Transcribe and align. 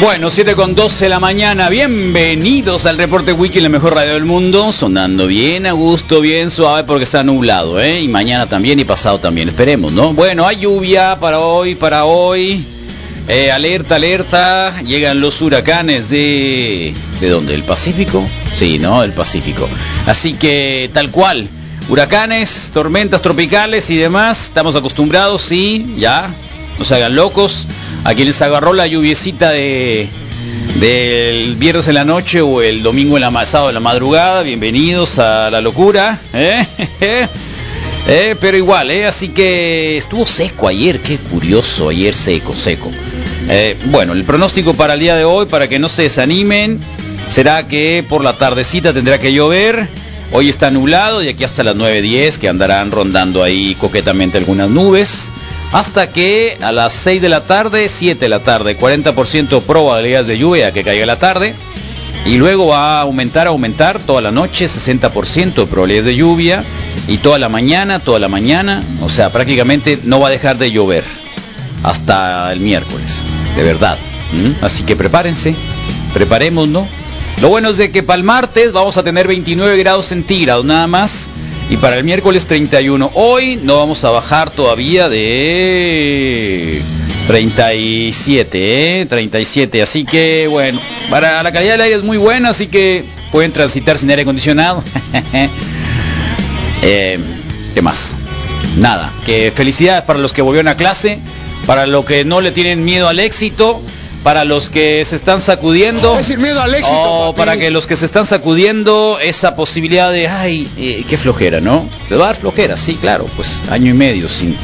Bueno, 0.00 0.28
7 0.28 0.54
con 0.54 0.74
12 0.74 1.06
de 1.06 1.08
la 1.08 1.20
mañana, 1.20 1.70
bienvenidos 1.70 2.84
al 2.84 2.98
Reporte 2.98 3.32
Wiki, 3.32 3.60
la 3.60 3.70
mejor 3.70 3.94
radio 3.94 4.12
del 4.12 4.26
mundo, 4.26 4.70
sonando 4.70 5.26
bien, 5.26 5.66
a 5.66 5.72
gusto, 5.72 6.20
bien 6.20 6.50
suave 6.50 6.84
porque 6.84 7.04
está 7.04 7.22
nublado, 7.22 7.80
¿eh? 7.80 8.02
Y 8.02 8.08
mañana 8.08 8.46
también 8.46 8.78
y 8.78 8.84
pasado 8.84 9.18
también, 9.18 9.48
esperemos, 9.48 9.92
¿no? 9.92 10.12
Bueno, 10.12 10.46
hay 10.46 10.56
lluvia 10.58 11.18
para 11.18 11.38
hoy, 11.40 11.74
para 11.74 12.04
hoy, 12.04 12.64
Eh, 13.28 13.50
alerta, 13.50 13.96
alerta, 13.96 14.82
llegan 14.82 15.20
los 15.20 15.42
huracanes 15.42 16.10
de... 16.10 16.94
¿De 17.20 17.28
dónde? 17.28 17.54
¿El 17.54 17.64
Pacífico? 17.64 18.24
Sí, 18.52 18.78
¿no? 18.78 19.02
El 19.02 19.10
Pacífico. 19.14 19.68
Así 20.06 20.34
que 20.34 20.90
tal 20.92 21.10
cual, 21.10 21.48
huracanes, 21.88 22.70
tormentas 22.72 23.22
tropicales 23.22 23.90
y 23.90 23.96
demás, 23.96 24.44
estamos 24.44 24.76
acostumbrados, 24.76 25.42
sí, 25.42 25.96
ya, 25.98 26.30
no 26.78 26.84
se 26.84 26.94
hagan 26.94 27.16
locos. 27.16 27.66
A 28.06 28.14
quienes 28.14 28.40
agarró 28.40 28.72
la 28.72 28.86
lluviecita 28.86 29.50
de 29.50 30.08
del 30.78 31.56
viernes 31.56 31.88
en 31.88 31.94
la 31.94 32.04
noche 32.04 32.40
o 32.40 32.62
el 32.62 32.84
domingo 32.84 33.16
en 33.16 33.22
la 33.22 33.46
sábado 33.46 33.70
en 33.70 33.74
la 33.74 33.80
madrugada, 33.80 34.42
bienvenidos 34.42 35.18
a 35.18 35.50
la 35.50 35.60
locura. 35.60 36.20
¿eh? 36.32 36.64
Eh, 38.06 38.36
pero 38.40 38.56
igual, 38.56 38.92
¿eh? 38.92 39.06
así 39.06 39.30
que 39.30 39.98
estuvo 39.98 40.24
seco 40.24 40.68
ayer, 40.68 41.00
qué 41.00 41.16
curioso, 41.18 41.88
ayer 41.88 42.14
seco, 42.14 42.52
seco. 42.52 42.92
Eh, 43.48 43.76
bueno, 43.86 44.12
el 44.12 44.22
pronóstico 44.22 44.72
para 44.72 44.94
el 44.94 45.00
día 45.00 45.16
de 45.16 45.24
hoy, 45.24 45.46
para 45.46 45.66
que 45.66 45.80
no 45.80 45.88
se 45.88 46.02
desanimen, 46.02 46.78
será 47.26 47.66
que 47.66 48.04
por 48.08 48.22
la 48.22 48.34
tardecita 48.34 48.92
tendrá 48.92 49.18
que 49.18 49.32
llover. 49.32 49.88
Hoy 50.30 50.48
está 50.48 50.70
nublado 50.70 51.24
y 51.24 51.28
aquí 51.28 51.42
hasta 51.42 51.64
las 51.64 51.74
9.10 51.74 52.38
que 52.38 52.48
andarán 52.48 52.92
rondando 52.92 53.42
ahí 53.42 53.74
coquetamente 53.80 54.38
algunas 54.38 54.70
nubes. 54.70 55.32
Hasta 55.72 56.10
que 56.10 56.56
a 56.62 56.72
las 56.72 56.92
6 56.92 57.20
de 57.20 57.28
la 57.28 57.42
tarde, 57.42 57.88
7 57.88 58.18
de 58.18 58.28
la 58.28 58.40
tarde, 58.40 58.78
40% 58.78 59.62
probabilidades 59.62 60.26
de 60.28 60.38
lluvia 60.38 60.72
que 60.72 60.84
caiga 60.84 61.06
la 61.06 61.18
tarde. 61.18 61.54
Y 62.24 62.38
luego 62.38 62.68
va 62.68 62.98
a 62.98 63.00
aumentar, 63.02 63.46
aumentar 63.46 64.00
toda 64.00 64.20
la 64.20 64.32
noche, 64.32 64.66
60% 64.66 65.54
de 65.54 65.66
probabilidades 65.66 66.06
de 66.06 66.16
lluvia. 66.16 66.64
Y 67.08 67.18
toda 67.18 67.38
la 67.38 67.48
mañana, 67.48 68.00
toda 68.00 68.18
la 68.18 68.28
mañana. 68.28 68.82
O 69.02 69.08
sea, 69.08 69.30
prácticamente 69.30 69.98
no 70.04 70.18
va 70.20 70.28
a 70.28 70.30
dejar 70.30 70.58
de 70.58 70.72
llover 70.72 71.04
hasta 71.82 72.52
el 72.52 72.60
miércoles. 72.60 73.22
De 73.56 73.62
verdad. 73.62 73.96
¿Mm? 74.32 74.64
Así 74.64 74.82
que 74.82 74.96
prepárense, 74.96 75.54
preparémonos. 76.14 76.86
Lo 77.40 77.50
bueno 77.50 77.68
es 77.68 77.76
de 77.76 77.90
que 77.90 78.02
para 78.02 78.16
el 78.16 78.24
martes 78.24 78.72
vamos 78.72 78.96
a 78.96 79.02
tener 79.02 79.26
29 79.26 79.76
grados 79.76 80.06
centígrados 80.06 80.64
nada 80.64 80.86
más. 80.86 81.28
Y 81.68 81.76
para 81.76 81.98
el 81.98 82.04
miércoles 82.04 82.46
31. 82.46 83.10
Hoy 83.14 83.58
no 83.62 83.78
vamos 83.78 84.04
a 84.04 84.10
bajar 84.10 84.50
todavía 84.50 85.08
de 85.08 86.80
37, 87.26 89.00
¿eh? 89.00 89.06
37. 89.06 89.82
Así 89.82 90.04
que 90.04 90.46
bueno, 90.48 90.80
para 91.10 91.42
la 91.42 91.52
calidad 91.52 91.72
del 91.72 91.80
aire 91.82 91.96
es 91.96 92.04
muy 92.04 92.18
buena, 92.18 92.50
así 92.50 92.68
que 92.68 93.04
pueden 93.32 93.52
transitar 93.52 93.98
sin 93.98 94.10
aire 94.10 94.22
acondicionado. 94.22 94.82
Eh, 96.82 97.18
¿Qué 97.74 97.82
más? 97.82 98.14
Nada, 98.76 99.10
que 99.24 99.50
felicidades 99.50 100.04
para 100.04 100.18
los 100.18 100.32
que 100.32 100.42
volvieron 100.42 100.68
a 100.68 100.76
clase, 100.76 101.18
para 101.66 101.86
los 101.86 102.04
que 102.04 102.24
no 102.24 102.40
le 102.40 102.52
tienen 102.52 102.84
miedo 102.84 103.08
al 103.08 103.18
éxito, 103.18 103.82
para 104.26 104.44
los 104.44 104.70
que 104.70 105.04
se 105.04 105.14
están 105.14 105.40
sacudiendo. 105.40 106.18
Es 106.18 106.26
decir, 106.26 106.40
miedo 106.40 106.60
al 106.60 106.74
éxito, 106.74 106.96
o 107.00 107.32
papi. 107.32 107.38
para 107.38 107.56
que 107.56 107.70
los 107.70 107.86
que 107.86 107.94
se 107.94 108.06
están 108.06 108.26
sacudiendo 108.26 109.20
esa 109.22 109.54
posibilidad 109.54 110.10
de, 110.10 110.26
ay, 110.26 110.68
eh, 110.78 111.04
qué 111.08 111.16
flojera, 111.16 111.60
¿no? 111.60 111.88
Le 112.10 112.16
va 112.16 112.24
a 112.24 112.26
dar 112.26 112.36
flojera, 112.36 112.76
sí, 112.76 112.96
claro, 113.00 113.26
pues 113.36 113.62
año 113.70 113.92
y 113.92 113.94
medio 113.94 114.28
sin, 114.28 114.56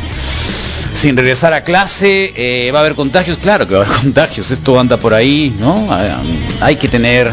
sin 0.95 1.17
regresar 1.17 1.53
a 1.53 1.62
clase, 1.62 2.33
eh, 2.34 2.72
va 2.72 2.81
a 2.81 2.81
haber 2.81 2.97
contagios, 2.97 3.39
claro 3.39 3.69
que 3.69 3.75
va 3.75 3.84
a 3.84 3.87
haber 3.87 3.99
contagios, 4.03 4.51
esto 4.51 4.81
anda 4.81 4.97
por 4.97 5.15
ahí, 5.15 5.55
¿no? 5.61 5.87
Ah, 5.89 6.21
Hay 6.61 6.75
que 6.75 6.89
tener, 6.89 7.31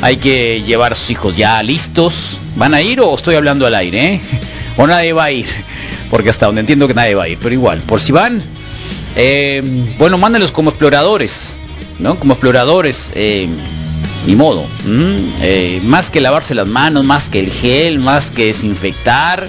hay 0.00 0.16
que 0.16 0.62
llevar 0.66 0.92
a 0.92 0.94
sus 0.94 1.10
hijos 1.10 1.36
ya 1.36 1.62
listos. 1.62 2.38
¿Van 2.56 2.72
a 2.72 2.80
ir 2.80 3.02
o 3.02 3.14
estoy 3.14 3.34
hablando 3.34 3.66
al 3.66 3.74
aire, 3.74 4.14
eh? 4.14 4.20
O 4.78 4.86
nadie 4.86 5.12
va 5.12 5.24
a 5.24 5.30
ir, 5.30 5.44
porque 6.10 6.30
hasta 6.30 6.46
donde 6.46 6.62
entiendo 6.62 6.88
que 6.88 6.94
nadie 6.94 7.14
va 7.14 7.24
a 7.24 7.28
ir, 7.28 7.36
pero 7.38 7.52
igual, 7.52 7.80
por 7.80 8.00
si 8.00 8.12
van, 8.12 8.42
eh, 9.16 9.62
bueno, 9.98 10.18
mándalos 10.18 10.52
como 10.52 10.70
exploradores, 10.70 11.56
¿no? 11.98 12.18
Como 12.18 12.34
exploradores, 12.34 13.12
eh, 13.14 13.48
ni 14.26 14.36
modo. 14.36 14.64
Eh, 15.42 15.80
más 15.84 16.10
que 16.10 16.20
lavarse 16.20 16.54
las 16.54 16.66
manos, 16.66 17.04
más 17.04 17.28
que 17.28 17.40
el 17.40 17.50
gel, 17.50 17.98
más 17.98 18.30
que 18.30 18.46
desinfectar, 18.46 19.48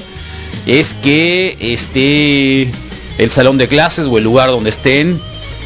es 0.66 0.94
que 0.94 1.58
esté 1.60 2.70
el 3.18 3.30
salón 3.30 3.58
de 3.58 3.68
clases 3.68 4.06
o 4.06 4.18
el 4.18 4.24
lugar 4.24 4.50
donde 4.50 4.70
estén 4.70 5.20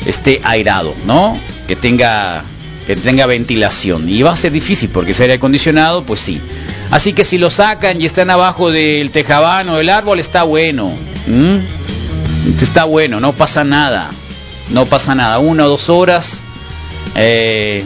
esté 0.06 0.42
airado, 0.44 0.94
¿no? 1.06 1.38
Que 1.68 1.76
tenga 1.76 2.44
que 2.86 2.96
tenga 2.96 3.26
ventilación. 3.26 4.08
Y 4.08 4.22
va 4.22 4.34
a 4.34 4.36
ser 4.36 4.52
difícil 4.52 4.90
porque 4.90 5.14
si 5.14 5.24
aire 5.24 5.36
acondicionado, 5.36 6.04
pues 6.04 6.20
sí. 6.20 6.40
Así 6.92 7.14
que 7.14 7.26
si 7.26 7.38
lo 7.38 7.50
sacan 7.50 8.00
y 8.00 8.06
están 8.06 8.30
abajo 8.30 8.72
del 8.72 9.10
tejabán 9.10 9.70
o 9.70 9.78
del 9.78 9.90
árbol, 9.90 10.20
está 10.20 10.44
bueno. 10.44 10.94
Está 12.62 12.86
bueno, 12.86 13.20
no 13.20 13.34
pasa 13.34 13.64
nada. 13.64 14.10
No 14.70 14.86
pasa 14.86 15.16
nada. 15.16 15.40
Una 15.40 15.66
o 15.66 15.70
dos 15.70 15.90
horas. 15.90 16.42
eh, 17.16 17.84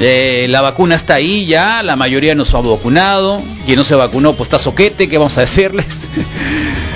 eh, 0.00 0.46
la 0.48 0.62
vacuna 0.62 0.94
está 0.94 1.14
ahí 1.14 1.44
ya, 1.44 1.82
la 1.82 1.96
mayoría 1.96 2.34
nos 2.34 2.54
ha 2.54 2.60
vacunado. 2.60 3.40
Quien 3.66 3.76
no 3.76 3.84
se 3.84 3.94
vacunó, 3.94 4.32
pues 4.34 4.46
está 4.48 4.58
soquete, 4.58 5.08
¿qué 5.08 5.18
vamos 5.18 5.36
a 5.38 5.42
decirles? 5.42 6.08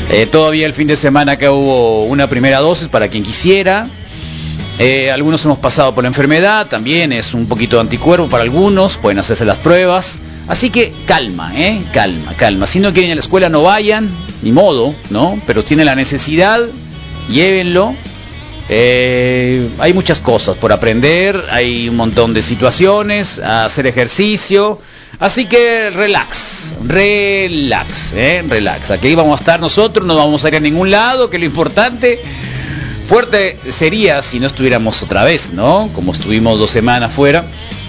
Eh, 0.09 0.25
todavía 0.25 0.67
el 0.67 0.73
fin 0.73 0.87
de 0.87 0.95
semana 0.95 1.33
acá 1.33 1.51
hubo 1.51 2.05
una 2.05 2.29
primera 2.29 2.61
dosis 2.61 2.87
para 2.87 3.09
quien 3.09 3.25
quisiera. 3.25 3.89
Algunos 5.13 5.45
hemos 5.45 5.59
pasado 5.59 5.97
por 5.97 6.05
la 6.05 6.09
enfermedad, 6.09 6.69
también 6.69 7.13
es 7.13 7.35
un 7.35 7.47
poquito 7.47 7.75
de 7.75 7.81
anticuerpo 7.81 8.29
para 8.29 8.45
algunos, 8.45 8.99
pueden 8.99 9.19
hacerse 9.19 9.45
las 9.45 9.59
pruebas. 9.59 10.21
Así 10.49 10.71
que 10.71 10.93
calma, 11.07 11.53
¿eh? 11.57 11.83
Calma, 11.93 12.33
calma. 12.37 12.67
Si 12.67 12.79
no 12.79 12.93
quieren 12.93 13.11
ir 13.11 13.13
a 13.13 13.17
la 13.17 13.21
escuela, 13.21 13.49
no 13.49 13.63
vayan, 13.63 14.11
ni 14.43 14.53
modo, 14.53 14.95
¿no? 15.11 15.41
Pero 15.47 15.65
tienen 15.65 15.87
la 15.87 15.95
necesidad, 15.95 16.61
llévenlo. 17.29 17.95
Eh, 18.69 19.69
hay 19.79 19.93
muchas 19.93 20.21
cosas 20.21 20.57
por 20.57 20.73
aprender, 20.73 21.45
hay 21.51 21.89
un 21.89 21.97
montón 21.97 22.35
de 22.35 22.43
situaciones, 22.43 23.39
hacer 23.39 23.87
ejercicio. 23.87 24.81
Así 25.19 25.47
que 25.47 25.91
relax, 25.91 26.75
relax, 26.85 28.13
¿eh? 28.13 28.45
relax. 28.47 28.91
Aquí 28.91 29.15
vamos 29.15 29.41
a 29.41 29.43
estar 29.43 29.61
nosotros, 29.61 30.07
no 30.07 30.15
vamos 30.15 30.45
a 30.45 30.49
ir 30.49 30.57
a 30.57 30.61
ningún 30.61 30.91
lado, 30.91 31.31
que 31.31 31.39
lo 31.39 31.45
importante 31.45 32.21
fuerte 33.07 33.57
sería 33.71 34.21
si 34.21 34.41
no 34.41 34.47
estuviéramos 34.49 35.01
otra 35.03 35.25
vez, 35.25 35.53
¿no? 35.53 35.89
Como 35.93 36.13
estuvimos 36.13 36.59
dos 36.59 36.71
semanas 36.71 37.13
fuera. 37.13 37.45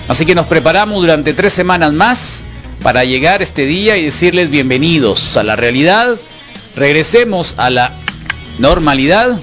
Así 0.07 0.25
que 0.25 0.35
nos 0.35 0.45
preparamos 0.45 1.01
durante 1.01 1.33
tres 1.33 1.51
semanas 1.51 1.91
más 1.91 2.43
para 2.81 3.03
llegar 3.03 3.41
este 3.41 3.65
día 3.65 3.97
y 3.97 4.05
decirles 4.05 4.49
bienvenidos 4.49 5.35
a 5.35 5.43
la 5.43 5.57
realidad. 5.57 6.15
Regresemos 6.77 7.55
a 7.57 7.69
la 7.69 7.91
normalidad, 8.57 9.37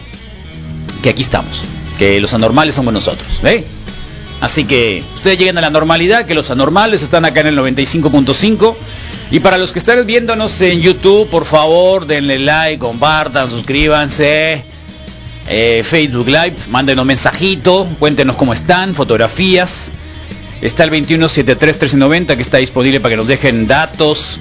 que 1.02 1.10
aquí 1.10 1.20
estamos, 1.20 1.64
que 1.98 2.18
los 2.18 2.32
anormales 2.32 2.76
somos 2.76 2.94
nosotros. 2.94 3.40
Así 4.40 4.64
que 4.64 5.02
ustedes 5.14 5.38
lleguen 5.38 5.58
a 5.58 5.60
la 5.60 5.68
normalidad, 5.68 6.24
que 6.24 6.34
los 6.34 6.50
anormales 6.50 7.02
están 7.02 7.26
acá 7.26 7.40
en 7.40 7.48
el 7.48 7.58
95.5. 7.58 8.74
Y 9.32 9.40
para 9.40 9.58
los 9.58 9.70
que 9.72 9.78
están 9.78 10.06
viéndonos 10.06 10.60
en 10.62 10.80
YouTube, 10.80 11.28
por 11.28 11.44
favor, 11.44 12.06
denle 12.06 12.38
like, 12.38 12.78
compartan, 12.78 13.50
suscríbanse. 13.50 14.64
Eh, 15.46 15.84
Facebook 15.86 16.26
Live, 16.26 16.56
mándenos 16.70 17.04
mensajito, 17.04 17.86
cuéntenos 17.98 18.36
cómo 18.36 18.54
están, 18.54 18.94
fotografías. 18.94 19.90
Está 20.64 20.84
el 20.84 20.90
2173-1390 20.92 22.36
que 22.36 22.42
está 22.42 22.56
disponible 22.56 22.98
para 22.98 23.10
que 23.10 23.16
nos 23.18 23.26
dejen 23.26 23.66
datos, 23.66 24.40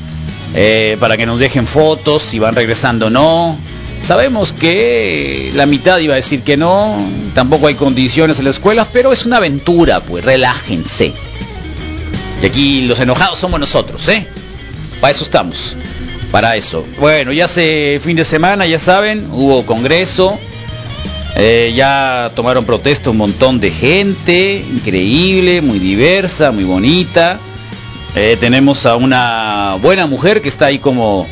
eh, 0.55 0.95
para 0.97 1.17
que 1.17 1.25
nos 1.25 1.37
dejen 1.37 1.67
fotos, 1.67 2.23
si 2.23 2.39
van 2.39 2.55
regresando 2.55 3.07
o 3.07 3.09
no. 3.09 3.57
Sabemos 4.01 4.53
que 4.53 5.51
la 5.53 5.65
mitad 5.65 5.99
iba 5.99 6.13
a 6.13 6.15
decir 6.15 6.41
que 6.41 6.55
no, 6.55 6.97
tampoco 7.35 7.67
hay 7.67 7.75
condiciones 7.75 8.39
en 8.39 8.45
las 8.45 8.55
escuelas, 8.55 8.87
pero 8.93 9.11
es 9.11 9.25
una 9.25 9.35
aventura, 9.37 9.99
pues 9.99 10.23
relájense. 10.23 11.11
Y 12.41 12.45
aquí 12.45 12.81
los 12.83 13.01
enojados 13.01 13.37
somos 13.37 13.59
nosotros, 13.59 14.07
¿eh? 14.07 14.25
Para 15.01 15.11
eso 15.11 15.25
estamos, 15.25 15.75
para 16.31 16.55
eso. 16.55 16.85
Bueno, 17.01 17.33
ya 17.33 17.45
hace 17.45 17.99
fin 18.01 18.15
de 18.15 18.23
semana, 18.23 18.65
ya 18.65 18.79
saben, 18.79 19.27
hubo 19.29 19.65
congreso, 19.65 20.39
eh, 21.35 21.73
ya 21.75 22.31
tomaron 22.35 22.65
protesta 22.65 23.09
un 23.09 23.17
montón 23.17 23.59
de 23.59 23.71
gente, 23.71 24.63
increíble, 24.71 25.61
muy 25.61 25.79
diversa, 25.79 26.51
muy 26.51 26.63
bonita. 26.63 27.39
Eh, 28.15 28.37
tenemos 28.39 28.85
a 28.85 28.95
una 28.95 29.77
buena 29.81 30.05
mujer 30.05 30.41
que 30.41 30.49
está 30.49 30.67
ahí 30.67 30.77
como, 30.79 31.27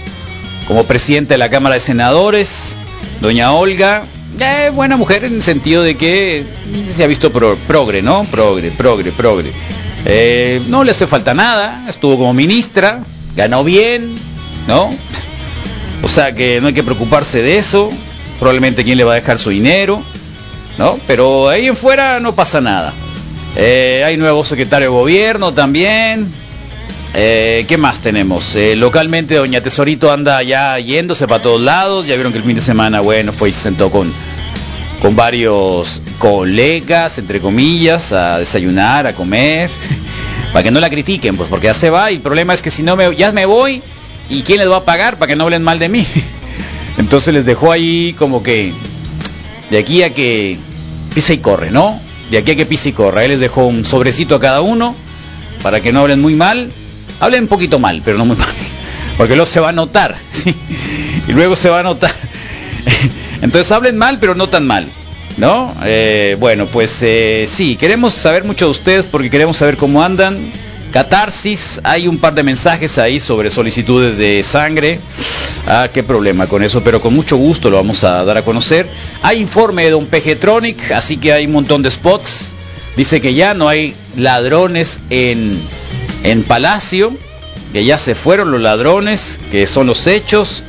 como 0.67 0.83
presidenta 0.85 1.35
de 1.35 1.37
la 1.37 1.49
Cámara 1.49 1.75
de 1.75 1.81
Senadores, 1.81 2.73
doña 3.21 3.51
Olga. 3.53 4.03
Eh, 4.39 4.71
buena 4.73 4.97
mujer 4.97 5.25
en 5.25 5.35
el 5.35 5.43
sentido 5.43 5.83
de 5.83 5.95
que 5.95 6.43
se 6.89 7.03
ha 7.03 7.07
visto 7.07 7.31
pro- 7.31 7.55
progre, 7.67 8.01
¿no? 8.01 8.23
Progre, 8.31 8.71
progre, 8.71 9.11
progre. 9.11 9.51
No 10.69 10.83
le 10.83 10.91
hace 10.91 11.05
falta 11.05 11.35
nada, 11.35 11.85
estuvo 11.87 12.17
como 12.17 12.33
ministra, 12.33 13.03
ganó 13.35 13.63
bien, 13.63 14.15
¿no? 14.67 14.89
O 16.01 16.07
sea 16.09 16.33
que 16.33 16.59
no 16.59 16.67
hay 16.67 16.73
que 16.73 16.81
preocuparse 16.81 17.43
de 17.43 17.59
eso. 17.59 17.91
Probablemente 18.41 18.83
quién 18.83 18.97
le 18.97 19.03
va 19.03 19.11
a 19.11 19.15
dejar 19.17 19.37
su 19.37 19.51
dinero, 19.51 20.01
¿no? 20.79 20.97
Pero 21.05 21.47
ahí 21.47 21.67
en 21.67 21.77
fuera 21.77 22.19
no 22.19 22.33
pasa 22.33 22.59
nada. 22.59 22.91
Eh, 23.55 24.01
hay 24.03 24.17
nuevo 24.17 24.43
secretario 24.43 24.89
de 24.89 24.97
gobierno 24.97 25.53
también. 25.53 26.27
Eh, 27.13 27.65
¿Qué 27.67 27.77
más 27.77 27.99
tenemos? 27.99 28.55
Eh, 28.55 28.75
localmente 28.75 29.35
Doña 29.35 29.61
Tesorito 29.61 30.11
anda 30.11 30.41
ya 30.41 30.79
yéndose 30.79 31.27
para 31.27 31.43
todos 31.43 31.61
lados. 31.61 32.07
Ya 32.07 32.15
vieron 32.15 32.31
que 32.31 32.39
el 32.39 32.43
fin 32.43 32.55
de 32.55 32.61
semana, 32.61 32.99
bueno, 33.01 33.31
fue 33.31 33.49
y 33.49 33.51
se 33.51 33.61
sentó 33.61 33.91
con, 33.91 34.11
con 35.03 35.15
varios 35.15 36.01
colegas, 36.17 37.19
entre 37.19 37.41
comillas, 37.41 38.11
a 38.11 38.39
desayunar, 38.39 39.05
a 39.05 39.13
comer. 39.13 39.69
Para 40.51 40.63
que 40.63 40.71
no 40.71 40.79
la 40.79 40.89
critiquen, 40.89 41.37
pues 41.37 41.47
porque 41.47 41.67
ya 41.67 41.75
se 41.75 41.91
va 41.91 42.11
y 42.11 42.15
el 42.15 42.21
problema 42.21 42.55
es 42.55 42.63
que 42.63 42.71
si 42.71 42.81
no 42.81 43.11
ya 43.11 43.31
me 43.33 43.45
voy 43.45 43.83
y 44.31 44.41
quién 44.41 44.57
les 44.57 44.69
va 44.69 44.77
a 44.77 44.83
pagar 44.83 45.17
para 45.17 45.27
que 45.29 45.35
no 45.35 45.43
hablen 45.43 45.61
mal 45.61 45.77
de 45.77 45.89
mí. 45.89 46.07
Entonces 47.11 47.33
les 47.33 47.45
dejó 47.45 47.73
ahí 47.73 48.15
como 48.17 48.41
que 48.41 48.71
de 49.69 49.77
aquí 49.77 50.01
a 50.01 50.13
que 50.13 50.57
pisa 51.13 51.33
y 51.33 51.39
corre, 51.39 51.69
¿no? 51.69 51.99
De 52.29 52.37
aquí 52.37 52.51
a 52.51 52.55
que 52.55 52.65
pisa 52.65 52.87
y 52.87 52.93
corre. 52.93 53.19
Ahí 53.23 53.27
les 53.27 53.41
dejó 53.41 53.65
un 53.65 53.83
sobrecito 53.83 54.35
a 54.35 54.39
cada 54.39 54.61
uno 54.61 54.95
para 55.61 55.81
que 55.81 55.91
no 55.91 55.99
hablen 55.99 56.21
muy 56.21 56.35
mal. 56.35 56.71
Hablen 57.19 57.41
un 57.43 57.47
poquito 57.49 57.79
mal, 57.79 58.01
pero 58.05 58.17
no 58.17 58.23
muy 58.23 58.37
mal. 58.37 58.47
Porque 59.17 59.35
luego 59.35 59.45
se 59.45 59.59
va 59.59 59.67
a 59.67 59.73
notar. 59.73 60.15
Y 61.27 61.33
luego 61.33 61.57
se 61.57 61.69
va 61.69 61.81
a 61.81 61.83
notar. 61.83 62.13
Entonces 63.41 63.69
hablen 63.73 63.97
mal, 63.97 64.17
pero 64.17 64.33
no 64.33 64.47
tan 64.47 64.65
mal. 64.65 64.87
¿No? 65.35 65.75
Eh, 65.83 66.37
bueno, 66.39 66.65
pues 66.67 66.97
eh, 67.01 67.45
sí, 67.45 67.75
queremos 67.75 68.13
saber 68.13 68.45
mucho 68.45 68.65
de 68.65 68.71
ustedes 68.71 69.05
porque 69.05 69.29
queremos 69.29 69.57
saber 69.57 69.75
cómo 69.75 70.01
andan. 70.01 70.37
Catarsis, 70.93 71.81
hay 71.83 72.07
un 72.07 72.19
par 72.19 72.35
de 72.35 72.43
mensajes 72.43 72.97
ahí 72.97 73.19
sobre 73.19 73.51
solicitudes 73.51 74.17
de 74.17 74.43
sangre. 74.43 74.97
Ah, 75.67 75.89
qué 75.93 76.03
problema 76.03 76.47
con 76.47 76.63
eso, 76.63 76.83
pero 76.83 77.01
con 77.01 77.13
mucho 77.13 77.37
gusto 77.37 77.69
lo 77.69 77.77
vamos 77.77 78.03
a 78.03 78.23
dar 78.25 78.37
a 78.37 78.43
conocer. 78.43 78.87
Hay 79.21 79.39
informe 79.39 79.83
de 79.83 79.91
Don 79.91 80.07
Pejetronic, 80.07 80.91
así 80.91 81.17
que 81.17 81.33
hay 81.33 81.45
un 81.45 81.51
montón 81.53 81.81
de 81.83 81.91
spots. 81.91 82.53
Dice 82.97 83.21
que 83.21 83.33
ya 83.33 83.53
no 83.53 83.69
hay 83.69 83.93
ladrones 84.17 84.99
en, 85.09 85.57
en 86.23 86.43
Palacio, 86.43 87.13
que 87.71 87.85
ya 87.85 87.97
se 87.97 88.15
fueron 88.15 88.51
los 88.51 88.59
ladrones, 88.59 89.39
que 89.51 89.65
son 89.67 89.87
los 89.87 90.07
hechos, 90.07 90.63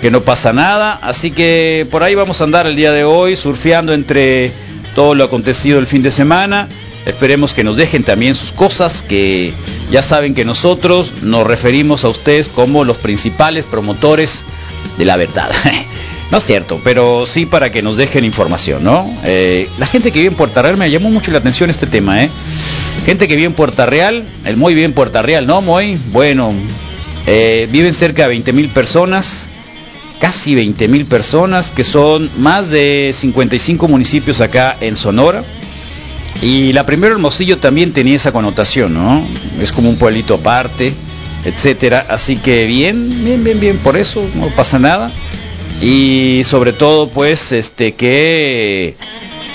que 0.00 0.10
no 0.10 0.22
pasa 0.22 0.52
nada. 0.52 0.98
Así 1.02 1.30
que 1.30 1.86
por 1.90 2.02
ahí 2.02 2.14
vamos 2.14 2.40
a 2.40 2.44
andar 2.44 2.66
el 2.66 2.76
día 2.76 2.92
de 2.92 3.04
hoy, 3.04 3.36
surfeando 3.36 3.92
entre 3.92 4.50
todo 4.94 5.14
lo 5.14 5.24
acontecido 5.24 5.78
el 5.78 5.86
fin 5.86 6.02
de 6.02 6.10
semana. 6.10 6.68
Esperemos 7.06 7.54
que 7.54 7.64
nos 7.64 7.76
dejen 7.76 8.04
también 8.04 8.34
sus 8.34 8.52
cosas, 8.52 9.02
que 9.06 9.52
ya 9.90 10.02
saben 10.02 10.34
que 10.34 10.44
nosotros 10.44 11.22
nos 11.22 11.46
referimos 11.46 12.04
a 12.04 12.08
ustedes 12.08 12.48
como 12.48 12.84
los 12.84 12.98
principales 12.98 13.64
promotores 13.64 14.44
de 14.98 15.04
la 15.04 15.16
verdad. 15.16 15.50
No 16.30 16.36
es 16.36 16.44
cierto, 16.44 16.78
pero 16.84 17.24
sí 17.24 17.46
para 17.46 17.72
que 17.72 17.80
nos 17.80 17.96
dejen 17.96 18.22
información, 18.22 18.84
¿no? 18.84 19.10
Eh, 19.24 19.66
la 19.78 19.86
gente 19.86 20.10
que 20.10 20.18
vive 20.18 20.28
en 20.28 20.36
Puerta 20.36 20.60
Real 20.60 20.76
me 20.76 20.90
llamó 20.90 21.08
mucho 21.08 21.30
la 21.30 21.38
atención 21.38 21.70
este 21.70 21.86
tema, 21.86 22.22
¿eh? 22.22 22.28
Gente 23.06 23.26
que 23.28 23.34
vive 23.34 23.46
en 23.46 23.54
Puerta 23.54 23.86
Real, 23.86 24.24
el 24.44 24.58
Moy 24.58 24.74
vive 24.74 24.84
en 24.84 24.92
Puerta 24.92 25.22
Real, 25.22 25.46
¿no, 25.46 25.62
Moy? 25.62 25.98
Bueno, 26.12 26.52
eh, 27.26 27.66
viven 27.70 27.94
cerca 27.94 28.24
de 28.24 28.28
20 28.28 28.52
mil 28.52 28.68
personas, 28.68 29.48
casi 30.20 30.54
20 30.54 30.86
mil 30.88 31.06
personas, 31.06 31.70
que 31.70 31.82
son 31.82 32.30
más 32.36 32.68
de 32.68 33.10
55 33.14 33.88
municipios 33.88 34.42
acá 34.42 34.76
en 34.82 34.98
Sonora. 34.98 35.42
Y 36.40 36.72
la 36.72 36.86
primera 36.86 37.14
Hermosillo 37.14 37.58
también 37.58 37.92
tenía 37.92 38.16
esa 38.16 38.32
connotación, 38.32 38.94
¿no? 38.94 39.26
Es 39.60 39.72
como 39.72 39.90
un 39.90 39.98
pueblito 39.98 40.34
aparte, 40.34 40.92
etcétera. 41.44 42.06
Así 42.08 42.36
que 42.36 42.66
bien, 42.66 43.24
bien, 43.24 43.42
bien, 43.42 43.58
bien, 43.58 43.78
por 43.78 43.96
eso 43.96 44.24
no 44.34 44.48
pasa 44.48 44.78
nada. 44.78 45.10
Y 45.82 46.42
sobre 46.44 46.72
todo, 46.72 47.08
pues, 47.08 47.52
este 47.52 47.94
que, 47.94 48.94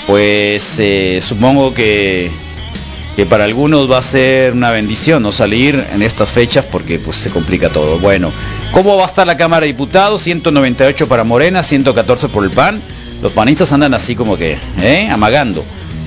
pues, 0.06 0.76
eh, 0.78 1.20
supongo 1.22 1.72
que, 1.72 2.30
que 3.16 3.26
para 3.26 3.44
algunos 3.44 3.90
va 3.90 3.98
a 3.98 4.02
ser 4.02 4.52
una 4.52 4.70
bendición 4.70 5.22
no 5.22 5.32
salir 5.32 5.82
en 5.92 6.02
estas 6.02 6.32
fechas 6.32 6.64
porque 6.70 6.98
pues 6.98 7.16
se 7.16 7.30
complica 7.30 7.68
todo. 7.68 7.98
Bueno, 7.98 8.32
¿cómo 8.72 8.96
va 8.96 9.04
a 9.04 9.06
estar 9.06 9.26
la 9.26 9.36
Cámara 9.36 9.62
de 9.62 9.68
Diputados? 9.68 10.22
198 10.22 11.08
para 11.08 11.24
Morena, 11.24 11.62
114 11.62 12.28
por 12.28 12.44
el 12.44 12.50
PAN. 12.50 12.80
Los 13.22 13.32
panistas 13.32 13.72
andan 13.72 13.94
así 13.94 14.14
como 14.14 14.36
que, 14.36 14.58
¿eh? 14.82 15.08
Amagando. 15.10 15.64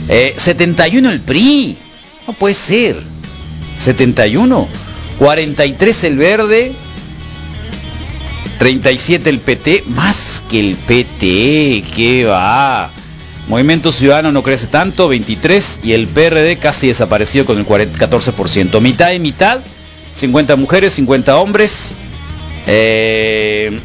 Eh, 0.09 0.35
71 0.37 1.11
el 1.11 1.21
PRI. 1.21 1.77
No 2.27 2.33
puede 2.33 2.53
ser. 2.53 2.97
71. 3.77 4.67
43 5.19 6.03
el 6.03 6.17
verde. 6.17 6.71
37 8.59 9.29
el 9.29 9.39
PT. 9.39 9.83
Más 9.87 10.41
que 10.49 10.59
el 10.59 10.75
PT. 10.75 11.83
¿Qué 11.95 12.25
va? 12.25 12.91
Movimiento 13.47 13.93
Ciudadano 13.93 14.33
no 14.33 14.43
crece 14.43 14.67
tanto, 14.67 15.07
23, 15.07 15.79
y 15.81 15.93
el 15.93 16.07
PRD 16.07 16.57
casi 16.57 16.87
desaparecido 16.87 17.45
con 17.45 17.57
el 17.57 17.63
40, 17.63 17.97
14%. 17.97 18.81
Mitad 18.81 19.13
y 19.13 19.19
mitad, 19.19 19.59
50 20.13 20.57
mujeres, 20.57 20.93
50 20.93 21.37
hombres. 21.37 21.91
Eh, 22.67 23.79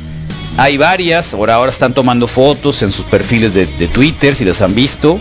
hay 0.56 0.76
varias, 0.76 1.28
por 1.28 1.50
ahora 1.50 1.70
están 1.70 1.94
tomando 1.94 2.26
fotos 2.26 2.82
en 2.82 2.92
sus 2.92 3.04
perfiles 3.06 3.54
de, 3.54 3.66
Twitter, 3.88 4.34
si 4.34 4.44
las 4.44 4.60
han 4.60 4.74
visto, 4.74 5.18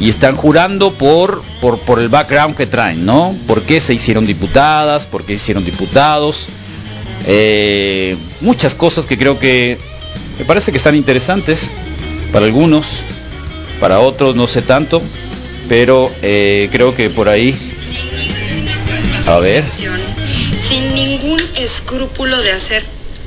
y 0.00 0.10
están 0.10 0.36
jurando 0.36 0.92
por, 0.92 1.42
por, 1.60 2.00
el 2.00 2.08
background 2.08 2.56
que 2.56 2.66
traen, 2.66 3.06
¿no? 3.06 3.34
¿Por 3.46 3.62
qué 3.62 3.80
se 3.80 3.94
hicieron 3.94 4.26
diputadas? 4.26 5.06
¿Por 5.06 5.24
qué 5.24 5.34
hicieron 5.34 5.64
diputados? 5.64 6.46
Eh, 7.26 8.16
muchas 8.40 8.74
cosas 8.74 9.06
que 9.06 9.16
creo 9.16 9.38
que 9.38 9.78
me 10.38 10.44
parece 10.44 10.70
que 10.72 10.76
están 10.76 10.94
interesantes 10.94 11.70
para 12.32 12.44
algunos, 12.44 12.86
para 13.80 14.00
otros 14.00 14.36
no 14.36 14.46
sé 14.46 14.60
tanto, 14.60 15.00
pero 15.68 16.10
eh, 16.22 16.68
creo 16.70 16.94
que 16.94 17.08
por 17.08 17.28
ahí, 17.28 17.56
a 19.26 19.38
ver, 19.38 19.64
sin 19.66 20.94
ningún 20.94 21.40
escrúpulo 21.56 22.42
de 22.42 22.52
hacer 22.52 22.84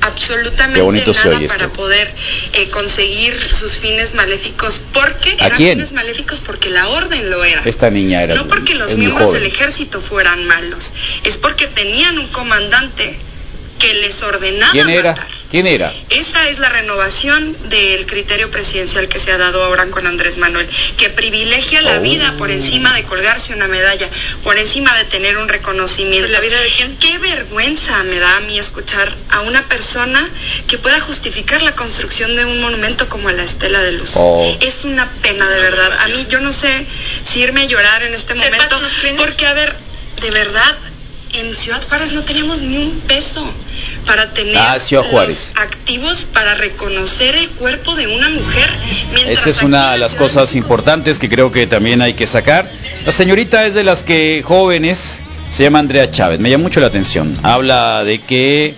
absolutamente 0.08 0.80
nada 1.12 1.40
para 1.46 1.64
esto. 1.66 1.72
poder 1.72 2.12
eh, 2.54 2.68
conseguir 2.70 3.38
sus 3.54 3.76
fines 3.76 4.14
maléficos 4.14 4.80
porque 4.92 5.36
¿A 5.40 5.46
eran 5.46 5.56
quién? 5.56 5.72
fines 5.78 5.92
maléficos 5.92 6.40
porque 6.40 6.70
la 6.70 6.88
orden 6.88 7.30
lo 7.30 7.44
era 7.44 7.62
esta 7.64 7.90
niña 7.90 8.22
era 8.22 8.34
no 8.34 8.46
porque 8.48 8.74
los 8.74 8.94
miembros 8.94 9.32
del 9.32 9.46
ejército 9.46 10.00
fueran 10.00 10.44
malos 10.46 10.92
es 11.24 11.36
porque 11.36 11.66
tenían 11.66 12.18
un 12.18 12.28
comandante 12.28 13.18
que 13.78 13.94
les 13.94 14.22
ordenaba 14.22 14.72
¿Quién 14.72 14.88
era? 14.90 15.10
matar 15.12 15.26
¿Quién 15.50 15.66
era? 15.66 15.94
esa 16.10 16.46
es 16.48 16.58
la 16.58 16.68
renovación 16.68 17.56
del 17.70 18.04
criterio 18.06 18.50
presidencial 18.50 19.08
que 19.08 19.18
se 19.18 19.32
ha 19.32 19.38
dado 19.38 19.64
ahora 19.64 19.86
con 19.86 20.06
Andrés 20.06 20.36
Manuel, 20.36 20.68
que 20.98 21.08
privilegia 21.08 21.80
la 21.80 21.98
Oh. 21.98 22.00
vida 22.02 22.34
por 22.36 22.50
encima 22.50 22.92
de 22.94 23.04
colgarse 23.04 23.54
una 23.54 23.66
medalla, 23.66 24.08
por 24.44 24.58
encima 24.58 24.94
de 24.98 25.04
tener 25.06 25.38
un 25.38 25.48
reconocimiento. 25.48 26.28
¿La 26.28 26.40
vida 26.40 26.60
de 26.60 26.68
quién? 26.76 26.96
Qué 26.98 27.16
vergüenza 27.18 28.02
me 28.04 28.18
da 28.18 28.36
a 28.36 28.40
mí 28.40 28.58
escuchar 28.58 29.14
a 29.30 29.40
una 29.40 29.62
persona 29.68 30.28
que 30.68 30.76
pueda 30.76 31.00
justificar 31.00 31.62
la 31.62 31.72
construcción 31.74 32.36
de 32.36 32.44
un 32.44 32.60
monumento 32.60 33.08
como 33.08 33.30
la 33.30 33.42
Estela 33.42 33.82
de 33.82 33.92
Luz. 33.92 34.12
Oh. 34.16 34.54
Es 34.60 34.84
una 34.84 35.08
pena 35.22 35.48
de 35.48 35.60
verdad. 35.60 35.98
A 36.00 36.08
mí 36.08 36.26
yo 36.28 36.40
no 36.40 36.52
sé 36.52 36.84
si 37.24 37.40
irme 37.40 37.62
a 37.62 37.64
llorar 37.64 38.02
en 38.02 38.12
este 38.14 38.34
momento, 38.34 38.80
porque 39.16 39.46
a 39.46 39.54
ver, 39.54 39.74
de 40.20 40.30
verdad 40.30 40.76
en 41.34 41.56
Ciudad 41.56 41.80
Juárez 41.88 42.12
no 42.12 42.22
teníamos 42.22 42.60
ni 42.60 42.76
un 42.78 43.00
peso 43.06 43.44
para 44.06 44.32
tener 44.32 44.56
Ah, 44.56 44.74
los 44.74 45.52
activos 45.56 46.24
para 46.32 46.54
reconocer 46.54 47.34
el 47.36 47.48
cuerpo 47.50 47.94
de 47.94 48.06
una 48.06 48.28
mujer. 48.30 48.70
Esa 49.28 49.50
es 49.50 49.62
una 49.62 49.92
de 49.92 49.98
la 49.98 50.04
las 50.08 50.14
cosas 50.14 50.54
importantes 50.54 51.18
que 51.18 51.28
creo 51.28 51.52
que 51.52 51.66
también 51.66 52.00
hay 52.02 52.14
que 52.14 52.26
sacar. 52.26 52.68
La 53.04 53.12
señorita 53.12 53.66
es 53.66 53.74
de 53.74 53.84
las 53.84 54.02
que 54.02 54.42
jóvenes, 54.44 55.18
se 55.50 55.62
llama 55.64 55.78
Andrea 55.80 56.10
Chávez, 56.10 56.40
me 56.40 56.50
llama 56.50 56.64
mucho 56.64 56.80
la 56.80 56.86
atención. 56.86 57.36
Habla 57.42 58.04
de 58.04 58.20
que, 58.20 58.74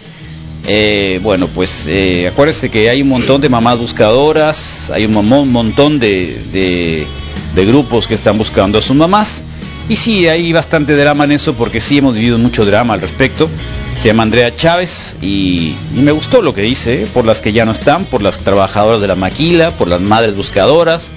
eh, 0.67 1.21
bueno, 1.23 1.49
pues 1.49 1.85
eh, 1.87 2.29
acuérdese 2.29 2.71
que 2.71 2.91
hay 2.91 3.03
un 3.03 3.09
montón 3.09 3.41
de 3.41 3.49
mamás 3.49 3.79
buscadoras, 3.79 4.91
hay 4.91 5.05
un 5.07 5.13
mo- 5.13 5.45
montón 5.47 5.99
de, 6.01 6.39
de- 6.53 7.07
de 7.55 7.65
grupos 7.67 8.07
que 8.07 8.15
están 8.15 8.37
buscando 8.39 8.79
a 8.79 8.83
sus 8.83 8.95
mamás. 8.97 9.43
Y 9.91 9.97
sí, 9.97 10.29
hay 10.29 10.53
bastante 10.53 10.95
drama 10.95 11.25
en 11.25 11.33
eso 11.33 11.55
porque 11.55 11.81
sí 11.81 11.99
hemos 11.99 12.15
vivido 12.15 12.39
mucho 12.39 12.65
drama 12.65 12.95
al 12.95 13.01
respecto. 13.01 13.51
Se 13.99 14.07
llama 14.07 14.23
Andrea 14.23 14.55
Chávez 14.55 15.17
y, 15.21 15.75
me 15.97 16.13
gustó 16.13 16.43
lo 16.43 16.55
que 16.55 16.63
dice, 16.63 17.03
¿eh? 17.03 17.07
por 17.13 17.25
las 17.25 17.41
que 17.41 17.53
ya 17.53 17.65
no 17.65 17.73
están, 17.73 18.05
por 18.05 18.23
las 18.23 18.39
trabajadoras 18.39 19.01
de 19.01 19.09
la 19.09 19.17
maquila, 19.17 19.73
por 19.73 19.89
las 19.89 20.01
madres 20.01 20.37
buscadoras, 20.37 21.11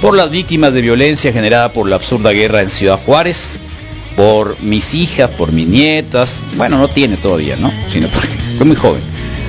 por 0.00 0.16
las 0.16 0.30
víctimas 0.30 0.72
de 0.72 0.80
violencia 0.80 1.34
generada 1.34 1.70
por 1.74 1.86
la 1.86 1.96
absurda 1.96 2.30
guerra 2.30 2.62
en 2.62 2.70
Ciudad 2.70 2.98
Juárez, 3.04 3.58
por 4.16 4.58
mis 4.62 4.94
hijas, 4.94 5.28
por 5.28 5.52
mis 5.52 5.66
nietas, 5.66 6.42
bueno, 6.56 6.78
no 6.78 6.88
tiene 6.88 7.18
todavía, 7.18 7.56
¿no? 7.56 7.70
Sino 7.92 8.08
porque 8.08 8.28
fue 8.56 8.64
muy 8.64 8.76
joven. 8.76 9.02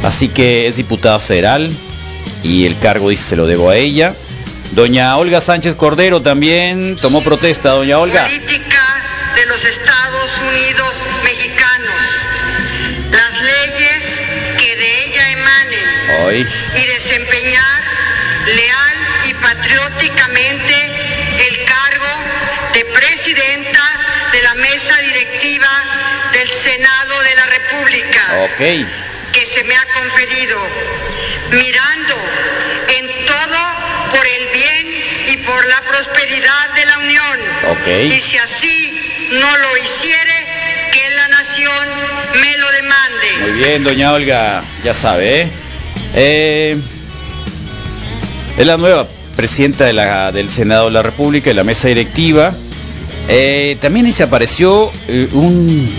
Así 0.04 0.28
que 0.28 0.68
es 0.68 0.76
diputada 0.76 1.20
federal 1.20 1.72
y 2.44 2.66
el 2.66 2.78
cargo 2.80 3.08
dice 3.08 3.24
se 3.24 3.36
lo 3.38 3.48
debo 3.48 3.70
a 3.70 3.78
ella. 3.78 4.14
Doña 4.72 5.16
Olga 5.18 5.42
Sánchez 5.42 5.76
Cordero 5.76 6.22
también 6.22 6.98
tomó 6.98 7.24
protesta, 7.24 7.70
doña 7.70 8.00
Olga. 8.00 8.24
política 8.24 9.06
de 9.36 9.46
los 9.46 9.64
Estados 9.64 10.38
Unidos 10.40 10.96
mexicanos, 11.24 12.02
las 13.12 13.42
leyes 13.42 14.22
que 14.58 14.76
de 14.76 15.06
ella 15.06 15.32
emanen 15.32 16.26
Hoy, 16.26 16.48
y 16.76 16.88
desempeñar 16.88 17.84
leal 18.48 18.98
y 19.30 19.34
patrióticamente 19.36 20.76
el 21.48 21.66
cargo 21.66 22.24
de 22.74 22.86
presidenta 22.86 23.82
de 24.34 24.42
la 24.42 24.56
mesa 24.56 24.98
directiva 24.98 25.70
del 26.34 26.50
Senado 26.50 27.22
de 27.22 27.36
la 27.36 27.46
República 27.46 28.22
ok. 28.44 28.58
que 29.32 29.46
se 29.46 29.64
me 29.64 29.76
ha 29.76 29.86
conferido, 29.94 30.58
mirando 31.52 32.16
en 32.98 33.26
todo 33.26 33.75
por 34.16 34.26
el 34.26 34.48
bien 34.54 35.04
y 35.34 35.38
por 35.46 35.66
la 35.68 35.82
prosperidad 35.90 36.74
de 36.76 36.86
la 36.86 36.98
Unión. 37.00 37.40
Ok. 37.72 37.88
Y 38.16 38.20
si 38.22 38.38
así 38.38 39.00
no 39.32 39.58
lo 39.58 39.78
hiciere, 39.78 40.48
que 40.92 41.16
la 41.16 41.28
nación 41.30 41.88
me 42.42 42.58
lo 42.58 42.72
demande. 42.72 43.28
Muy 43.42 43.52
bien, 43.52 43.84
doña 43.84 44.14
Olga, 44.14 44.64
ya 44.84 44.94
sabe, 44.94 45.42
¿eh? 45.42 45.48
Eh, 46.16 46.78
es 48.58 48.66
la 48.68 48.78
nueva 48.78 49.06
presidenta 49.36 49.84
de 49.86 49.94
la- 49.94 50.32
del 50.32 50.50
Senado 50.50 50.86
de 50.86 50.92
la 50.92 51.02
República, 51.04 51.50
de 51.50 51.54
la 51.56 51.64
mesa 51.66 51.88
directiva. 51.90 52.54
Eh, 53.28 53.78
también 53.82 54.12
se 54.14 54.24
apareció 54.24 54.92
eh, 55.10 55.28
un, 55.34 55.92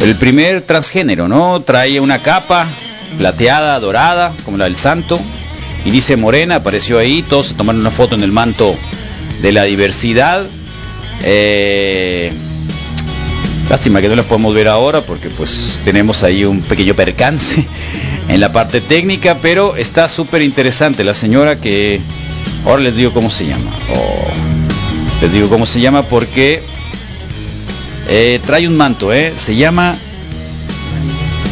el 0.00 0.16
primer 0.16 0.62
transgénero, 0.62 1.28
¿no? 1.28 1.60
Trae 1.62 2.00
una 2.00 2.22
capa 2.22 2.66
plateada, 3.18 3.78
dorada, 3.80 4.32
como 4.44 4.56
la 4.56 4.64
del 4.64 4.76
santo, 4.76 5.20
y 5.86 5.90
dice 5.92 6.16
morena, 6.16 6.56
apareció 6.56 6.98
ahí, 6.98 7.22
todos 7.22 7.54
tomaron 7.56 7.80
una 7.80 7.92
foto 7.92 8.16
en 8.16 8.22
el 8.22 8.32
manto 8.32 8.74
de 9.40 9.52
la 9.52 9.62
diversidad. 9.62 10.44
Eh, 11.22 12.32
Lástima 13.70 14.00
que 14.00 14.08
no 14.08 14.14
las 14.14 14.26
podemos 14.26 14.54
ver 14.54 14.68
ahora 14.68 15.00
porque 15.00 15.28
pues 15.28 15.80
tenemos 15.84 16.22
ahí 16.22 16.44
un 16.44 16.60
pequeño 16.62 16.94
percance 16.94 17.66
en 18.28 18.40
la 18.40 18.52
parte 18.52 18.80
técnica, 18.80 19.38
pero 19.40 19.76
está 19.76 20.08
súper 20.08 20.42
interesante 20.42 21.02
la 21.04 21.14
señora 21.14 21.60
que 21.60 22.00
ahora 22.64 22.82
les 22.82 22.96
digo 22.96 23.12
cómo 23.12 23.30
se 23.30 23.46
llama. 23.46 23.70
Oh, 23.92 25.20
les 25.20 25.32
digo 25.32 25.48
cómo 25.48 25.66
se 25.66 25.80
llama 25.80 26.02
porque 26.02 26.62
eh, 28.08 28.40
trae 28.44 28.68
un 28.68 28.76
manto, 28.76 29.12
¿eh? 29.12 29.32
Se 29.36 29.54
llama 29.54 29.96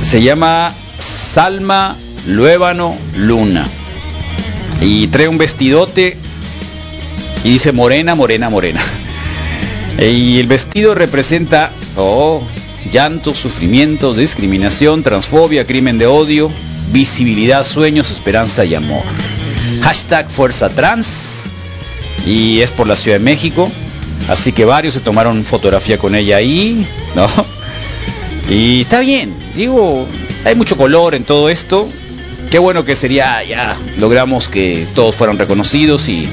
se 0.03 0.23
llama 0.23 0.73
Salma 0.99 1.97
Luébano 2.27 2.97
Luna 3.17 3.65
y 4.85 5.07
trae 5.09 5.29
un 5.29 5.39
vestidote 5.39 6.17
y 7.43 7.53
dice 7.53 7.73
morena, 7.73 8.15
morena, 8.15 8.51
morena. 8.51 8.83
Y 9.97 10.41
el 10.41 10.49
vestido 10.49 10.97
representa, 10.97 11.71
oh, 11.97 12.43
llanto, 12.93 13.33
sufrimiento, 13.33 14.13
discriminación, 14.13 15.05
transfobia, 15.05 15.69
crimen 15.69 15.99
de 15.99 16.07
odio, 16.07 16.51
visibilidad, 16.93 17.63
sueños, 17.63 18.11
esperanza 18.11 18.65
y 18.65 18.75
amor. 18.75 19.05
Hashtag 19.83 20.29
Fuerza 20.29 20.69
Trans 20.69 21.45
y 22.27 22.61
es 22.61 22.73
por 22.73 22.89
la 22.89 22.97
Ciudad 22.97 23.19
de 23.19 23.25
México. 23.25 23.71
Así 24.29 24.51
que 24.51 24.65
varios 24.65 24.95
se 24.95 25.01
tomaron 25.01 25.45
fotografía 25.45 25.97
con 25.97 26.17
ella 26.17 26.39
ahí, 26.39 26.85
¿no? 27.15 27.29
Y 28.51 28.81
está 28.83 28.99
bien, 28.99 29.33
digo, 29.55 30.07
hay 30.45 30.57
mucho 30.57 30.77
color 30.77 31.15
en 31.15 31.23
todo 31.23 31.49
esto. 31.49 31.89
Qué 32.55 32.61
bueno 32.61 32.85
que 32.85 32.95
sería, 32.95 33.43
ya 33.43 33.77
logramos 33.99 34.49
que 34.49 34.87
todos 34.95 35.17
fueran 35.17 35.39
reconocidos 35.39 36.09
y, 36.09 36.25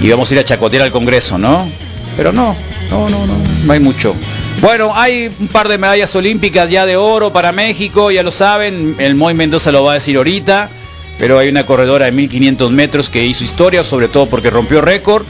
y 0.00 0.08
vamos 0.08 0.30
a 0.30 0.34
ir 0.34 0.40
a 0.40 0.44
chacotear 0.44 0.82
al 0.82 0.90
Congreso, 0.90 1.36
¿no? 1.36 1.70
Pero 2.16 2.32
no, 2.32 2.56
no, 2.88 3.10
no, 3.10 3.26
no, 3.26 3.34
no 3.66 3.72
hay 3.74 3.78
mucho. 3.78 4.14
Bueno, 4.62 4.92
hay 4.94 5.30
un 5.38 5.48
par 5.48 5.68
de 5.68 5.76
medallas 5.76 6.16
olímpicas 6.16 6.70
ya 6.70 6.86
de 6.86 6.96
oro 6.96 7.34
para 7.34 7.52
México, 7.52 8.10
ya 8.10 8.22
lo 8.22 8.32
saben, 8.32 8.96
el 8.98 9.14
Moy 9.14 9.34
Mendoza 9.34 9.70
lo 9.70 9.84
va 9.84 9.90
a 9.90 9.94
decir 9.96 10.16
ahorita, 10.16 10.70
pero 11.18 11.38
hay 11.38 11.50
una 11.50 11.66
corredora 11.66 12.06
de 12.06 12.12
1500 12.12 12.72
metros 12.72 13.10
que 13.10 13.26
hizo 13.26 13.44
historia, 13.44 13.84
sobre 13.84 14.08
todo 14.08 14.24
porque 14.24 14.48
rompió 14.48 14.80
récord. 14.80 15.26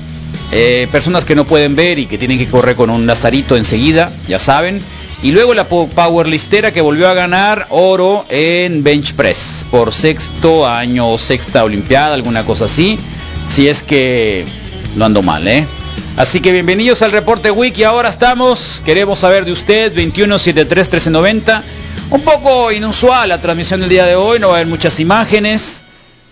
Eh, 0.52 0.86
personas 0.92 1.24
que 1.24 1.34
no 1.34 1.46
pueden 1.46 1.74
ver 1.74 1.98
y 1.98 2.06
que 2.06 2.16
tienen 2.16 2.38
que 2.38 2.46
correr 2.46 2.76
con 2.76 2.90
un 2.90 3.08
lazarito 3.08 3.56
enseguida, 3.56 4.12
ya 4.28 4.38
saben. 4.38 4.78
Y 5.22 5.32
luego 5.32 5.52
la 5.52 5.64
po- 5.64 5.88
powerliftera 5.88 6.72
que 6.72 6.80
volvió 6.80 7.08
a 7.08 7.14
ganar 7.14 7.66
oro 7.70 8.24
en 8.28 8.84
bench 8.84 9.14
press 9.14 9.66
por 9.70 9.92
sexto 9.92 10.66
año 10.66 11.10
o 11.10 11.18
sexta 11.18 11.64
olimpiada, 11.64 12.14
alguna 12.14 12.44
cosa 12.44 12.66
así. 12.66 12.98
Si 13.48 13.66
es 13.68 13.82
que 13.82 14.44
no 14.94 15.04
ando 15.06 15.22
mal, 15.22 15.46
¿eh? 15.48 15.66
Así 16.16 16.40
que 16.40 16.52
bienvenidos 16.52 17.02
al 17.02 17.10
reporte 17.12 17.50
Wiki. 17.50 17.82
Ahora 17.82 18.08
estamos, 18.10 18.80
queremos 18.84 19.18
saber 19.20 19.44
de 19.44 19.52
usted, 19.52 19.86
2173 19.92 20.86
1390. 20.88 21.62
Un 22.10 22.20
poco 22.22 22.70
inusual 22.72 23.28
la 23.28 23.40
transmisión 23.40 23.80
del 23.80 23.88
día 23.88 24.06
de 24.06 24.14
hoy, 24.14 24.38
no 24.38 24.48
va 24.48 24.54
a 24.54 24.56
haber 24.58 24.66
muchas 24.68 24.98
imágenes, 25.00 25.82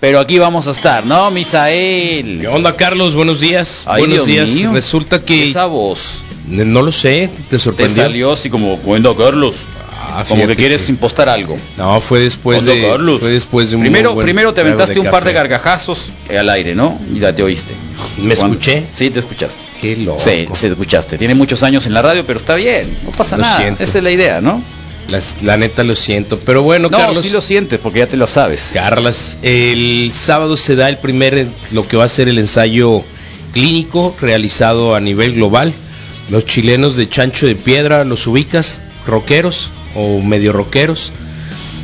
pero 0.01 0.21
aquí 0.21 0.39
vamos 0.39 0.67
a 0.69 0.71
estar, 0.71 1.05
¿no? 1.05 1.31
Misael. 1.33 2.39
¿Qué 2.41 2.49
onda, 2.49 2.77
Carlos? 2.77 3.15
Buenos 3.15 3.41
días. 3.41 3.83
Ay, 3.87 4.03
Buenos 4.03 4.27
Dios 4.27 4.49
días. 4.49 4.51
mío. 4.51 4.73
Resulta 4.73 5.23
que 5.25 5.51
Esa 5.51 5.67
voz 5.67 6.23
no 6.49 6.83
lo 6.83 6.93
sé, 6.93 7.29
te 7.35 7.43
te 7.43 7.59
sorprendió. 7.59 8.03
salió 8.03 8.33
así 8.33 8.49
como, 8.51 8.77
cuento 8.79 9.17
Carlos. 9.17 9.63
Ah, 10.09 10.25
Como 10.29 10.47
que 10.47 10.55
quieres 10.57 10.89
impostar 10.89 11.29
algo. 11.29 11.59
No, 11.77 12.01
fue 12.01 12.21
después 12.21 12.65
de 12.65 12.81
Carlos. 12.89 13.21
fue 13.21 13.31
después 13.33 13.71
de 13.71 13.77
un 13.77 13.83
primero, 13.83 14.15
buen 14.15 14.25
primero 14.25 14.55
te 14.55 14.61
aventaste 14.63 14.99
un 15.01 15.11
par 15.11 15.25
de 15.25 15.33
gargajazos 15.33 16.07
eh, 16.31 16.39
al 16.39 16.49
aire, 16.49 16.75
¿no? 16.75 16.99
Y 17.15 17.19
ya 17.19 17.35
te 17.35 17.43
oíste. 17.43 17.75
¿Me 18.17 18.35
Cuando- 18.35 18.55
escuché? 18.55 18.85
Sí, 18.95 19.11
te 19.11 19.19
escuchaste. 19.19 19.57
Qué 19.81 19.97
loco. 19.97 20.19
Sí, 20.19 20.47
sí, 20.55 20.61
te 20.61 20.69
escuchaste. 20.69 21.19
Tiene 21.19 21.35
muchos 21.35 21.63
años 21.63 21.85
en 21.87 21.93
la 21.93 22.01
radio, 22.03 22.25
pero 22.27 22.39
está 22.39 22.55
bien. 22.55 22.87
No 23.05 23.11
pasa 23.11 23.37
Lo 23.37 23.43
nada. 23.43 23.59
siento. 23.59 23.83
Esa 23.83 23.99
es 23.99 24.05
la 24.05 24.11
idea, 24.11 24.41
¿no? 24.41 24.63
Las- 25.11 25.43
la 25.43 25.57
neta 25.59 25.83
lo 25.85 25.95
siento, 25.95 26.39
pero 26.47 26.63
bueno, 26.63 26.89
No, 26.89 26.97
Carlos. 26.99 27.23
sí 27.23 27.31
lo 27.31 27.41
sientes 27.43 27.79
porque 27.79 27.99
ya 28.01 28.07
te 28.07 28.17
lo 28.17 28.27
sabes. 28.27 28.71
Carlas, 28.73 29.37
el 29.43 30.11
sábado 30.15 30.57
se 30.57 30.77
da 30.77 30.89
el 30.89 30.97
primer, 30.99 31.47
lo 31.73 31.87
que 31.87 31.97
va 31.97 32.05
a 32.05 32.09
ser 32.09 32.29
el 32.29 32.39
ensayo 32.39 33.03
clínico 33.53 34.15
realizado 34.21 34.95
a 34.95 35.01
nivel 35.01 35.35
global. 35.35 35.73
Los 36.31 36.45
chilenos 36.45 36.97
de 36.97 37.09
Chancho 37.09 37.47
de 37.47 37.55
Piedra, 37.55 38.05
¿los 38.05 38.27
ubicas? 38.27 38.83
¿Rockeros 39.07 39.71
o 39.95 40.21
medio 40.21 40.53
rockeros? 40.53 41.13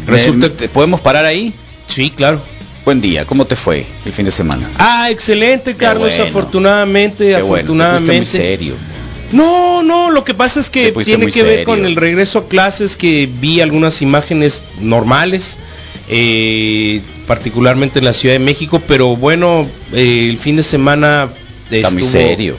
Resulta 0.06 0.46
Eh, 0.46 0.50
¿te 0.50 0.68
¿Podemos 0.68 1.00
parar 1.00 1.24
ahí? 1.24 1.52
Sí, 1.86 2.10
claro. 2.10 2.40
Buen 2.84 3.00
día. 3.00 3.24
¿Cómo 3.24 3.44
te 3.44 3.54
fue 3.54 3.86
el 4.04 4.12
fin 4.12 4.24
de 4.24 4.32
semana? 4.32 4.68
Ah, 4.76 5.08
excelente, 5.10 5.76
Carlos, 5.76 6.08
bueno. 6.08 6.24
afortunadamente, 6.24 7.30
bueno, 7.34 7.54
afortunadamente. 7.54 8.16
muy 8.16 8.26
serio. 8.26 8.74
No, 9.30 9.84
no, 9.84 10.10
lo 10.10 10.24
que 10.24 10.34
pasa 10.34 10.58
es 10.58 10.68
que 10.68 10.90
tiene 11.04 11.30
que 11.30 11.44
ver 11.44 11.64
con 11.64 11.86
el 11.86 11.94
regreso 11.94 12.40
a 12.40 12.48
clases 12.48 12.96
que 12.96 13.28
vi 13.40 13.60
algunas 13.60 14.02
imágenes 14.02 14.60
normales, 14.80 15.58
eh, 16.08 17.00
particularmente 17.28 18.00
en 18.00 18.04
la 18.04 18.12
Ciudad 18.12 18.34
de 18.34 18.40
México, 18.40 18.82
pero 18.86 19.16
bueno, 19.16 19.64
eh, 19.92 20.28
el 20.28 20.38
fin 20.38 20.56
de 20.56 20.64
semana 20.64 21.28
Está 21.70 21.90
muy 21.90 22.04
serio. 22.04 22.56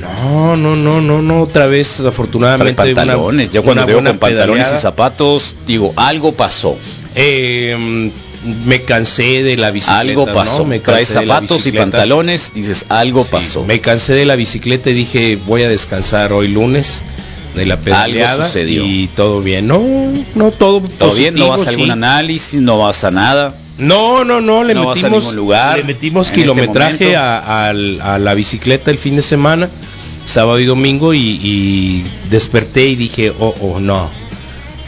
No, 0.00 0.56
no, 0.56 0.74
no, 0.74 1.00
no, 1.00 1.22
no, 1.22 1.42
otra 1.42 1.66
vez 1.66 1.94
Trae 1.98 2.08
afortunadamente 2.08 2.72
una- 2.82 2.94
pantalones. 2.94 3.52
Yo 3.52 3.62
cuando 3.62 3.82
una 3.82 3.86
te 3.86 3.92
veo 3.92 3.96
buena 3.98 4.10
con 4.10 4.18
pantalones 4.18 4.48
pedaleada. 4.64 4.78
y 4.78 4.82
zapatos, 4.82 5.54
digo, 5.66 5.92
algo 5.96 6.32
pasó. 6.32 6.76
Eh, 7.14 8.10
me 8.66 8.82
cansé 8.82 9.42
de 9.42 9.56
la 9.56 9.70
bicicleta. 9.70 10.00
Algo 10.00 10.26
¿no? 10.26 10.32
pasó. 10.34 10.64
Me 10.64 10.80
Traes 10.80 11.08
zapatos 11.08 11.64
y 11.66 11.72
pantalones, 11.72 12.52
dices, 12.54 12.86
algo 12.88 13.22
Sí, 13.22 13.28
pasó. 13.30 13.64
Me 13.64 13.80
cansé 13.80 14.14
de 14.14 14.24
la 14.26 14.36
bicicleta 14.36 14.90
y 14.90 14.94
dije, 14.94 15.38
voy 15.46 15.62
a 15.62 15.68
descansar 15.68 16.32
hoy 16.32 16.48
lunes. 16.48 17.02
de 17.54 17.64
la 17.66 17.76
pedaleada 17.76 18.46
sucedió. 18.46 18.84
y 18.84 19.08
todo 19.14 19.40
bien. 19.40 19.68
No, 19.68 19.80
no 20.34 20.50
todo 20.50 20.80
¿Todo 20.80 21.14
bien? 21.14 21.36
¿No 21.36 21.48
vas 21.50 21.64
a 21.66 21.68
algún 21.70 21.88
análisis? 21.92 22.60
¿No 22.60 22.78
vas 22.78 23.04
a 23.04 23.12
nada? 23.12 23.54
No, 23.78 24.24
no, 24.24 24.40
no, 24.40 24.62
le 24.62 24.74
No 24.74 24.90
a 24.90 24.94
metimos, 24.94 25.34
lugar 25.34 25.78
le 25.78 25.84
metimos 25.84 26.28
este 26.28 26.40
kilometraje 26.42 27.16
a, 27.16 27.72
la 27.72 28.34
bicicleta 28.34 28.90
el 28.90 28.98
fin 28.98 29.16
de 29.16 29.22
semana, 29.22 29.68
sábado 30.24 30.60
y 30.60 30.64
domingo, 30.64 31.12
y, 31.12 31.18
y 31.42 32.04
desperté 32.30 32.86
y 32.86 32.94
dije, 32.96 33.32
oh, 33.40 33.54
oh, 33.60 33.80
no, 33.80 34.08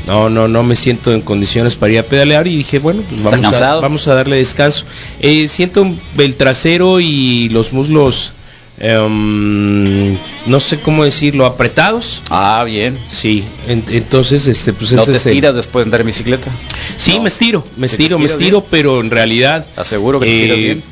no, 0.07 0.31
no, 0.31 0.47
no 0.47 0.63
me 0.63 0.77
siento 0.77 1.13
en 1.13 1.21
condiciones 1.21 1.75
para 1.75 1.93
ir 1.95 1.99
a 1.99 2.03
pedalear 2.05 2.47
y 2.47 2.57
dije, 2.59 2.79
bueno, 2.79 3.03
pues 3.09 3.23
vamos, 3.23 3.39
a, 3.41 3.43
cansado? 3.43 3.81
vamos 3.81 4.07
a 4.07 4.15
darle 4.15 4.37
descanso. 4.37 4.85
Eh, 5.21 5.49
siento 5.49 5.85
el 6.19 6.37
trasero 6.37 7.01
y 7.01 7.49
los 7.49 7.73
muslos, 7.73 8.33
em, 8.79 10.17
no 10.47 10.61
sé 10.61 10.79
cómo 10.79 11.05
decirlo, 11.05 11.45
apretados. 11.47 12.23
Ah, 12.31 12.63
bien. 12.65 12.97
Sí, 13.11 13.43
en- 13.69 13.83
entonces, 13.89 14.47
este, 14.47 14.73
pues 14.73 14.93
¿No 14.93 15.03
ese 15.03 15.11
te 15.13 15.19
es 15.19 15.27
el- 15.27 15.55
después 15.55 15.85
de 15.85 15.89
andar 15.89 16.01
en 16.03 16.07
bicicleta? 16.07 16.51
Sí, 16.99 17.17
No. 17.17 17.23
me 17.23 17.29
estiro, 17.29 17.65
me 17.77 17.89
¿Sí 17.89 17.97
te 17.97 18.03
estiro, 18.05 18.19
me 18.19 18.27
estiro, 18.27 18.65
pero 18.71 19.01
en 19.01 19.11
realidad 19.11 19.67
¿Aseguro 19.77 20.19
que 20.21 20.27
te 20.27 20.35
estiras 20.35 20.59
eh, 20.59 20.61
bien? 20.63 20.83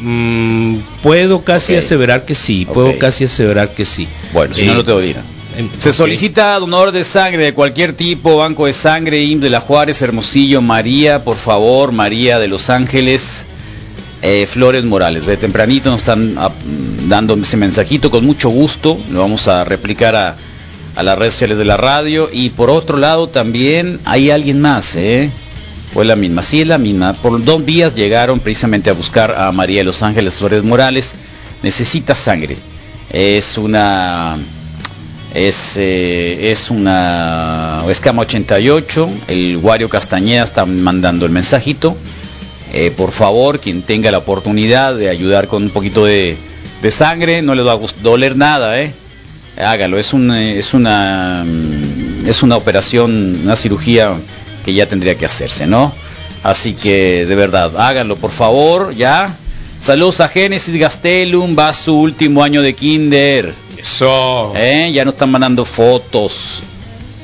mm, 0.00 0.76
puedo 1.02 1.42
casi 1.42 1.74
aseverar 1.76 2.24
que 2.24 2.34
sí, 2.34 2.66
puedo 2.72 2.98
casi 2.98 3.24
aseverar 3.24 3.70
que 3.70 3.84
sí. 3.84 4.06
Bueno, 4.32 4.54
si 4.54 4.64
no, 4.64 4.72
Eh, 4.72 4.74
no 4.76 4.84
te 4.84 5.00
dirán. 5.02 5.24
em, 5.56 5.68
Se 5.76 5.92
solicita 5.92 6.58
donador 6.58 6.92
de 6.92 7.04
sangre 7.04 7.44
de 7.44 7.54
cualquier 7.54 7.92
tipo, 7.94 8.36
Banco 8.38 8.66
de 8.66 8.72
Sangre, 8.72 9.22
IM 9.22 9.40
de 9.40 9.50
la 9.50 9.60
Juárez, 9.60 10.00
Hermosillo, 10.02 10.62
María, 10.62 11.24
por 11.24 11.36
favor, 11.36 11.92
María 11.92 12.38
de 12.38 12.48
Los 12.48 12.70
Ángeles, 12.70 13.44
eh, 14.22 14.46
Flores 14.50 14.84
Morales. 14.84 15.26
De 15.26 15.36
tempranito 15.36 15.90
nos 15.90 16.00
están 16.02 16.34
ah, 16.38 16.50
dando 17.08 17.34
ese 17.34 17.56
mensajito 17.56 18.10
con 18.10 18.24
mucho 18.24 18.48
gusto, 18.50 18.98
lo 19.10 19.20
vamos 19.20 19.48
a 19.48 19.64
replicar 19.64 20.14
a, 20.16 20.36
a 20.98 21.04
las 21.04 21.16
redes 21.16 21.34
sociales 21.34 21.58
de 21.58 21.64
la 21.64 21.76
radio. 21.76 22.28
Y 22.32 22.50
por 22.50 22.70
otro 22.70 22.98
lado 22.98 23.28
también 23.28 24.00
hay 24.04 24.32
alguien 24.32 24.60
más, 24.60 24.96
¿eh? 24.96 25.30
Fue 25.94 26.04
la 26.04 26.16
misma, 26.16 26.42
sí 26.42 26.60
es 26.60 26.66
la 26.66 26.76
misma. 26.76 27.12
Por 27.12 27.42
dos 27.44 27.64
días 27.64 27.94
llegaron 27.94 28.40
precisamente 28.40 28.90
a 28.90 28.94
buscar 28.94 29.30
a 29.38 29.52
María 29.52 29.78
de 29.78 29.84
Los 29.84 30.02
Ángeles 30.02 30.34
Flores 30.34 30.64
Morales. 30.64 31.14
Necesita 31.62 32.16
sangre. 32.16 32.56
Es 33.10 33.56
una 33.58 34.38
es, 35.32 35.74
eh, 35.76 36.50
es 36.50 36.68
una 36.68 37.84
escama 37.88 38.22
88, 38.22 39.08
el 39.28 39.58
Wario 39.58 39.88
Castañeda 39.88 40.42
está 40.42 40.66
mandando 40.66 41.26
el 41.26 41.32
mensajito. 41.32 41.96
Eh, 42.74 42.90
por 42.90 43.12
favor, 43.12 43.60
quien 43.60 43.82
tenga 43.82 44.10
la 44.10 44.18
oportunidad 44.18 44.96
de 44.96 45.08
ayudar 45.08 45.46
con 45.46 45.62
un 45.62 45.70
poquito 45.70 46.04
de, 46.04 46.36
de 46.82 46.90
sangre, 46.90 47.40
no 47.40 47.54
le 47.54 47.62
va 47.62 47.74
a 47.74 47.78
doler 48.02 48.36
nada, 48.36 48.80
¿eh? 48.80 48.92
Hágalo, 49.58 49.98
es, 49.98 50.12
un, 50.12 50.32
eh, 50.32 50.58
es, 50.58 50.74
una, 50.74 51.44
mm, 51.44 52.28
es 52.28 52.42
una 52.42 52.56
operación, 52.56 53.40
una 53.42 53.56
cirugía 53.56 54.14
que 54.64 54.72
ya 54.74 54.86
tendría 54.86 55.16
que 55.16 55.26
hacerse, 55.26 55.66
¿no? 55.66 55.92
Así 56.42 56.74
que, 56.74 57.26
de 57.26 57.34
verdad, 57.34 57.72
háganlo, 57.76 58.16
por 58.16 58.30
favor, 58.30 58.94
ya. 58.94 59.34
Saludos 59.80 60.20
a 60.20 60.28
Génesis 60.28 60.76
Gastelum, 60.76 61.56
va 61.58 61.70
a 61.70 61.72
su 61.72 61.98
último 61.98 62.42
año 62.42 62.62
de 62.62 62.74
kinder. 62.74 63.54
Eso. 63.76 64.52
¿Eh? 64.56 64.90
Ya 64.92 65.04
nos 65.04 65.14
están 65.14 65.30
mandando 65.30 65.64
fotos. 65.64 66.62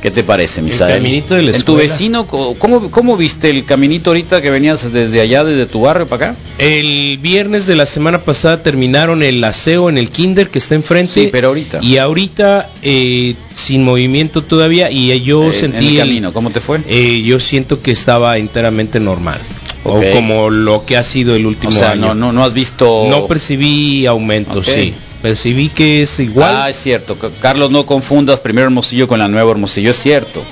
¿Qué 0.04 0.10
te 0.10 0.22
parece, 0.22 0.60
Misael? 0.60 0.96
caminito 0.98 1.34
de 1.34 1.42
la 1.44 1.52
¿En 1.56 1.62
tu 1.62 1.76
vecino? 1.76 2.26
¿cómo, 2.26 2.90
¿Cómo 2.90 3.16
viste 3.16 3.48
el 3.48 3.64
caminito 3.64 4.10
ahorita 4.10 4.42
que 4.42 4.50
venías 4.50 4.92
desde 4.92 5.18
allá, 5.22 5.44
desde 5.44 5.64
tu 5.64 5.80
barrio 5.80 6.06
para 6.06 6.32
acá? 6.32 6.36
El 6.58 7.16
viernes 7.22 7.66
de 7.66 7.74
la 7.74 7.86
semana 7.86 8.18
pasada 8.18 8.62
terminaron 8.62 9.22
el 9.22 9.42
aseo 9.42 9.88
en 9.88 9.96
el 9.96 10.10
kinder 10.10 10.50
que 10.50 10.58
está 10.58 10.74
enfrente. 10.74 11.14
Sí, 11.14 11.28
pero 11.32 11.48
ahorita. 11.48 11.78
Y 11.80 11.96
ahorita 11.96 12.68
eh, 12.82 13.34
sin 13.56 13.82
movimiento 13.82 14.42
todavía 14.42 14.90
y 14.90 15.22
yo 15.22 15.48
Eh, 15.48 15.52
sentí 15.54 15.78
en 15.78 15.84
el 15.84 15.90
el- 15.92 15.98
camino, 16.00 16.32
¿cómo 16.34 16.50
te 16.50 16.60
fue? 16.60 16.80
eh, 16.86 17.22
yo 17.24 17.40
siento 17.40 17.80
que 17.80 17.90
estaba 17.90 18.36
enteramente 18.36 19.00
normal. 19.00 19.40
O 19.84 20.02
como 20.12 20.50
lo 20.50 20.84
que 20.84 20.98
ha 20.98 21.02
sido 21.02 21.34
el 21.34 21.46
o 21.46 21.48
último 21.48 21.72
sea, 21.72 21.92
año. 21.92 22.08
no, 22.08 22.14
no, 22.14 22.32
no 22.34 22.44
has 22.44 22.52
visto... 22.52 23.06
No 23.08 23.26
percibí 23.26 24.04
aumento, 24.04 24.58
Ok. 24.58 24.64
sí. 24.66 24.92
Percibí 25.24 25.70
que 25.70 26.02
es 26.02 26.20
igual. 26.20 26.54
Ah, 26.54 26.68
es 26.68 26.76
cierto. 26.76 27.16
Carlos, 27.40 27.70
no 27.70 27.86
confundas 27.86 28.40
primero 28.40 28.66
Hermosillo 28.66 29.08
con 29.08 29.18
la 29.18 29.26
nueva 29.26 29.50
Hermosillo. 29.52 29.90
Es 29.90 29.96
cierto. 29.96 30.44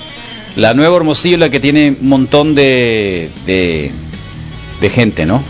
La 0.56 0.72
nueva 0.72 0.96
Hermosillo 0.96 1.34
es 1.36 1.40
la 1.40 1.50
que 1.50 1.60
tiene 1.60 1.94
un 2.00 2.08
montón 2.08 2.54
de, 2.54 3.28
de, 3.44 3.90
de 4.80 4.88
gente, 4.88 5.26
¿no? 5.26 5.44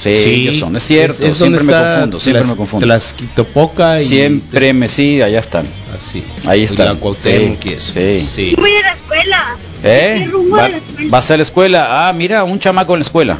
Sí, 0.00 0.08
ellos 0.10 0.58
son. 0.60 0.76
Es 0.76 0.84
cierto. 0.84 1.26
es 1.26 1.34
siempre 1.36 1.64
me 1.64 1.72
confundo. 1.72 2.20
Siempre 2.20 2.42
Tlas- 2.44 2.46
me 2.48 2.56
confundo. 2.56 2.86
Tlaxquitopoca 2.86 4.00
y 4.00 4.06
Siempre 4.06 4.72
me 4.72 4.88
sí, 4.88 5.20
allá 5.20 5.40
están. 5.40 5.66
así. 5.96 6.22
Ahí 6.46 6.62
están. 6.62 6.86
la 6.86 6.94
Cuauhtémoc 6.94 7.60
Sí, 7.64 7.76
sí. 7.80 8.28
sí. 8.34 8.54
Voy 8.56 8.70
a 8.76 8.82
la 8.82 8.92
escuela. 8.92 9.56
¿Eh? 9.82 10.30
Va- 10.54 10.68
la 10.68 10.76
escuela. 10.78 11.10
¿Vas 11.10 11.30
a 11.32 11.36
la 11.36 11.42
escuela? 11.42 12.08
Ah, 12.08 12.12
mira, 12.12 12.44
un 12.44 12.60
chamaco 12.60 12.94
en 12.94 13.00
la 13.00 13.04
escuela. 13.04 13.36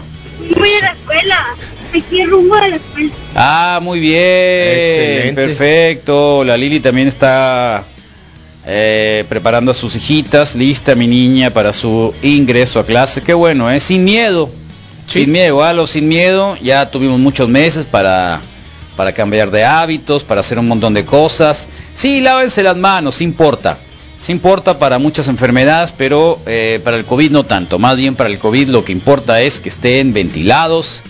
Voy 0.58 0.68
a 0.80 0.80
la 0.86 0.90
escuela. 0.90 1.46
Aquí 1.94 2.24
rumbo 2.24 2.54
a 2.54 2.68
la 2.68 2.76
escuela. 2.76 3.12
Ah, 3.34 3.80
muy 3.82 4.00
bien. 4.00 4.20
Excelente. 4.20 5.34
Perfecto. 5.34 6.44
La 6.44 6.56
Lili 6.56 6.80
también 6.80 7.08
está 7.08 7.84
eh, 8.66 9.24
preparando 9.28 9.70
a 9.70 9.74
sus 9.74 9.96
hijitas. 9.96 10.54
Lista 10.54 10.94
mi 10.94 11.06
niña 11.06 11.50
para 11.50 11.72
su 11.72 12.14
ingreso 12.22 12.78
a 12.78 12.86
clase. 12.86 13.22
Qué 13.22 13.34
bueno, 13.34 13.70
¿eh? 13.70 13.80
Sin 13.80 14.04
miedo. 14.04 14.50
Sí. 15.08 15.24
Sin 15.24 15.32
miedo, 15.32 15.64
halo 15.64 15.86
sin 15.86 16.08
miedo. 16.08 16.56
Ya 16.62 16.90
tuvimos 16.90 17.18
muchos 17.18 17.48
meses 17.48 17.84
para, 17.84 18.40
para 18.96 19.12
cambiar 19.12 19.50
de 19.50 19.64
hábitos, 19.64 20.22
para 20.22 20.40
hacer 20.40 20.58
un 20.58 20.68
montón 20.68 20.94
de 20.94 21.04
cosas. 21.04 21.66
Sí, 21.94 22.20
lávense 22.20 22.62
las 22.62 22.76
manos, 22.76 23.16
sí 23.16 23.24
importa. 23.24 23.78
Sí 24.20 24.32
importa 24.32 24.78
para 24.78 24.98
muchas 24.98 25.28
enfermedades, 25.28 25.94
pero 25.96 26.38
eh, 26.46 26.78
para 26.84 26.98
el 26.98 27.06
COVID 27.06 27.30
no 27.30 27.44
tanto. 27.44 27.78
Más 27.78 27.96
bien 27.96 28.14
para 28.14 28.28
el 28.28 28.38
COVID 28.38 28.68
lo 28.68 28.84
que 28.84 28.92
importa 28.92 29.40
es 29.40 29.60
que 29.60 29.70
estén 29.70 30.12
ventilados, 30.12 31.02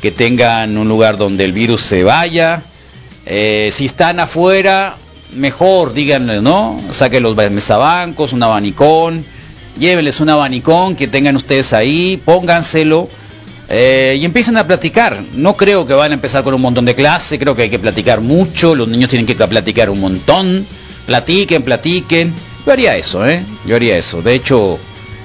que 0.00 0.10
tengan 0.10 0.76
un 0.78 0.88
lugar 0.88 1.16
donde 1.16 1.44
el 1.44 1.52
virus 1.52 1.82
se 1.82 2.04
vaya. 2.04 2.62
Eh, 3.26 3.70
si 3.72 3.84
están 3.84 4.20
afuera, 4.20 4.96
mejor, 5.34 5.92
díganle, 5.92 6.40
¿no? 6.40 6.80
Saquen 6.90 7.22
los 7.22 7.36
mesabancos, 7.36 8.32
un 8.32 8.42
abanicón, 8.42 9.24
llévenles 9.78 10.20
un 10.20 10.30
abanicón 10.30 10.96
que 10.96 11.08
tengan 11.08 11.36
ustedes 11.36 11.72
ahí, 11.72 12.20
pónganselo 12.24 13.08
eh, 13.68 14.16
y 14.20 14.24
empiecen 14.24 14.56
a 14.56 14.66
platicar. 14.66 15.22
No 15.34 15.56
creo 15.56 15.86
que 15.86 15.94
van 15.94 16.12
a 16.12 16.14
empezar 16.14 16.42
con 16.42 16.54
un 16.54 16.60
montón 16.60 16.84
de 16.84 16.94
clase, 16.94 17.38
creo 17.38 17.54
que 17.54 17.62
hay 17.62 17.70
que 17.70 17.78
platicar 17.78 18.20
mucho, 18.20 18.74
los 18.74 18.88
niños 18.88 19.10
tienen 19.10 19.26
que 19.26 19.34
platicar 19.34 19.90
un 19.90 20.00
montón, 20.00 20.66
platiquen, 21.06 21.62
platiquen. 21.62 22.32
Yo 22.64 22.72
haría 22.72 22.96
eso, 22.96 23.26
¿eh? 23.26 23.42
Yo 23.66 23.76
haría 23.76 23.96
eso. 23.96 24.22
De 24.22 24.34
hecho, 24.34 24.78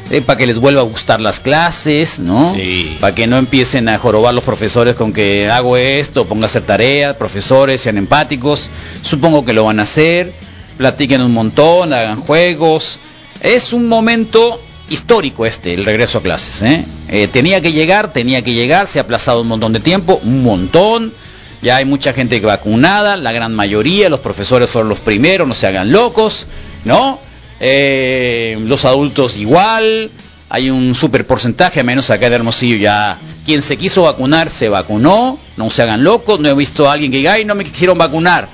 eh, 0.10 0.22
para 0.22 0.38
que 0.38 0.46
les 0.46 0.60
vuelva 0.60 0.82
a 0.82 0.84
gustar 0.84 1.20
las 1.22 1.40
clases, 1.40 2.20
¿no? 2.20 2.54
Sí. 2.56 2.98
Para 3.00 3.16
que 3.16 3.26
no 3.28 3.38
empiecen 3.38 3.90
a 3.90 3.98
jorobar 3.98 4.34
los 4.34 4.44
profesores 4.44 4.96
con 4.96 5.14
que 5.14 5.50
hago 5.50 5.78
esto, 5.78 6.26
ponga 6.26 6.44
a 6.44 6.48
hacer 6.48 6.64
tareas, 6.64 7.16
profesores 7.16 7.82
sean 7.82 7.98
empáticos. 7.98 8.70
Supongo 9.02 9.46
que 9.46 9.54
lo 9.54 9.66
van 9.66 9.80
a 9.80 9.84
hacer. 9.84 10.34
Platiquen 10.78 11.22
un 11.22 11.34
montón, 11.34 11.94
hagan 11.94 12.20
juegos. 12.20 13.00
Es 13.42 13.74
un 13.74 13.88
momento 13.88 14.60
histórico 14.90 15.46
este, 15.46 15.74
el 15.74 15.86
regreso 15.86 16.20
a 16.20 16.22
clases. 16.22 16.62
¿eh? 16.62 16.86
Eh, 17.10 17.28
tenía 17.28 17.62
que 17.62 17.72
llegar, 17.72 18.14
tenía 18.14 18.42
que 18.42 18.54
llegar, 18.54 18.88
se 18.88 19.00
ha 19.00 19.04
aplazado 19.04 19.42
un 19.42 19.48
montón 19.48 19.74
de 19.74 19.80
tiempo, 19.80 20.20
un 20.24 20.44
montón. 20.44 21.14
Ya 21.62 21.78
hay 21.78 21.86
mucha 21.86 22.12
gente 22.12 22.40
vacunada, 22.42 23.16
la 23.16 23.32
gran 23.32 23.56
mayoría, 23.56 24.10
los 24.10 24.20
profesores 24.20 24.70
fueron 24.70 24.90
los 24.90 25.00
primeros, 25.00 25.48
no 25.48 25.54
se 25.54 25.66
hagan 25.66 25.94
locos, 25.94 26.46
¿no? 26.84 27.20
Eh, 27.66 28.60
los 28.66 28.84
adultos 28.84 29.38
igual, 29.38 30.12
hay 30.50 30.70
un 30.70 30.94
super 30.94 31.26
porcentaje, 31.26 31.80
a 31.80 31.84
menos 31.84 32.10
acá 32.10 32.30
de 32.30 32.36
Hermosillo 32.36 32.76
ya, 32.76 33.18
quien 33.46 33.62
se 33.62 33.78
quiso 33.78 34.02
vacunar 34.02 34.50
se 34.50 34.68
vacunó, 34.68 35.40
no 35.56 35.70
se 35.70 35.82
hagan 35.82 36.04
locos, 36.04 36.42
no 36.42 36.50
he 36.50 36.54
visto 36.56 36.90
a 36.90 36.92
alguien 36.92 37.10
que 37.10 37.20
diga, 37.20 37.32
ay, 37.32 37.46
no 37.46 37.56
me 37.56 37.64
quisieron 37.64 37.98
vacunar. 37.98 38.50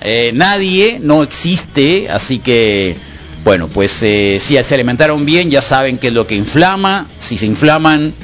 Eh, 0.00 0.30
nadie, 0.32 0.98
no 1.02 1.22
existe, 1.22 2.08
así 2.08 2.38
que, 2.38 2.96
bueno, 3.44 3.68
pues 3.68 4.02
eh, 4.02 4.38
si 4.40 4.56
se 4.62 4.74
alimentaron 4.74 5.26
bien, 5.26 5.50
ya 5.50 5.60
saben 5.60 5.98
qué 5.98 6.06
es 6.06 6.14
lo 6.14 6.26
que 6.26 6.34
inflama, 6.34 7.06
si 7.18 7.36
se 7.36 7.44
inflaman, 7.44 8.14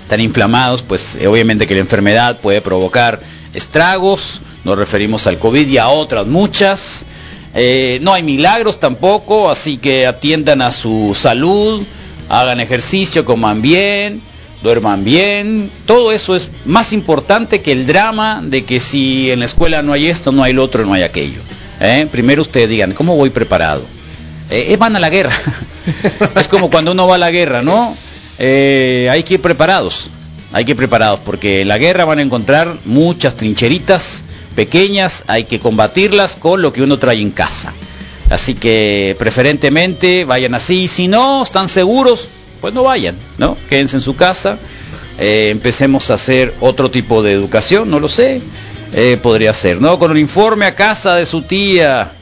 están 0.00 0.20
inflamados, 0.20 0.82
pues 0.82 1.18
obviamente 1.26 1.66
que 1.66 1.74
la 1.74 1.80
enfermedad 1.80 2.38
puede 2.38 2.60
provocar 2.60 3.18
estragos, 3.54 4.40
nos 4.62 4.78
referimos 4.78 5.26
al 5.26 5.40
COVID 5.40 5.66
y 5.66 5.78
a 5.78 5.88
otras 5.88 6.28
muchas. 6.28 7.04
Eh, 7.54 7.98
no 8.02 8.14
hay 8.14 8.22
milagros 8.22 8.80
tampoco, 8.80 9.50
así 9.50 9.76
que 9.76 10.06
atiendan 10.06 10.62
a 10.62 10.70
su 10.70 11.14
salud, 11.14 11.82
hagan 12.28 12.60
ejercicio, 12.60 13.24
coman 13.24 13.60
bien, 13.60 14.22
duerman 14.62 15.04
bien. 15.04 15.70
Todo 15.86 16.12
eso 16.12 16.34
es 16.34 16.48
más 16.64 16.92
importante 16.92 17.60
que 17.60 17.72
el 17.72 17.86
drama 17.86 18.40
de 18.42 18.64
que 18.64 18.80
si 18.80 19.30
en 19.30 19.40
la 19.40 19.44
escuela 19.44 19.82
no 19.82 19.92
hay 19.92 20.06
esto, 20.06 20.32
no 20.32 20.42
hay 20.42 20.52
lo 20.52 20.64
otro, 20.64 20.86
no 20.86 20.94
hay 20.94 21.02
aquello. 21.02 21.40
¿Eh? 21.80 22.06
Primero 22.10 22.42
ustedes 22.42 22.68
digan, 22.68 22.92
¿cómo 22.92 23.16
voy 23.16 23.30
preparado? 23.30 23.82
Eh, 24.50 24.76
van 24.78 24.96
a 24.96 25.00
la 25.00 25.10
guerra. 25.10 25.32
es 26.36 26.48
como 26.48 26.70
cuando 26.70 26.92
uno 26.92 27.06
va 27.06 27.16
a 27.16 27.18
la 27.18 27.30
guerra, 27.30 27.62
¿no? 27.62 27.96
Eh, 28.38 29.08
hay 29.10 29.22
que 29.24 29.34
ir 29.34 29.40
preparados, 29.40 30.10
hay 30.52 30.64
que 30.64 30.72
ir 30.72 30.76
preparados, 30.76 31.20
porque 31.20 31.62
en 31.62 31.68
la 31.68 31.78
guerra 31.78 32.04
van 32.04 32.18
a 32.18 32.22
encontrar 32.22 32.76
muchas 32.84 33.36
trincheritas 33.36 34.24
pequeñas, 34.52 35.24
hay 35.26 35.44
que 35.44 35.58
combatirlas 35.58 36.36
con 36.36 36.62
lo 36.62 36.72
que 36.72 36.82
uno 36.82 36.98
trae 36.98 37.20
en 37.20 37.30
casa. 37.30 37.72
Así 38.30 38.54
que 38.54 39.16
preferentemente 39.18 40.24
vayan 40.24 40.54
así. 40.54 40.88
Si 40.88 41.08
no 41.08 41.42
están 41.42 41.68
seguros, 41.68 42.28
pues 42.60 42.72
no 42.72 42.84
vayan, 42.84 43.16
¿no? 43.38 43.56
Quédense 43.68 43.96
en 43.96 44.02
su 44.02 44.16
casa. 44.16 44.58
Eh, 45.18 45.50
empecemos 45.50 46.10
a 46.10 46.14
hacer 46.14 46.54
otro 46.60 46.90
tipo 46.90 47.22
de 47.22 47.32
educación, 47.32 47.90
no 47.90 48.00
lo 48.00 48.08
sé. 48.08 48.40
Eh, 48.94 49.18
podría 49.22 49.54
ser, 49.54 49.80
¿no? 49.80 49.98
Con 49.98 50.10
el 50.12 50.18
informe 50.18 50.66
a 50.66 50.74
casa 50.74 51.16
de 51.16 51.26
su 51.26 51.42
tía. 51.42 52.12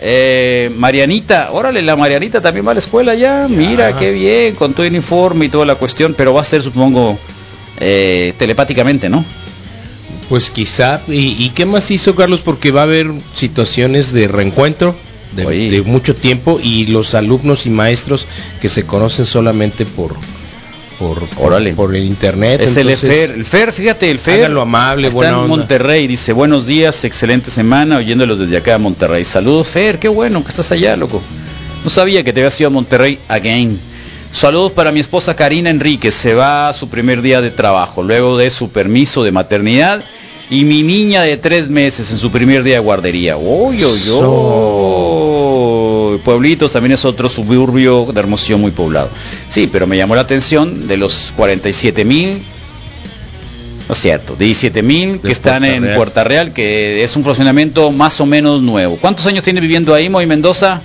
Eh, 0.00 0.70
Marianita, 0.76 1.50
órale, 1.52 1.82
la 1.82 1.96
Marianita 1.96 2.40
también 2.40 2.66
va 2.66 2.70
a 2.72 2.74
la 2.74 2.80
escuela 2.80 3.14
ya. 3.14 3.46
Mira, 3.48 3.98
qué 3.98 4.12
bien, 4.12 4.54
con 4.54 4.74
todo 4.74 4.86
el 4.86 4.94
informe 4.94 5.46
y 5.46 5.48
toda 5.48 5.66
la 5.66 5.74
cuestión, 5.74 6.14
pero 6.16 6.34
va 6.34 6.42
a 6.42 6.44
ser, 6.44 6.62
supongo, 6.62 7.18
eh, 7.80 8.32
telepáticamente, 8.38 9.08
¿no? 9.08 9.24
Pues 10.28 10.50
quizá. 10.50 11.00
¿Y, 11.08 11.42
y 11.42 11.50
qué 11.54 11.64
más 11.64 11.90
hizo 11.90 12.14
Carlos? 12.14 12.40
Porque 12.44 12.70
va 12.70 12.80
a 12.80 12.84
haber 12.84 13.10
situaciones 13.34 14.12
de 14.12 14.28
reencuentro 14.28 14.94
de, 15.32 15.82
mucho 15.82 16.14
tiempo 16.14 16.58
y 16.62 16.86
los 16.86 17.14
alumnos 17.14 17.66
y 17.66 17.70
maestros 17.70 18.26
que 18.60 18.68
se 18.68 18.84
conocen 18.84 19.26
solamente 19.26 19.84
por 19.84 20.14
por, 20.98 21.20
por, 21.28 21.46
Órale. 21.46 21.74
por 21.74 21.94
el 21.94 22.04
internet. 22.04 22.60
Es 22.60 22.76
el 22.76 22.96
Fer, 22.96 23.30
el 23.30 23.44
Fer, 23.44 23.72
fíjate, 23.72 24.10
el 24.10 24.18
Fer. 24.18 24.40
Háganlo 24.40 24.62
amable, 24.62 25.06
está 25.06 25.28
en 25.28 25.34
onda. 25.34 25.46
Monterrey, 25.46 26.08
dice, 26.08 26.32
buenos 26.32 26.66
días, 26.66 27.04
excelente 27.04 27.52
semana, 27.52 27.98
oyéndolos 27.98 28.40
desde 28.40 28.56
acá 28.56 28.74
a 28.74 28.78
Monterrey. 28.78 29.24
Saludos, 29.24 29.68
Fer, 29.68 30.00
qué 30.00 30.08
bueno 30.08 30.42
que 30.42 30.48
estás 30.48 30.72
allá, 30.72 30.96
loco. 30.96 31.22
No 31.84 31.90
sabía 31.90 32.24
que 32.24 32.32
te 32.32 32.40
habías 32.40 32.58
ido 32.58 32.66
a 32.66 32.70
Monterrey 32.70 33.16
again. 33.28 33.78
Saludos 34.32 34.72
para 34.72 34.92
mi 34.92 35.00
esposa 35.00 35.34
Karina 35.34 35.70
Enríquez, 35.70 36.14
se 36.14 36.34
va 36.34 36.68
a 36.68 36.72
su 36.72 36.88
primer 36.88 37.22
día 37.22 37.40
de 37.40 37.50
trabajo, 37.50 38.02
luego 38.02 38.36
de 38.36 38.50
su 38.50 38.70
permiso 38.70 39.24
de 39.24 39.32
maternidad, 39.32 40.04
y 40.50 40.64
mi 40.64 40.82
niña 40.82 41.22
de 41.22 41.36
tres 41.36 41.68
meses 41.68 42.10
en 42.10 42.18
su 42.18 42.30
primer 42.30 42.62
día 42.62 42.74
de 42.74 42.80
guardería. 42.80 43.36
Uy, 43.36 43.84
uy, 43.84 44.10
uy. 44.10 45.28
Pueblitos 46.24 46.72
también 46.72 46.92
es 46.92 47.04
otro 47.04 47.28
suburbio 47.28 48.06
de 48.12 48.20
Hermosillo 48.20 48.58
muy 48.58 48.70
poblado. 48.70 49.08
Sí, 49.48 49.68
pero 49.70 49.86
me 49.86 49.96
llamó 49.96 50.14
la 50.14 50.22
atención 50.22 50.86
de 50.86 50.96
los 50.96 51.32
47 51.36 52.04
mil, 52.04 52.42
no 53.88 53.94
es 53.94 53.98
cierto, 53.98 54.36
17 54.36 54.82
mil 54.82 55.20
que 55.20 55.32
están 55.32 55.62
Puerta 55.62 55.76
en 55.76 55.82
Real. 55.82 55.96
Puerta 55.96 56.24
Real, 56.24 56.52
que 56.52 57.02
es 57.02 57.16
un 57.16 57.24
funcionamiento 57.24 57.90
más 57.92 58.20
o 58.20 58.26
menos 58.26 58.60
nuevo. 58.60 58.98
¿Cuántos 59.00 59.26
años 59.26 59.42
tiene 59.42 59.60
viviendo 59.60 59.94
ahí, 59.94 60.08
Moy 60.10 60.26
Mendoza? 60.26 60.82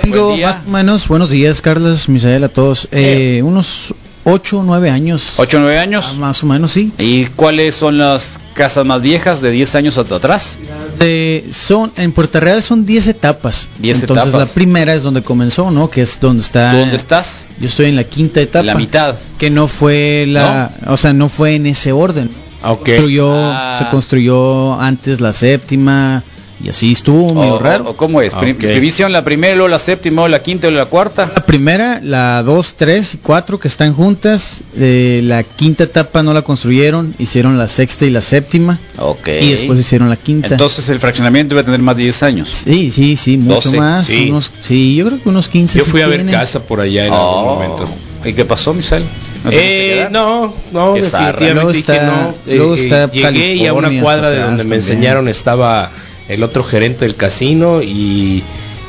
Tengo 0.00 0.36
más 0.36 0.58
o 0.66 0.70
menos, 0.70 1.08
buenos 1.08 1.30
días 1.30 1.60
Carlos, 1.60 2.08
Misael, 2.08 2.44
a 2.44 2.48
todos. 2.48 2.88
Eh, 2.92 3.42
unos 3.44 3.94
8 4.24 4.58
o 4.60 4.62
9 4.62 4.90
años. 4.90 5.34
¿8 5.36 5.54
o 5.56 5.60
9 5.60 5.78
años? 5.78 6.06
Ah, 6.08 6.14
más 6.18 6.42
o 6.42 6.46
menos, 6.46 6.72
sí. 6.72 6.92
¿Y 6.98 7.26
cuáles 7.26 7.74
son 7.74 7.98
las 7.98 8.38
casas 8.54 8.86
más 8.86 9.02
viejas 9.02 9.40
de 9.42 9.50
10 9.50 9.74
años 9.74 9.98
hasta 9.98 10.16
atrás? 10.16 10.58
De- 10.98 11.44
son, 11.52 11.92
en 11.96 12.12
Puerto 12.12 12.40
Real 12.40 12.62
son 12.62 12.86
10 12.86 13.06
etapas. 13.08 13.68
10 13.80 14.00
Entonces 14.02 14.28
etapas. 14.28 14.48
la 14.48 14.54
primera 14.54 14.94
es 14.94 15.02
donde 15.02 15.22
comenzó, 15.22 15.70
¿no? 15.70 15.90
Que 15.90 16.02
es 16.02 16.18
donde 16.20 16.42
está... 16.42 16.72
¿Dónde 16.72 16.96
estás? 16.96 17.46
Yo 17.60 17.66
estoy 17.66 17.86
en 17.86 17.96
la 17.96 18.04
quinta 18.04 18.40
etapa. 18.40 18.64
La 18.64 18.74
mitad. 18.74 19.14
Que 19.38 19.50
no 19.50 19.68
fue 19.68 20.24
la... 20.28 20.70
O 20.86 20.96
sea, 20.96 21.12
no 21.12 21.28
fue 21.28 21.54
en 21.56 21.66
ese 21.66 21.92
orden. 21.92 22.30
Ah, 22.62 22.72
ok. 22.72 22.84
Construyó, 22.86 23.30
Ah. 23.34 23.76
Se 23.78 23.90
construyó 23.90 24.80
antes 24.80 25.20
la 25.20 25.32
séptima 25.32 26.22
y 26.62 26.68
así 26.68 26.92
estuvo 26.92 27.34
medio 27.34 27.54
¿O, 27.54 27.58
raro. 27.58 27.90
o 27.90 27.96
cómo 27.96 28.20
es? 28.22 28.32
Ah, 28.34 28.40
Prim- 28.40 28.56
ok. 28.56 28.62
División 28.64 29.12
la 29.12 29.24
primera, 29.24 29.54
luego 29.54 29.68
la 29.68 29.78
séptima, 29.78 30.16
luego 30.16 30.28
la 30.28 30.42
quinta, 30.42 30.68
luego 30.68 30.84
la 30.84 30.90
cuarta. 30.90 31.30
La 31.34 31.44
primera, 31.46 32.00
la 32.02 32.42
2, 32.42 32.74
3 32.76 33.14
y 33.14 33.18
4 33.18 33.58
que 33.58 33.68
están 33.68 33.94
juntas, 33.94 34.62
eh, 34.76 35.20
la 35.24 35.42
quinta 35.42 35.84
etapa 35.84 36.22
no 36.22 36.32
la 36.34 36.42
construyeron, 36.42 37.14
hicieron 37.18 37.58
la 37.58 37.68
sexta 37.68 38.04
y 38.06 38.10
la 38.10 38.20
séptima 38.20 38.78
Ok. 38.98 39.28
y 39.40 39.50
después 39.50 39.78
hicieron 39.78 40.08
la 40.08 40.16
quinta. 40.16 40.48
Entonces 40.48 40.88
el 40.88 41.00
fraccionamiento 41.00 41.54
debe 41.54 41.64
tener 41.64 41.80
más 41.80 41.96
de 41.96 42.04
10 42.04 42.22
años. 42.22 42.48
sí, 42.50 42.90
sí, 42.90 43.16
sí, 43.16 43.36
mucho 43.36 43.70
12, 43.70 43.76
más, 43.78 44.06
sí. 44.06 44.28
unos, 44.30 44.50
sí, 44.60 44.94
yo 44.96 45.06
creo 45.06 45.22
que 45.22 45.28
unos 45.28 45.48
15 45.48 45.78
Yo 45.78 45.84
sí 45.84 45.90
fui 45.90 46.02
a 46.02 46.06
ver 46.06 46.18
tienen. 46.18 46.34
casa 46.34 46.60
por 46.60 46.80
allá 46.80 47.06
en 47.06 47.12
Oh. 47.12 47.38
algún 47.40 47.54
momento. 47.54 47.88
¿Y 48.24 48.32
qué 48.34 48.44
pasó, 48.44 48.72
Michelle? 48.72 49.04
¿No 49.42 49.50
a 49.50 49.52
Eh, 49.52 50.06
no, 50.12 50.54
no, 50.72 50.94
definitivamente 50.94 51.54
Luego 51.54 51.70
está- 51.72 52.06
no. 52.06 52.34
Eh, 52.46 52.56
luego 52.56 52.74
eh, 52.76 52.80
está 52.84 53.10
llegué 53.10 53.54
y 53.56 53.66
a 53.66 53.72
una 53.72 53.90
cuadra 54.00 54.30
de 54.30 54.36
donde 54.38 54.58
me 54.58 54.58
también. 54.62 54.80
enseñaron 54.80 55.28
estaba 55.28 55.90
el 56.28 56.42
otro 56.42 56.64
gerente 56.64 57.04
del 57.04 57.16
casino 57.16 57.82
y, 57.82 58.42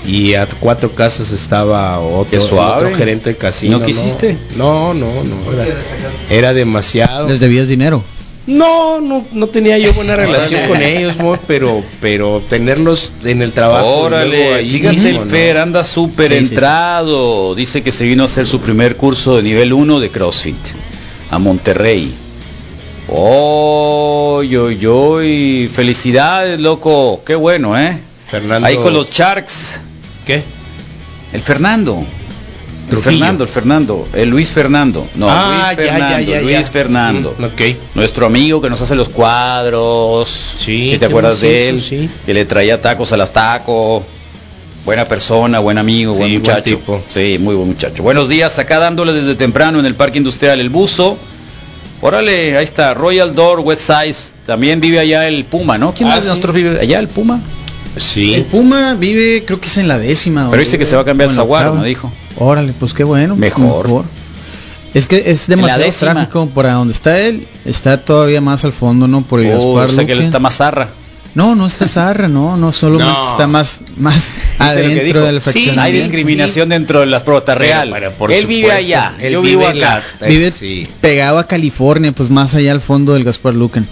y 0.06 0.34
a 0.36 0.46
cuatro 0.46 0.91
casas 0.91 1.32
estaba 1.32 2.00
otro, 2.00 2.93
gerente 2.96 3.30
del 3.32 3.38
casino. 3.38 3.80
¿No 3.80 3.86
quisiste? 3.86 4.38
No, 4.56 4.93
no, 4.93 5.08
no. 5.24 5.52
Era, 5.52 5.67
era 6.30 6.54
demasiado. 6.54 7.28
Les 7.28 7.39
debías 7.39 7.67
dinero. 7.67 8.04
No, 8.46 9.00
no, 9.00 9.26
no 9.32 9.48
tenía 9.48 9.78
yo 9.78 9.93
buena 9.93 10.17
relación 10.17 10.67
con 10.67 10.82
ellos, 10.82 11.17
mo, 11.17 11.38
pero, 11.48 11.82
pero 12.02 12.41
tenerlos 12.50 13.13
en 13.24 13.41
el 13.41 13.54
trabajo. 13.54 14.02
Órale, 14.02 14.54
ahí 14.56 14.72
fíjate 14.72 15.10
el 15.12 15.15
¿no? 15.15 15.26
Fer, 15.28 15.58
anda 15.58 15.86
súper 15.86 16.30
Sí, 16.30 16.39
sí, 16.39 16.46
sí. 16.48 16.54
entrado. 16.54 17.56
Dice 17.56 17.84
que 17.84 17.93
se 17.93 18.04
vino 18.04 18.24
a 18.24 18.26
hacer 18.26 18.46
su 18.46 18.60
primer 18.60 18.98
curso 18.98 19.38
de 19.38 19.43
nivel 19.43 19.72
1 19.72 20.00
de 20.02 20.10
CrossFit 20.10 20.58
a 21.32 21.39
Monterrey. 21.39 22.13
Oy, 23.08 24.56
oy, 24.56 24.86
oy, 24.86 25.72
felicidades, 25.74 26.60
loco. 26.60 27.22
Qué 27.26 27.36
bueno, 27.36 27.78
¿eh? 27.78 27.98
Fernando. 28.30 28.68
Ahí 28.68 28.78
con 28.78 28.94
los 28.94 29.10
Sharks. 29.10 29.80
¿Qué? 30.26 30.42
El 31.34 31.42
Fernando. 31.42 32.04
El. 32.92 32.98
Fernando, 33.00 33.44
el 33.44 33.50
Fernando. 33.50 34.08
El 34.13 34.30
Luis 34.30 34.52
Fernando. 34.52 35.08
No, 35.16 35.28
Ah, 35.30 35.74
Luis 35.76 35.88
Fernando. 35.88 36.20
ya, 36.20 36.22
ya, 36.36 36.42
Luis 36.42 36.58
ya. 36.60 36.63
Fernando. 36.66 37.36
Mm, 37.38 37.44
ok. 37.46 37.62
Nuestro 37.96 38.26
amigo 38.26 38.62
que 38.62 38.70
nos 38.70 38.82
hace 38.82 38.96
los 38.96 39.10
cuadros. 39.10 40.30
Sí, 40.60 40.92
¿Que 40.92 40.94
¿Te 40.94 41.00
qué 41.00 41.06
acuerdas 41.06 41.42
de 41.42 41.70
él? 41.70 41.82
sí. 41.82 42.10
Que 42.26 42.34
le 42.34 42.46
traía 42.46 42.82
tacos 42.82 43.12
a 43.13 43.18
las 43.18 43.32
tacos. 43.34 44.04
Buena 44.86 45.06
persona, 45.06 45.60
buen 45.60 45.78
amigo, 45.78 46.13
Sí, 46.13 46.20
buen 46.20 46.32
buen 46.32 46.42
muchacho. 46.42 46.78
tipo. 46.78 47.02
Sí, 47.08 47.38
muy 47.39 47.56
buen 47.56 47.70
muchacho. 47.70 48.04
Buenos 48.04 48.28
días, 48.28 48.60
acá 48.60 48.80
dándole 48.80 49.13
desde 49.13 49.36
temprano 49.36 49.80
en 49.80 49.86
el 49.86 49.96
Parque 49.96 50.18
Industrial 50.18 50.60
El 50.60 50.70
Buzo. 50.70 51.18
Órale, 52.06 52.58
ahí 52.58 52.66
está, 52.66 52.94
Royal 52.94 53.34
Door, 53.34 53.62
West 53.62 53.84
Side. 53.88 54.16
También 54.46 54.82
vive 54.82 55.00
allá 55.00 55.26
el 55.28 55.46
Puma, 55.46 55.78
¿no? 55.78 55.94
¿Quién 55.94 56.10
Ah, 56.10 56.16
más 56.16 56.24
de 56.26 56.30
nosotros 56.32 56.54
vive 56.54 56.78
allá, 56.82 57.00
el 57.00 57.08
Puma? 57.08 57.39
Sí. 57.98 58.34
El 58.34 58.44
Puma 58.44 58.94
vive, 58.96 59.44
creo 59.46 59.62
que 59.62 59.68
es 59.68 59.78
en 59.78 59.88
la 59.88 59.98
décima. 59.98 60.50
Pero 60.52 60.60
dice 60.62 60.78
que 60.78 60.84
se 60.84 60.98
va 60.98 61.04
a 61.04 61.06
cambiar 61.06 61.30
el 61.30 61.36
Zaguaro, 61.36 61.76
me 61.76 61.88
dijo. 61.88 62.12
Órale, 62.38 62.74
pues 62.78 62.94
qué 62.94 63.06
bueno. 63.06 63.38
Mejor. 63.38 64.04
Es 64.94 65.08
que 65.08 65.24
es 65.32 65.48
demasiado 65.48 65.89
tráfico 65.92 66.48
para 66.54 66.74
donde 66.74 66.94
está 66.94 67.20
él. 67.20 67.48
Está 67.63 68.04
todavía 68.04 68.42
más 68.42 68.66
al 68.66 68.74
fondo, 68.74 69.08
¿no? 69.08 69.22
Por 69.22 69.39
el 69.39 69.54
Oh, 69.56 69.76
Gaspar 69.76 69.89
o 69.89 69.96
sea 69.96 70.06
que 70.06 70.12
él 70.12 70.22
está 70.22 70.39
más 70.39 70.58
zarra. 70.58 70.89
No, 71.36 71.56
no 71.56 71.65
está 71.65 71.88
Zarra, 71.88 72.28
no, 72.28 72.58
no, 72.58 72.72
solamente 72.72 73.12
No. 73.12 73.30
está 73.32 73.48
más, 73.48 73.82
más 73.98 74.36
¿Viste 74.36 74.43
lo 74.60 74.60
que 74.60 74.63
adentro 74.65 75.26
del 75.26 75.41
Sí, 75.41 75.50
hay 75.50 75.54
fraccionamiento. 75.54 75.98
discriminación 76.10 76.69
dentro 76.69 77.00
de 77.00 77.06
las 77.08 77.24
Prota 77.24 77.56
Real. 77.56 77.89
Pero, 77.91 78.00
pero 78.10 78.12
por 78.17 78.32
él 78.32 78.46
vive 78.46 78.72
allá, 78.72 79.15
él 79.19 79.34
yo 79.34 79.41
vive 79.41 79.58
vivo 79.58 79.69
en 79.72 79.78
acá. 79.84 80.04
la- 80.19 80.28
Vive 80.28 80.52
sí. 80.52 80.88
pegado 81.02 81.39
a 81.39 81.48
California, 81.48 82.12
pues 82.12 82.30
más 82.30 82.54
allá 82.54 82.72
al 82.72 82.82
fondo 82.82 83.13
del 83.13 83.24
Gaspar 83.24 83.56
Lucan. 83.56 83.88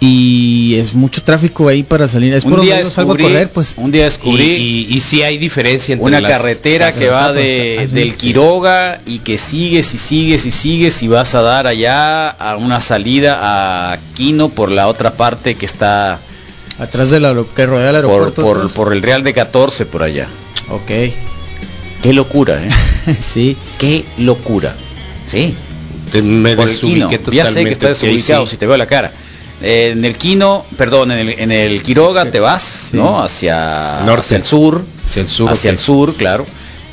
Y 0.00 0.74
es 0.76 0.92
mucho 0.92 1.22
tráfico 1.22 1.66
ahí 1.68 1.82
para 1.82 2.06
salir. 2.08 2.34
Es 2.34 2.44
por 2.44 2.52
Un 2.52 2.58
donde 2.58 2.72
día 2.74 2.82
yo 2.82 2.90
salgo 2.90 3.14
a 3.14 3.16
correr, 3.16 3.48
pues. 3.50 3.74
un 3.78 3.90
día 3.90 4.04
descubrí 4.04 4.44
Y, 4.44 4.86
y, 4.90 4.96
y 4.96 5.00
sí 5.00 5.22
hay 5.22 5.38
diferencia 5.38 5.94
entre 5.94 6.06
una 6.06 6.20
las- 6.20 6.30
carretera 6.30 6.86
las 6.86 6.96
que 6.96 7.08
va 7.08 7.32
de, 7.32 7.78
Ah, 7.80 7.86
sí, 7.88 7.94
del. 7.94 8.14
Quiroga 8.14 9.00
y 9.06 9.18
que 9.20 9.38
sigues 9.38 9.94
y 9.94 9.98
sigues 9.98 10.44
y 10.46 10.50
sigues 10.50 11.02
y 11.02 11.08
vas 11.08 11.34
a 11.34 11.40
dar 11.42 11.66
allá 11.66 12.28
a 12.28 12.56
una 12.56 12.80
salida 12.80 13.38
a 13.42 13.98
Quino 14.14 14.50
por 14.50 14.70
la 14.70 14.88
otra 14.88 15.12
parte 15.14 15.54
que 15.54 15.64
está 15.64 16.18
Atrás 16.78 17.10
de 17.10 17.20
la 17.20 17.34
que 17.54 17.66
rodea 17.66 17.90
el 17.90 17.96
por, 18.02 18.12
aeropuerto. 18.12 18.42
por, 18.42 18.60
pues. 18.62 18.72
por 18.72 18.92
el 18.92 19.02
Real 19.02 19.22
de 19.22 19.32
14 19.32 19.86
por 19.86 20.02
allá. 20.02 20.26
Ok. 20.70 20.90
Qué 22.02 22.12
locura, 22.12 22.60
¿eh? 22.62 22.68
sí. 23.20 23.56
Qué 23.78 24.04
locura. 24.18 24.74
Sí. 25.26 25.54
Te- 26.12 26.22
me 26.22 26.54
por 26.56 26.68
el 26.68 26.78
Quino. 26.78 27.10
Ya 27.10 27.16
sé 27.16 27.18
que 27.18 27.24
totalmente, 27.24 27.72
está 27.72 27.86
ok, 27.86 27.92
desubicado 27.92 28.46
sí. 28.46 28.50
si 28.52 28.56
te 28.56 28.66
veo 28.66 28.76
la 28.76 28.86
cara. 28.86 29.12
Eh, 29.62 29.90
en 29.92 30.04
el 30.04 30.16
Quino, 30.18 30.64
perdón, 30.76 31.12
en 31.12 31.18
el, 31.28 31.38
en 31.38 31.52
el 31.52 31.82
Quiroga 31.82 32.30
te 32.30 32.40
vas, 32.40 32.88
Sí. 32.90 32.96
¿no? 32.96 33.22
Hacia, 33.22 34.00
Norte. 34.04 34.20
hacia 34.26 34.36
el 34.38 34.44
sur. 34.44 34.82
Hacia 35.06 35.22
el 35.22 35.28
sur. 35.28 35.50
hacia 35.50 35.70
el 35.70 35.78
sur, 35.78 36.14
claro. 36.14 36.44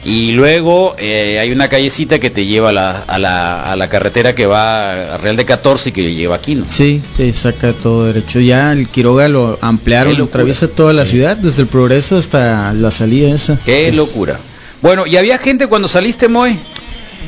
Y 0.04 0.32
luego 0.32 0.96
eh, 0.98 1.38
hay 1.40 1.52
una 1.52 1.70
callecita 1.70 2.18
que 2.18 2.32
te 2.32 2.46
lleva 2.48 2.70
a 2.70 2.72
la, 2.74 2.92
a, 3.02 3.20
la, 3.20 3.72
a 3.72 3.76
la 3.76 3.88
carretera 3.88 4.34
que 4.34 4.48
va 4.48 5.14
a 5.14 5.18
Real 5.18 5.36
de 5.36 5.46
14 5.46 5.90
y 5.90 5.92
que 5.92 6.14
lleva 6.16 6.38
a 6.38 6.42
Quino. 6.42 6.66
Sí, 6.68 7.00
te 7.16 7.32
saca 7.34 7.72
todo 7.74 8.06
derecho. 8.06 8.40
Ya 8.40 8.72
el 8.74 8.88
Quiroga 8.88 9.28
lo 9.30 9.60
ampliaron, 9.62 10.14
locura. 10.14 10.30
atraviesa 10.30 10.68
toda 10.68 10.94
la 10.94 11.06
Sí. 11.06 11.12
ciudad, 11.12 11.38
desde 11.38 11.62
el 11.62 11.68
progreso 11.68 12.18
hasta 12.18 12.74
la 12.74 12.90
salida 12.90 13.34
esa. 13.36 13.60
Qué 13.64 13.92
locura. 13.92 14.40
Bueno, 14.82 15.06
¿y 15.06 15.18
había 15.18 15.38
gente 15.38 15.68
cuando 15.68 15.88
saliste, 15.88 16.28
Moy? 16.28 16.58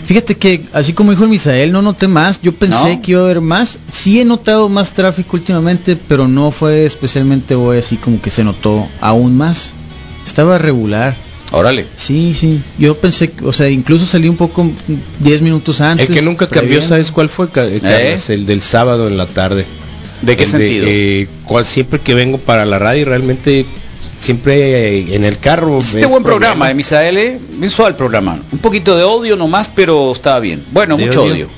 Fíjate 0.08 0.36
que, 0.36 0.64
así 0.74 0.94
como 0.94 1.12
dijo 1.12 1.24
el 1.26 1.30
Misael, 1.30 1.72
no 1.72 1.84
noté 1.84 2.08
más. 2.08 2.42
Yo 2.42 2.54
pensé 2.54 2.96
¿No? 2.96 3.02
que 3.04 3.12
iba 3.12 3.22
a 3.22 3.26
haber 3.26 3.42
más. 3.42 3.78
Sí 3.92 4.20
he 4.20 4.26
notado 4.26 4.68
más 4.68 4.92
tráfico 4.94 5.38
últimamente, 5.38 5.96
pero 6.08 6.28
no 6.28 6.50
fue 6.50 6.86
especialmente 6.86 7.54
hoy 7.54 7.78
así 7.78 7.98
como 7.98 8.20
que 8.20 8.32
se 8.32 8.44
notó 8.44 8.88
aún 9.00 9.38
más. 9.38 9.74
Estaba 10.26 10.58
regular. 10.58 11.16
Órale. 11.54 11.86
Sí, 11.96 12.34
sí. 12.34 12.60
Yo 12.80 12.98
pensé, 12.98 13.30
que- 13.32 13.46
o 13.46 13.54
sea, 13.54 13.70
incluso 13.70 14.06
salí 14.06 14.28
un 14.28 14.36
poco 14.38 14.70
10 15.20 15.42
minutos 15.42 15.80
antes. 15.82 16.10
El 16.10 16.16
que 16.16 16.22
nunca 16.22 16.48
cambió. 16.48 16.82
¿sabes 16.82 17.12
cuál 17.12 17.30
fue, 17.30 17.46
eh, 17.46 17.80
Carlos? 17.82 18.30
El 18.30 18.46
del 18.46 18.62
sábado 18.62 19.08
en 19.08 19.18
la 19.18 19.28
tarde. 19.28 19.66
¿De 20.22 20.36
qué 20.36 20.44
El 20.44 20.50
sentido? 20.50 20.86
eh, 20.88 21.28
cual, 21.46 21.66
siempre 21.66 22.00
que 22.00 22.14
vengo 22.14 22.38
para 22.38 22.66
la 22.66 22.80
radio, 22.80 23.06
realmente 23.06 23.66
siempre 24.20 25.16
en 25.16 25.26
el 25.26 25.38
carro. 25.38 25.80
Este 25.80 26.00
es 26.02 26.10
buen 26.10 26.24
problema. 26.24 26.40
programa 26.54 26.68
de 26.70 26.74
Misael, 26.76 27.18
¿eh? 27.18 27.40
bien 27.58 27.70
suave 27.70 27.92
el 27.92 27.96
programa. 27.98 28.40
Un 28.52 28.60
poquito 28.60 28.96
de 28.98 29.04
odio 29.04 29.36
nomás, 29.36 29.70
pero 29.74 30.12
estaba 30.12 30.40
bien. 30.40 30.64
Bueno, 30.72 30.98
¿De 30.98 31.06
mucho 31.06 31.24
odio? 31.24 31.34
odio. 31.34 31.50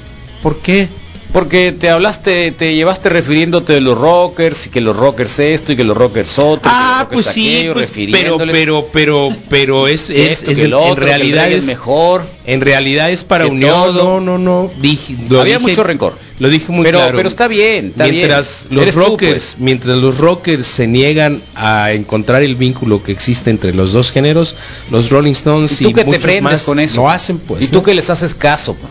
¿Por 0.42 0.58
qué? 0.60 0.88
Porque 1.36 1.74
te 1.74 1.90
hablaste, 1.90 2.54
te 2.54 2.76
llevaste 2.76 3.10
refiriéndote 3.10 3.74
de 3.74 3.82
los 3.82 3.98
rockers 3.98 4.68
y 4.68 4.70
que 4.70 4.80
los 4.80 4.96
rockers 4.96 5.38
esto 5.40 5.74
y 5.74 5.76
que 5.76 5.84
los 5.84 5.98
rockers 5.98 6.40
otro. 6.40 6.62
Ah, 6.64 7.08
que 7.10 7.18
los 7.18 7.26
pues 7.26 7.26
rockers 7.26 7.34
sí, 7.36 7.56
aquello, 7.58 7.74
pues, 7.74 7.92
pero, 8.10 8.38
pero, 8.38 8.88
pero, 8.94 9.30
pero 9.50 9.88
es, 9.90 10.10
es, 10.10 10.32
esto, 10.40 10.52
es 10.52 10.58
que 10.60 10.64
el 10.64 10.74
otro, 10.74 10.92
en 10.94 10.98
realidad 11.10 11.52
es 11.52 11.66
mejor. 11.66 12.24
En 12.46 12.62
realidad 12.62 13.12
es 13.12 13.26
para 13.26 13.48
unión, 13.48 13.70
todo. 13.74 14.22
no, 14.22 14.22
no, 14.22 14.38
no. 14.38 14.72
Dije, 14.80 15.18
Había 15.32 15.58
dije- 15.58 15.60
mucho 15.60 15.84
rencor. 15.84 16.14
Lo 16.40 16.48
dije 16.48 16.72
muy 16.72 16.84
Pero, 16.86 17.00
claro. 17.00 17.18
pero 17.18 17.28
está 17.28 17.50
bien, 17.50 17.88
está 17.88 18.08
mientras 18.08 18.66
bien. 18.70 18.76
los 18.76 18.84
Eres 18.84 18.96
tú, 18.96 19.02
rockers, 19.02 19.32
pues. 19.34 19.56
mientras 19.60 19.98
los 19.98 20.18
rockers 20.18 20.66
se 20.66 20.88
niegan 20.88 21.42
a 21.56 21.92
encontrar 21.92 22.44
el 22.44 22.56
vínculo 22.56 23.04
que 23.04 23.12
existe 23.12 23.50
entre 23.50 23.74
los 23.74 23.92
dos 23.92 24.12
géneros, 24.14 24.56
los 24.90 25.10
Rolling 25.10 25.32
Stones 25.34 25.82
¿Y 25.82 25.86
y, 25.86 25.88
tú 25.88 25.94
que 25.96 26.02
te 26.02 26.06
muchos 26.08 26.22
prendes 26.24 26.44
más 26.44 26.64
con 26.64 26.80
eso? 26.80 26.96
lo 27.02 27.10
hacen, 27.10 27.40
pues. 27.40 27.62
¿Y 27.64 27.68
tú 27.68 27.78
¿no? 27.80 27.84
que 27.84 27.94
les 27.94 28.10
haces 28.10 28.34
caso? 28.34 28.74
pa? 28.76 28.88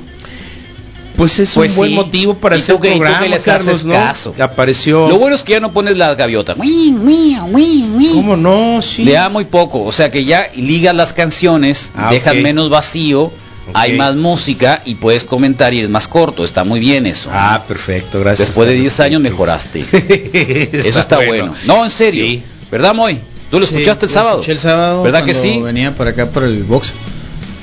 Pues 1.16 1.38
es 1.38 1.52
Pues 1.54 1.70
un 1.72 1.76
buen 1.76 1.90
sí. 1.90 1.94
motivo 1.96 2.34
para 2.34 2.56
¿Y 2.56 2.60
hacer 2.60 2.74
tú 2.74 2.80
programa, 2.80 3.20
que 3.20 3.28
les 3.28 3.44
Carlos, 3.44 3.68
haces 3.68 3.84
¿no? 3.84 3.92
caso? 3.94 4.34
Apareció. 4.40 5.08
Lo 5.08 5.18
bueno 5.18 5.36
es 5.36 5.44
que 5.44 5.52
ya 5.52 5.60
no 5.60 5.72
pones 5.72 5.96
la 5.96 6.14
gaviota. 6.14 6.54
¿Cómo 6.56 8.36
no? 8.36 8.82
Sí. 8.82 9.04
Le 9.04 9.12
da 9.12 9.28
muy 9.28 9.44
poco, 9.44 9.82
o 9.84 9.92
sea 9.92 10.10
que 10.10 10.24
ya 10.24 10.48
ligas 10.56 10.94
las 10.94 11.12
canciones, 11.12 11.92
Ah, 11.94 12.10
dejas 12.10 12.34
menos 12.36 12.68
vacío, 12.70 13.30
hay 13.72 13.94
más 13.96 14.14
música 14.16 14.82
y 14.84 14.96
puedes 14.96 15.24
comentar 15.24 15.72
y 15.72 15.80
es 15.80 15.88
más 15.88 16.06
corto, 16.08 16.44
está 16.44 16.64
muy 16.64 16.80
bien 16.80 17.06
eso. 17.06 17.30
Ah, 17.32 17.62
perfecto, 17.66 18.20
gracias. 18.20 18.48
Después 18.48 18.66
de 18.68 18.74
Carlos. 18.74 18.82
10 18.96 19.00
años 19.00 19.20
mejoraste. 19.22 19.84
eso 20.88 21.00
está 21.00 21.16
bueno. 21.24 21.54
No, 21.66 21.84
en 21.84 21.90
serio. 21.90 22.24
Sí. 22.24 22.42
¿Verdad, 22.70 22.94
Moy? 22.94 23.18
¿Tú 23.50 23.60
lo 23.60 23.66
Sí, 23.66 23.74
escuchaste 23.74 24.06
el 24.06 24.10
lo 24.10 24.14
sábado? 24.14 24.36
escuché 24.40 24.52
el 24.52 24.58
sábado. 24.58 25.02
¿Verdad 25.02 25.24
que 25.24 25.32
cuando 25.32 25.42
sí? 25.54 25.60
Venía 25.62 25.94
para 25.94 26.10
acá 26.10 26.26
por 26.26 26.42
el 26.44 26.64
box. 26.64 26.92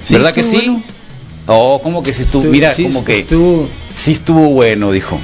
Sí, 0.05 0.13
¿Verdad 0.13 0.33
que 0.33 0.41
sí? 0.43 0.81
Bueno. 1.47 1.61
Oh, 1.61 1.81
como 1.81 2.03
que 2.03 2.13
sí 2.13 2.21
estuvo, 2.23 2.41
Estuvo- 2.43 2.51
mira, 2.51 2.71
sí, 2.71 2.83
como 2.83 3.03
que 3.05 3.19
estuvo- 3.19 3.67
sí 3.93 4.11
estuvo 4.11 4.49
bueno, 4.49 4.91
dijo. 4.91 5.19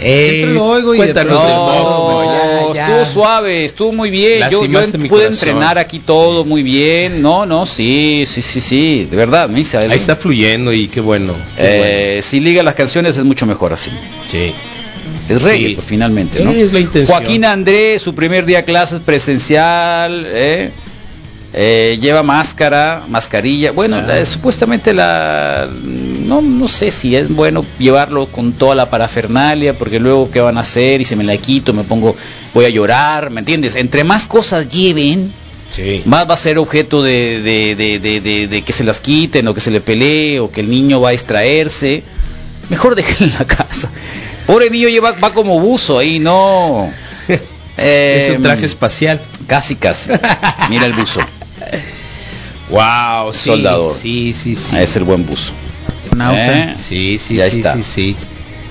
Eh, 0.00 0.28
Siempre 0.30 0.54
lo 0.54 0.64
oigo 0.64 0.94
y 0.94 0.98
cuéntanos 0.98 1.32
box, 1.42 1.48
No, 1.48 2.02
bueno, 2.14 2.68
ya, 2.72 2.74
ya. 2.74 2.86
estuvo 2.86 3.04
suave, 3.04 3.64
estuvo 3.64 3.92
muy 3.92 4.10
bien. 4.10 4.48
Yo, 4.48 4.64
yo 4.64 4.80
pude 4.80 5.08
corazón. 5.08 5.32
entrenar 5.32 5.76
aquí 5.76 5.98
todo 5.98 6.44
muy 6.44 6.62
bien. 6.62 7.20
No, 7.20 7.46
no, 7.46 7.66
sí, 7.66 8.22
sí, 8.26 8.40
sí, 8.40 8.60
sí, 8.60 9.08
de 9.10 9.16
verdad, 9.16 9.48
me 9.48 9.58
dice. 9.58 9.76
Ahí 9.76 9.90
está 9.92 10.14
fluyendo 10.14 10.72
y 10.72 10.86
qué 10.86 11.00
bueno. 11.00 11.32
qué 11.56 12.18
Eh, 12.18 12.22
si 12.22 12.38
liga 12.38 12.62
las 12.62 12.76
canciones 12.76 13.16
es 13.16 13.24
mucho 13.24 13.44
mejor 13.44 13.72
así. 13.72 13.90
bueno. 13.90 14.30
Sí. 14.30 14.54
Es 15.28 15.42
reggae, 15.42 15.68
Sí. 15.70 15.74
pues, 15.74 15.86
finalmente, 15.86 16.44
¿no? 16.44 16.52
Es 16.52 16.72
la 16.72 16.78
intención. 16.80 17.18
Joaquín 17.18 17.44
Andrés, 17.44 18.00
su 18.00 18.14
primer 18.14 18.46
día 18.46 18.58
de 18.58 18.64
clases 18.64 19.00
presencial, 19.00 20.24
¿eh? 20.28 20.70
Eh, 21.54 21.98
lleva 22.00 22.22
máscara, 22.22 23.02
mascarilla. 23.08 23.72
Bueno, 23.72 23.96
Ah. 23.96 24.02
la- 24.06 24.26
supuestamente 24.26 24.92
la... 24.92 25.68
No, 25.72 26.42
no 26.42 26.68
sé 26.68 26.90
si 26.90 27.16
es 27.16 27.28
bueno 27.34 27.64
llevarlo 27.78 28.26
con 28.26 28.52
toda 28.52 28.74
la 28.74 28.90
parafernalia, 28.90 29.72
porque 29.78 29.98
luego 29.98 30.30
qué 30.30 30.40
van 30.40 30.58
a 30.58 30.60
hacer 30.60 31.00
y 31.00 31.06
se 31.06 31.16
me 31.16 31.24
la 31.24 31.36
quito, 31.38 31.72
me 31.72 31.84
pongo, 31.84 32.14
voy 32.52 32.66
a 32.66 32.68
llorar, 32.68 33.30
¿me 33.30 33.40
entiendes? 33.40 33.76
Entre 33.76 34.04
más 34.04 34.26
cosas 34.26 34.68
lleven, 34.68 35.32
Sí. 35.74 36.02
más 36.04 36.28
va 36.28 36.34
a 36.34 36.36
ser 36.36 36.58
objeto 36.58 37.02
de, 37.02 37.40
de- 37.42 37.74
de- 38.20 38.46
de- 38.48 38.62
que 38.62 38.72
se 38.74 38.84
las 38.84 39.00
quiten 39.00 39.48
o 39.48 39.54
que 39.54 39.60
se 39.60 39.70
le 39.70 39.80
pelee 39.80 40.40
o 40.40 40.50
que 40.50 40.60
el 40.60 40.68
niño 40.68 41.00
va 41.00 41.10
a 41.10 41.12
extraerse. 41.14 42.02
Mejor 42.68 42.94
déjenlo 42.94 43.32
en 43.32 43.38
la 43.38 43.46
casa. 43.46 43.90
Pobre 44.46 44.68
niño 44.68 44.88
lleva, 44.88 45.12
va 45.12 45.32
como 45.32 45.58
buzo 45.60 45.98
ahí, 45.98 46.18
no. 46.18 46.90
es 47.78 48.28
un 48.28 48.36
Em, 48.36 48.42
traje 48.42 48.66
espacial. 48.66 49.18
Casi, 49.46 49.76
casi. 49.76 50.10
Mira 50.68 50.84
el 50.84 50.92
buzo. 50.92 51.20
Wow, 52.70 53.32
sí, 53.32 53.46
Soldador. 53.50 53.92
Sí, 53.94 54.32
sí, 54.32 54.54
sí. 54.54 54.76
Ah, 54.76 54.82
Es 54.82 54.96
el 54.96 55.04
buen 55.04 55.24
buzo. 55.26 55.52
¿Eh? 56.32 56.74
Sí, 56.76 57.18
sí, 57.18 57.36
Ya 57.36 57.48
sí, 57.50 57.58
está. 57.58 57.74
sí, 57.74 57.82
sí. 57.82 58.16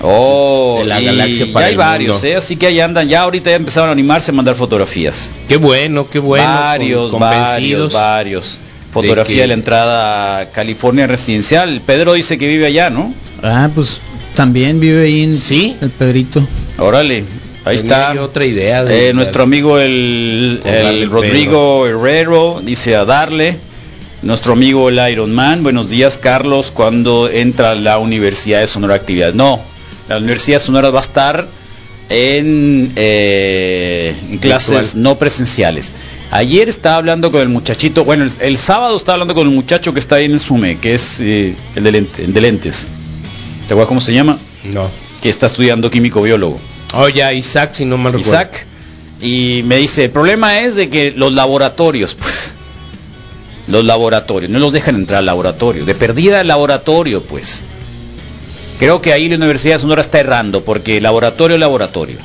Oh, 0.00 0.76
De 0.80 0.84
la 0.84 1.00
y 1.00 1.04
galaxia 1.06 1.46
ya 1.46 1.52
para 1.52 1.66
hay 1.66 1.72
el 1.72 1.78
varios, 1.78 2.12
mundo. 2.16 2.28
¿eh? 2.28 2.36
así 2.36 2.56
que 2.56 2.66
ahí 2.68 2.78
andan. 2.80 3.08
Ya 3.08 3.22
ahorita 3.22 3.50
ya 3.50 3.56
empezaron 3.56 3.88
a 3.88 3.92
animarse 3.92 4.30
a 4.30 4.34
mandar 4.34 4.54
fotografías. 4.54 5.30
Qué 5.48 5.56
bueno, 5.56 6.08
qué 6.08 6.18
bueno. 6.20 6.44
varios, 6.44 7.10
con- 7.10 7.20
varios, 7.20 7.92
varios. 7.92 8.58
Fotografía 8.92 9.36
de, 9.36 9.42
que- 9.42 9.46
la 9.48 9.54
entrada 9.54 10.38
a 10.40 10.50
California 10.50 11.06
residencial. 11.06 11.80
Pedro 11.84 12.12
dice 12.12 12.38
que 12.38 12.46
vive 12.46 12.66
allá, 12.66 12.90
¿no? 12.90 13.12
Ah, 13.42 13.68
pues 13.74 14.00
también 14.36 14.78
vive 14.78 15.04
ahí 15.06 15.22
en 15.24 15.36
Sí. 15.36 15.76
el 15.80 15.90
Pedrito. 15.90 16.46
Órale, 16.78 17.24
ahí 17.64 17.76
Tenía 17.78 18.08
está. 18.10 18.22
otra 18.22 18.44
idea 18.46 18.84
de 18.84 19.08
Eh, 19.08 19.14
nuestro 19.14 19.42
amigo 19.42 19.78
el, 19.80 20.60
Rodrigo 21.10 21.86
Herrero 21.86 22.60
dice 22.62 22.94
a 22.94 23.04
darle. 23.04 23.56
Nuestro 24.22 24.52
amigo 24.54 24.88
el 24.88 24.98
Iron 25.12 25.32
Man, 25.32 25.62
buenos 25.62 25.88
días 25.88 26.18
Carlos, 26.18 26.72
cuando 26.72 27.28
entra 27.30 27.74
la 27.76 27.98
Universidad 27.98 28.60
de 28.60 28.66
Sonora 28.66 28.96
Actividad. 28.96 29.32
No, 29.32 29.60
la 30.08 30.16
Universidad 30.18 30.56
de 30.58 30.64
Sonora 30.64 30.90
va 30.90 30.98
a 30.98 31.02
estar 31.02 31.46
en, 32.08 32.92
eh, 32.96 34.14
en 34.30 34.38
clases 34.38 34.94
no 34.96 35.18
presenciales. 35.18 35.92
Ayer 36.32 36.68
estaba 36.68 36.96
hablando 36.96 37.30
con 37.30 37.40
el 37.42 37.48
muchachito, 37.48 38.04
bueno, 38.04 38.24
el, 38.24 38.32
el 38.40 38.58
sábado 38.58 38.96
estaba 38.96 39.14
hablando 39.14 39.34
con 39.34 39.46
el 39.48 39.54
muchacho 39.54 39.94
que 39.94 40.00
está 40.00 40.16
ahí 40.16 40.24
en 40.24 40.32
el 40.32 40.40
SUME, 40.40 40.78
que 40.78 40.94
es 40.96 41.20
eh, 41.20 41.54
el, 41.76 41.84
de 41.84 41.92
lente- 41.92 42.24
el 42.24 42.32
de 42.34 42.40
lentes. 42.40 42.88
¿Te 43.68 43.74
acuerdas 43.74 43.88
cómo 43.88 44.00
se 44.00 44.12
llama? 44.12 44.36
No. 44.64 44.90
Que 45.22 45.28
está 45.28 45.46
estudiando 45.46 45.90
químico 45.90 46.20
biólogo. 46.22 46.58
Oh, 46.92 47.08
ya, 47.08 47.32
Isaac, 47.32 47.70
si 47.74 47.84
no 47.84 47.96
mal 47.98 48.12
recuerdo. 48.14 48.30
Isaac 48.32 48.66
y 49.20 49.62
me 49.64 49.76
dice, 49.76 50.04
el 50.04 50.10
problema 50.10 50.60
es 50.60 50.74
de 50.76 50.88
que 50.90 51.12
los 51.16 51.32
laboratorios, 51.32 52.14
pues, 52.18 52.52
los 53.68 53.84
laboratorios, 53.84 54.50
no 54.50 54.58
los 54.58 54.72
dejan 54.72 54.96
entrar 54.96 55.18
al 55.20 55.26
laboratorio, 55.26 55.84
de 55.84 55.94
perdida 55.94 56.40
el 56.40 56.48
laboratorio, 56.48 57.22
pues. 57.22 57.62
Creo 58.78 59.00
que 59.02 59.12
ahí 59.12 59.28
la 59.28 59.36
Universidad 59.36 59.74
de 59.76 59.80
Sonora 59.80 60.00
está 60.02 60.20
errando, 60.20 60.62
porque 60.62 61.00
laboratorio 61.00 61.58
laboratorio, 61.58 62.16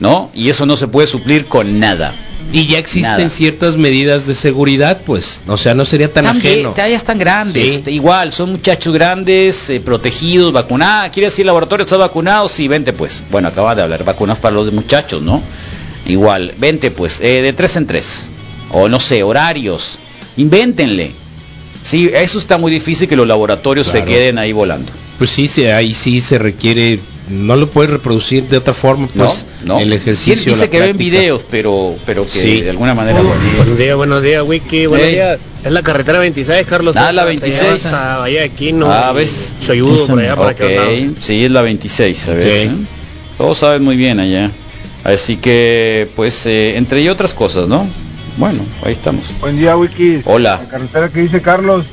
¿no? 0.00 0.30
Y 0.34 0.50
eso 0.50 0.66
no 0.66 0.76
se 0.76 0.86
puede 0.86 1.06
suplir 1.06 1.46
con 1.46 1.80
nada. 1.80 2.14
Y 2.52 2.66
ya 2.66 2.78
existen 2.78 3.12
Nada. 3.16 3.28
ciertas 3.30 3.76
medidas 3.76 4.26
de 4.26 4.34
seguridad, 4.34 5.00
pues. 5.04 5.42
O 5.46 5.56
sea, 5.58 5.74
no 5.74 5.84
sería 5.84 6.10
tan 6.10 6.24
También, 6.24 6.54
ajeno. 6.66 6.74
ya 6.76 6.86
están 6.88 7.18
grandes, 7.18 7.82
Sí. 7.84 7.90
igual, 7.90 8.32
son 8.32 8.52
muchachos 8.52 8.94
grandes, 8.94 9.68
eh, 9.68 9.80
protegidos, 9.80 10.52
vacunados. 10.52 11.10
¿Quieres 11.12 11.32
decir 11.32 11.44
laboratorio? 11.44 11.84
¿Estás 11.84 11.98
vacunado? 11.98 12.48
Sí, 12.48 12.66
vente 12.68 12.92
pues. 12.94 13.22
Bueno, 13.30 13.48
acaba 13.48 13.74
de 13.74 13.82
hablar, 13.82 14.02
vacunas 14.04 14.38
para 14.38 14.54
los 14.54 14.72
muchachos, 14.72 15.20
¿no? 15.20 15.42
Igual, 16.06 16.52
vente 16.58 16.90
pues, 16.90 17.20
eh, 17.20 17.42
de 17.42 17.52
tres 17.52 17.76
en 17.76 17.86
tres. 17.86 18.30
O 18.70 18.88
no 18.88 18.98
sé, 19.00 19.22
horarios. 19.22 19.97
Invéntenle. 20.38 21.10
Sí, 21.82 22.10
eso 22.12 22.38
está 22.38 22.56
muy 22.58 22.72
difícil 22.72 23.08
que 23.08 23.16
los 23.16 23.26
laboratorios 23.26 23.90
Claro. 23.90 24.06
se 24.06 24.12
queden 24.12 24.38
ahí 24.38 24.52
volando. 24.52 24.90
Pues 25.18 25.30
sí, 25.30 25.48
sí, 25.48 25.66
ahí 25.66 25.94
sí 25.94 26.20
se 26.20 26.38
requiere, 26.38 26.98
no 27.28 27.56
lo 27.56 27.68
puedes 27.70 27.90
reproducir 27.90 28.46
de 28.48 28.56
otra 28.56 28.72
forma, 28.74 29.08
pues 29.08 29.46
no, 29.64 29.74
no. 29.74 29.80
el 29.80 29.88
Sí, 29.90 29.94
ejercicio. 29.96 30.52
dice 30.52 30.64
la 30.66 30.70
que 30.70 30.78
ven 30.80 30.96
videos, 30.96 31.42
pero, 31.50 31.96
pero 32.06 32.22
que 32.24 32.30
Sí. 32.30 32.60
de 32.62 32.70
alguna 32.70 32.94
manera. 32.94 33.20
Buenos 33.20 33.76
días, 33.78 33.96
buenos 33.96 34.22
días, 34.22 34.42
Wiki, 34.46 34.86
buenos 34.86 35.06
Hey. 35.08 35.14
días. 35.14 35.40
Es 35.64 35.72
la 35.72 35.82
carretera 35.82 36.18
26, 36.20 36.66
Carlos. 36.66 36.96
Ah, 36.96 37.10
la 37.12 37.22
Hasta 37.22 37.24
26. 37.24 37.62
allá 37.62 37.72
hasta 37.72 38.16
Bahía 38.18 38.40
de 38.42 38.50
Quino. 38.50 38.92
Ah, 38.92 39.12
¿ves? 39.12 39.54
Por 39.66 40.20
allá, 40.20 40.36
para 40.36 40.50
Ok, 40.50 40.54
aquel 40.60 40.76
lado. 40.76 40.90
sí, 41.20 41.44
es 41.44 41.50
la 41.50 41.62
26, 41.62 42.18
¿sabes? 42.18 42.46
Ok. 42.46 42.52
¿Eh? 42.52 42.70
Todos 43.38 43.58
saben 43.58 43.82
muy 43.82 43.96
bien 43.96 44.20
allá. 44.20 44.50
Así 45.04 45.36
que, 45.36 46.08
pues, 46.14 46.46
eh, 46.46 46.76
entre 46.76 47.02
y 47.02 47.08
otras 47.08 47.34
cosas, 47.34 47.66
¿no? 47.68 47.86
Bueno, 48.38 48.60
ahí 48.84 48.92
estamos. 48.92 49.24
Buen 49.40 49.58
día, 49.58 49.76
Wiki. 49.76 50.22
Hola. 50.24 50.60
La 50.62 50.68
carretera 50.70 51.08
que 51.08 51.20
dice 51.22 51.42
Carlos 51.42 51.84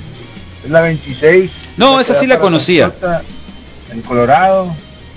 es 0.63 0.69
la 0.71 0.81
26. 0.81 1.49
No, 1.77 1.99
esa 1.99 2.13
sí 2.13 2.27
la 2.27 2.39
conocía. 2.39 2.91
En 3.91 4.01
Colorado. 4.01 4.73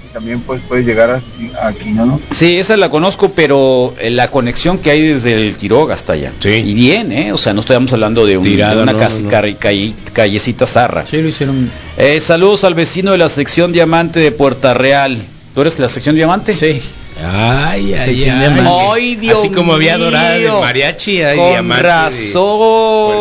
Y 0.09 0.13
también 0.15 0.41
pues 0.41 0.63
puedes 0.67 0.87
llegar 0.87 1.11
a- 1.11 1.69
aquí, 1.69 1.91
¿no? 1.91 2.19
Sí, 2.31 2.57
esa 2.59 2.79
la 2.79 2.89
conozco, 2.89 3.29
pero 3.33 3.93
eh, 4.01 4.09
la 4.09 4.29
conexión 4.29 4.79
que 4.79 4.91
hay 4.91 5.03
desde 5.03 5.35
el 5.35 5.55
Quiroga 5.55 5.95
hasta 5.95 6.15
allá. 6.15 6.33
Sí. 6.43 6.49
Y 6.49 6.73
bien, 6.73 7.13
¿eh? 7.13 7.31
O 7.33 7.37
sea, 7.37 7.53
no 7.53 7.61
estamos 7.61 7.93
hablando 7.93 8.25
de, 8.25 8.39
un- 8.39 8.43
de 8.43 8.55
una 8.55 8.93
no, 8.93 8.99
casi- 8.99 9.25
no. 9.25 9.29
calle- 9.31 9.95
callecita 10.15 10.67
zarra. 10.67 11.05
Sí, 11.05 11.21
lo 11.21 11.29
hicieron. 11.29 11.71
Eh, 11.99 12.21
saludos 12.21 12.65
al 12.65 12.73
vecino 12.73 13.13
de 13.13 13.19
la 13.19 13.29
sección 13.29 13.71
Diamante 13.71 14.19
de 14.21 14.33
Puerta 14.33 14.73
Real. 14.73 15.19
¿Tú 15.55 15.61
eres 15.61 15.77
de 15.77 15.83
la 15.83 15.89
sección 15.89 16.15
Diamante? 16.15 16.55
Sí. 16.55 16.81
Ay, 17.25 17.95
ay, 17.95 18.25
ay. 18.29 18.63
Ay, 18.67 19.17
Dios 19.17 19.39
Así 19.41 19.49
como 19.51 19.73
había 19.75 19.99
dorada 19.99 20.33
de 20.35 20.41
mío. 20.41 20.61
mariachi, 20.61 21.23
hay 21.23 21.37
Con 21.37 21.69
razón. 21.69 22.59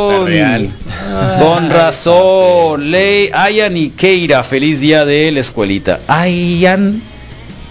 Puerta 0.07 0.25
Real. 0.25 0.69
Con 1.39 1.69
razón. 1.69 2.91
Ley 2.91 3.29
Ayan 3.33 3.75
y 3.75 3.89
Keira, 3.89 4.43
feliz 4.43 4.79
día 4.79 5.03
de 5.05 5.31
la 5.31 5.39
escuelita. 5.39 5.99
Ayan, 6.07 7.01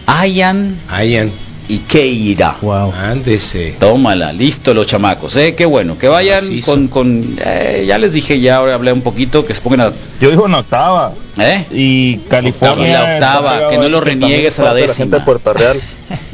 Ayan 0.07 0.77
Ayan, 0.89 1.31
y 1.69 1.79
Keira. 1.79 2.57
Wow. 2.61 2.93
ándese. 2.93 3.75
Tómala, 3.79 4.33
listo 4.33 4.73
los 4.75 4.87
chamacos, 4.87 5.35
eh, 5.37 5.55
qué 5.55 5.65
bueno, 5.65 5.97
que 5.99 6.09
vayan 6.09 6.43
Macizo. 6.43 6.73
con, 6.73 6.89
con 6.89 7.37
eh, 7.45 7.85
ya 7.87 7.99
les 7.99 8.12
dije 8.12 8.41
ya, 8.41 8.57
ahora 8.57 8.75
hablé 8.75 8.93
un 8.93 9.03
poquito, 9.03 9.45
que 9.45 9.55
se 9.55 9.61
pongan 9.61 9.81
a, 9.81 9.93
Yo 10.21 10.31
digo 10.31 10.47
en 10.47 10.55
octava. 10.55 11.12
¿eh? 11.39 11.65
Y 11.73 12.17
California. 12.29 12.89
Y 12.89 12.93
la 12.93 13.15
octava, 13.15 13.69
que 13.69 13.79
no 13.79 13.89
lo 13.89 14.01
reniegues 14.01 14.59
a 14.61 14.65
la 14.65 14.75
décima. 14.75 14.97
gente 14.97 15.17
de 15.19 15.23
Puerto 15.25 15.53
Real. 15.53 15.81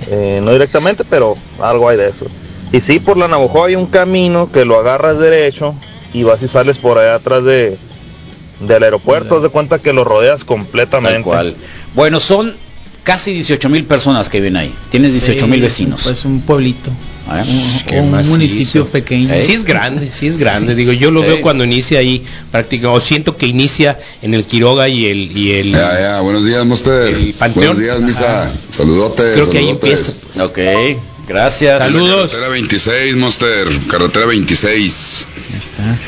Eh, 0.08 0.40
no 0.42 0.52
directamente, 0.52 1.04
pero 1.08 1.36
algo 1.60 1.88
hay 1.88 1.96
de 1.96 2.08
eso. 2.08 2.26
Y 2.72 2.80
sí, 2.80 2.98
por 2.98 3.16
la 3.16 3.28
Navajo 3.28 3.64
hay 3.64 3.76
un 3.76 3.86
camino 3.86 4.50
que 4.50 4.64
lo 4.64 4.78
agarras 4.78 5.18
derecho 5.18 5.74
y 6.12 6.22
vas 6.22 6.42
y 6.42 6.48
sales 6.48 6.78
por 6.78 6.98
allá 6.98 7.16
atrás 7.16 7.44
de 7.44 7.78
del 8.60 8.82
aeropuerto, 8.84 9.36
haz 9.36 9.42
de 9.42 9.48
cuenta 9.48 9.80
que 9.80 9.92
lo 9.92 10.04
rodeas 10.04 10.44
completamente. 10.44 11.14
Tal 11.14 11.24
cual. 11.24 11.56
Bueno, 11.94 12.20
son 12.20 12.54
casi 13.02 13.32
18 13.32 13.68
mil 13.68 13.84
personas 13.84 14.28
que 14.28 14.38
viven 14.38 14.56
ahí. 14.56 14.72
Tienes 14.90 15.12
18 15.12 15.46
mil 15.46 15.56
Sí, 15.56 15.62
vecinos. 15.62 16.02
Pues 16.04 16.24
un 16.24 16.40
pueblito. 16.42 16.90
Ah, 17.28 17.42
un 17.92 18.10
macizo. 18.10 18.30
municipio 18.32 18.86
pequeño. 18.86 19.32
Sí 19.40 19.52
es 19.52 19.64
grande, 19.64 20.10
sí 20.10 20.26
es 20.26 20.38
grande. 20.38 20.74
Digo, 20.74 20.92
yo 20.92 21.10
lo 21.12 21.20
Sí. 21.20 21.26
veo 21.28 21.40
cuando 21.40 21.62
inicia 21.64 22.00
ahí, 22.00 22.22
prácticamente, 22.50 22.96
o 22.96 23.00
siento 23.00 23.36
que 23.36 23.46
inicia 23.46 23.98
en 24.22 24.34
el 24.34 24.44
Quiroga 24.44 24.88
y 24.88 25.06
el 25.06 25.36
y 25.36 25.52
el. 25.52 25.70
Ya, 25.72 26.00
ya, 26.00 26.20
buenos 26.20 26.44
días, 26.44 26.64
Monster. 26.66 27.14
El. 27.14 27.34
Buenos 27.54 27.78
días, 27.78 28.00
Misa. 28.00 28.52
Saludotes. 28.68 29.34
Creo 29.34 29.50
que 29.50 29.58
ahí 29.58 29.68
empieza. 29.68 30.12
Ok, 30.40 30.58
gracias. 31.28 31.82
Saludos. 31.84 32.32
Carretera 32.32 32.48
26, 32.48 33.16
Monster. 33.16 33.68
Carretera 33.88 34.26
26. 34.26 35.26
Ahí 35.52 35.58
está. 35.58 35.98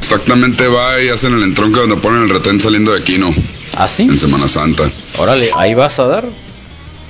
Exactamente 0.00 0.66
va 0.68 1.00
y 1.02 1.08
hacen 1.10 1.34
el 1.34 1.42
entronque 1.42 1.80
donde 1.80 1.96
ponen 1.96 2.22
el 2.22 2.30
retén 2.30 2.60
saliendo 2.60 2.92
de 2.92 3.02
Quino 3.02 3.32
¿Ah, 3.76 3.86
sí? 3.86 4.02
en 4.04 4.16
Semana 4.18 4.48
Santa. 4.48 4.90
Órale, 5.18 5.50
ahí 5.56 5.74
vas 5.74 5.98
a 5.98 6.04
dar. 6.04 6.24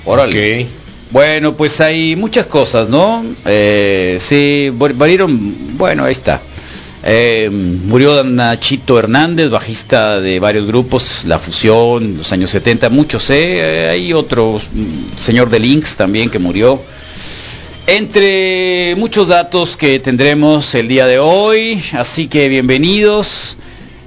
Órale. 0.07 0.67
Bueno, 1.11 1.55
pues 1.55 1.81
hay 1.81 2.17
muchas 2.17 2.47
cosas, 2.47 2.89
¿no? 2.89 3.25
Eh, 3.45 4.17
sí, 4.21 4.71
murieron, 4.73 5.77
bueno, 5.77 6.05
ahí 6.05 6.13
está. 6.13 6.41
Eh, 7.05 7.49
murió 7.51 8.25
Nachito 8.25 8.99
Hernández, 8.99 9.51
bajista 9.51 10.21
de 10.21 10.41
varios 10.41 10.67
grupos, 10.67 11.25
La 11.27 11.39
Fusión, 11.39 12.19
los 12.19 12.33
años 12.33 12.51
70, 12.51 12.89
muchos, 12.89 13.31
¿eh? 13.31 13.37
Eh, 13.59 13.89
hay 13.91 14.13
otro 14.13 14.59
mm, 14.59 15.19
señor 15.19 15.51
de 15.51 15.61
Links 15.61 15.97
también 15.97 16.31
que 16.31 16.39
murió. 16.39 16.81
Entre 17.87 18.95
muchos 18.97 19.29
datos 19.29 19.77
que 19.77 19.99
tendremos 20.01 20.75
el 20.75 20.89
día 20.89 21.07
de 21.07 21.19
hoy, 21.19 21.83
así 21.93 22.29
que 22.29 22.49
bienvenidos. 22.49 23.57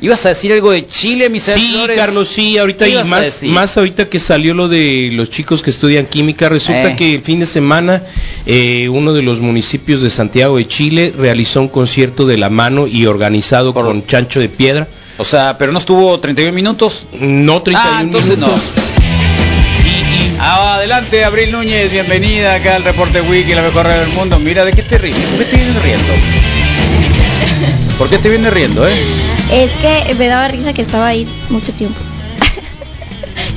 ¿Ibas 0.03 0.25
a 0.25 0.29
decir 0.29 0.51
algo 0.51 0.71
de 0.71 0.87
Chile, 0.87 1.29
mis 1.29 1.43
Sí, 1.43 1.75
Carlos, 1.95 2.27
sí, 2.29 2.57
ahorita 2.57 2.85
¿Qué 2.85 2.91
y 2.91 3.03
más, 3.07 3.43
más 3.43 3.77
ahorita 3.77 4.09
que 4.09 4.19
salió 4.19 4.55
lo 4.55 4.67
de 4.67 5.11
los 5.13 5.29
chicos 5.29 5.61
que 5.61 5.69
estudian 5.69 6.07
química, 6.07 6.49
resulta 6.49 6.91
Eh. 6.91 6.95
que 6.95 7.15
el 7.15 7.21
fin 7.21 7.39
de 7.39 7.45
semana 7.45 8.01
eh, 8.47 8.89
uno 8.89 9.13
de 9.13 9.21
los 9.21 9.41
municipios 9.41 10.01
de 10.01 10.09
Santiago 10.09 10.57
de 10.57 10.67
Chile 10.67 11.13
realizó 11.15 11.61
un 11.61 11.67
concierto 11.67 12.25
de 12.25 12.37
la 12.37 12.49
mano 12.49 12.87
y 12.87 13.05
organizado 13.05 13.75
con 13.75 14.05
Chancho 14.07 14.39
de 14.39 14.49
Piedra. 14.49 14.87
O 15.19 15.23
sea, 15.23 15.55
pero 15.59 15.71
no 15.71 15.77
estuvo 15.77 16.19
31 16.19 16.51
minutos. 16.51 17.05
No 17.19 17.61
31 17.61 17.97
Ah, 17.97 18.01
entonces 18.01 18.39
no. 18.39 18.47
minutos. 18.47 18.65
Ah, 20.39 20.75
adelante, 20.77 21.23
Abril 21.23 21.51
Núñez, 21.51 21.91
bienvenida 21.91 22.55
acá 22.55 22.77
al 22.77 22.83
Reporte 22.83 23.21
Wiki, 23.21 23.53
la 23.53 23.61
mejor 23.61 23.85
radio 23.85 24.01
del 24.01 24.09
mundo. 24.13 24.39
Mira, 24.39 24.65
¿de 24.65 24.73
qué 24.73 24.81
te 24.81 24.97
ríes? 24.97 25.15
¿Por 25.15 25.37
qué 25.37 25.45
te 25.45 25.57
vienes 25.57 25.83
riendo? 25.83 26.13
¿Por 27.99 28.09
qué 28.09 28.17
te 28.17 28.29
vienes 28.29 28.51
riendo, 28.51 28.87
eh? 28.87 28.93
Es 29.51 29.71
que 29.81 30.13
me 30.15 30.27
daba 30.27 30.47
risa 30.47 30.73
que 30.73 30.81
estaba 30.81 31.07
ahí 31.07 31.27
mucho 31.49 31.71
tiempo. 31.73 31.99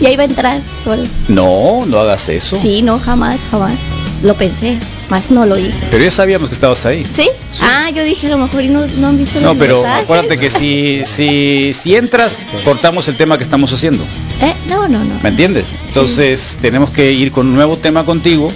y 0.01 0.07
ahí 0.07 0.17
va 0.17 0.23
a 0.23 0.27
entrar 0.27 0.61
sola. 0.83 1.05
No, 1.29 1.85
no 1.87 1.99
hagas 2.01 2.29
eso. 2.29 2.59
Sí, 2.61 2.83
no, 2.83 2.99
jamás, 2.99 3.39
jamás. 3.51 3.75
Lo 4.23 4.35
pensé, 4.35 4.79
más 5.11 5.31
no 5.31 5.45
lo 5.45 5.59
hice. 5.59 5.75
Pero 5.91 6.03
ya 6.03 6.11
sabíamos 6.11 6.49
que 6.49 6.55
estabas 6.55 6.85
ahí. 6.87 7.05
¿Sí? 7.05 7.29
Ah, 7.61 7.91
yo 7.95 8.03
dije 8.05 8.27
a 8.27 8.31
lo 8.31 8.39
mejor 8.39 8.65
y 8.65 8.69
no, 8.69 8.87
no 8.87 9.09
han 9.09 9.19
visto 9.19 9.39
No, 9.41 9.55
pero 9.55 9.75
mensajes. 9.77 10.05
acuérdate 10.05 10.37
que 10.39 10.51
si, 10.51 11.03
si, 11.05 11.73
si 11.75 11.95
entras, 11.95 12.45
cortamos 12.65 13.07
el 13.09 13.17
tema 13.17 13.37
que 13.37 13.43
estamos 13.45 13.73
haciendo. 13.73 14.03
¿Eh? 14.41 14.55
No, 14.69 14.89
no, 14.89 15.05
no. 15.05 15.21
¿Me 15.23 15.29
entiendes? 15.29 15.75
Entonces 15.89 16.59
tenemos 16.63 16.91
que 16.91 17.13
ir 17.13 17.33
con 17.33 17.47
un 17.49 17.55
nuevo 17.55 17.77
tema 17.77 18.05
contigo, 18.07 18.51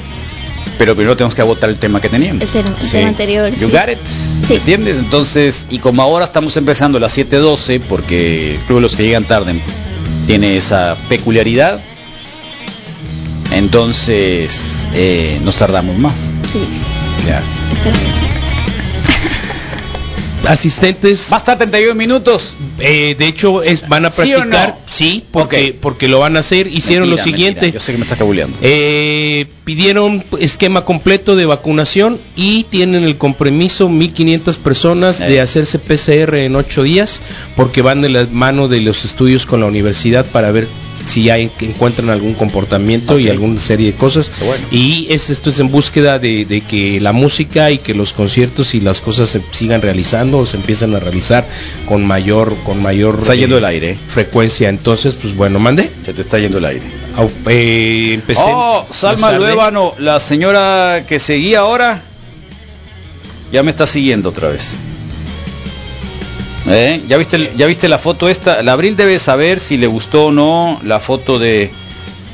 pero 0.79 0.95
primero 0.95 1.17
tenemos 1.17 1.35
que 1.35 1.43
agotar 1.43 1.69
el 1.69 1.77
tema 1.79 2.01
que 2.01 2.09
teníamos. 2.09 2.43
El 2.43 2.49
tema, 2.49 2.69
el 2.81 2.85
Sí. 2.87 2.93
tema 2.93 3.09
anterior. 3.09 3.51
You 3.51 3.69
sí. 3.69 3.75
got 3.75 3.89
it. 3.91 3.99
¿Me 4.49 4.55
entiendes? 4.57 4.97
Entonces, 4.97 5.67
y 5.71 5.79
como 5.81 6.01
ahora 6.03 6.25
estamos 6.25 6.57
empezando 6.57 6.99
a 6.99 7.01
las 7.01 7.13
7.12, 7.17 7.81
porque 7.89 8.55
el 8.55 8.61
Club 8.63 8.79
de 8.79 8.83
los 8.83 8.97
que 8.97 9.03
llegan 9.03 9.25
tarde 9.25 9.61
tiene 10.27 10.57
esa 10.57 10.97
peculiaridad, 11.09 11.81
entonces 13.53 14.87
eh, 14.95 15.41
nos 15.43 15.57
tardamos 15.57 15.97
más. 15.99 16.17
Sí. 16.53 16.61
Ya. 17.27 17.43
Asistentes. 20.47 21.29
Va 21.31 21.37
a 21.37 21.39
estar 21.39 21.59
31 21.59 21.95
minutos. 21.95 22.55
Eh, 22.79 23.17
de 23.19 23.27
hecho, 23.27 23.63
es, 23.63 23.87
van 23.89 24.07
a 24.07 24.11
¿Sí 24.13 24.33
o 24.35 24.39
practicar. 24.39 24.69
no? 24.71 24.88
Sí, 24.99 25.23
porque, 25.31 25.77
porque 25.81 26.09
lo 26.09 26.19
van 26.19 26.37
a 26.37 26.41
hacer. 26.41 26.67
Hicieron 26.67 27.09
Mentira, 27.09 27.25
lo 27.25 27.31
siguiente. 27.31 27.61
mentira, 27.61 27.79
Yo 27.79 27.85
sé 27.85 27.93
que 27.93 27.99
me 27.99 28.03
estás 28.03 28.19
cabuleando. 28.19 28.57
Eh, 28.63 29.47
pidieron 29.65 30.25
esquema 30.41 30.85
completo 30.85 31.37
de 31.37 31.47
vacunación 31.47 32.19
y 32.35 32.65
tienen 32.65 33.05
el 33.05 33.17
compromiso 33.17 33.89
1500 33.89 34.57
personas 34.57 35.21
de 35.21 35.41
hacerse 35.41 35.79
PCR 35.79 36.35
en 36.35 36.57
8 36.57 36.83
días 36.83 37.21
porque 37.55 37.81
van 37.81 38.03
de 38.03 38.09
la 38.09 38.27
mano 38.33 38.67
de 38.67 38.81
los 38.81 39.05
estudios 39.05 39.47
con 39.47 39.61
la 39.61 39.67
universidad 39.67 40.27
para 40.27 40.51
ver 40.51 40.67
si 41.09 41.31
hay, 41.31 41.49
que 41.49 41.65
encuentran 41.67 42.11
algún 42.11 42.35
comportamiento 42.35 43.19
y 43.19 43.29
alguna 43.29 43.59
serie 43.61 43.93
de 43.93 43.99
cosas 43.99 44.31
y 44.71 45.07
es 45.11 45.31
esto 45.31 45.51
es 45.51 45.59
en 45.59 45.71
búsqueda 45.71 46.19
de, 46.19 46.45
de 46.45 46.61
que 46.61 47.01
la 47.01 47.13
música 47.13 47.71
y 47.71 47.79
que 47.79 47.95
los 47.95 48.13
conciertos 48.13 48.75
y 48.75 48.81
las 48.81 49.01
cosas 49.01 49.31
se 49.31 49.41
sigan 49.53 49.81
realizando 49.83 50.39
o 50.39 50.47
se 50.47 50.57
empiezan 50.59 50.95
a 50.95 51.01
realizar 51.01 51.45
con 51.87 52.07
mayor 52.07 52.55
con 52.65 52.81
mayor 52.83 53.19
Está 53.23 53.35
yendo 53.35 53.57
eh, 53.57 53.59
el 53.59 53.65
aire. 53.65 53.99
frecuencia 54.09 54.69
entonces 54.69 55.15
pues 55.15 55.35
bueno 55.35 55.59
mande 55.59 55.89
Se 56.05 56.13
te 56.13 56.21
está 56.21 56.39
yendo 56.39 56.59
el 56.59 56.65
aire. 56.67 56.83
Au- 57.17 57.31
eh, 57.49 58.13
empecé 58.15 58.43
Oh, 58.45 58.87
Salma. 58.91 59.33
Luébano, 59.33 59.95
la 59.99 60.21
señora 60.21 61.03
que 61.09 61.19
seguía 61.19 61.61
ahora, 61.61 62.03
ya 63.53 63.63
me 63.63 63.71
está 63.71 63.87
siguiendo 63.87 64.29
otra 64.29 64.49
vez. 64.49 64.63
¿Eh? 66.67 67.01
¿Ya, 67.09 67.17
viste, 67.17 67.53
¿Ya 67.57 67.67
viste 67.67 67.89
la 67.89 67.99
foto 67.99 68.29
esta? 68.29 68.63
La 68.63 68.73
Abril 68.73 68.97
debe 68.97 69.19
saber 69.19 69.61
si 69.61 69.77
le 69.77 69.87
gustó 69.87 70.27
o 70.27 70.33
no 70.33 70.81
la 70.83 71.01
foto 71.01 71.39
de, 71.39 71.71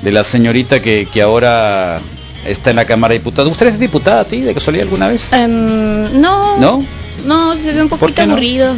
de 0.02 0.12
la 0.12 0.24
señorita 0.24 0.80
que, 0.80 1.06
que 1.12 1.22
ahora 1.22 2.00
está 2.46 2.70
en 2.70 2.76
la 2.76 2.84
Cámara 2.84 3.12
de 3.12 3.18
Diputados. 3.18 3.50
¿Usted 3.50 3.68
es 3.68 3.78
diputada 3.78 4.20
a 4.20 4.24
ti, 4.24 4.40
de 4.40 4.54
casualidad, 4.54 4.84
alguna 4.84 5.08
vez? 5.08 5.32
Em, 5.32 6.20
no. 6.20 6.58
¿No? 6.58 6.84
No, 7.26 7.56
se 7.56 7.72
ve 7.72 7.82
un 7.82 7.88
poquito 7.88 8.26
no? 8.26 8.32
aburrido. 8.32 8.74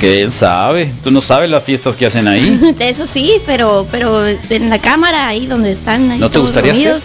¿Quién 0.00 0.32
sabe? 0.32 0.90
¿Tú 1.04 1.10
no 1.10 1.20
sabes 1.20 1.50
las 1.50 1.62
fiestas 1.62 1.96
que 1.96 2.06
hacen 2.06 2.26
ahí? 2.26 2.74
Eso 2.80 3.06
sí, 3.06 3.34
pero 3.46 3.86
pero 3.90 4.26
en 4.26 4.70
la 4.70 4.80
cámara 4.80 5.28
ahí 5.28 5.46
donde 5.46 5.72
están 5.72 6.10
ahí 6.10 6.18
¿No 6.18 6.28
te 6.28 6.34
todos 6.34 6.46
gustaría 6.46 6.72
reunidos, 6.72 7.04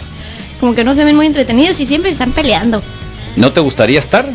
como 0.58 0.74
que 0.74 0.84
no 0.84 0.94
se 0.94 1.04
ven 1.04 1.14
muy 1.14 1.26
entretenidos 1.26 1.78
y 1.80 1.86
siempre 1.86 2.10
están 2.10 2.32
peleando. 2.32 2.82
¿No 3.36 3.52
te 3.52 3.60
gustaría 3.60 4.00
estar? 4.00 4.28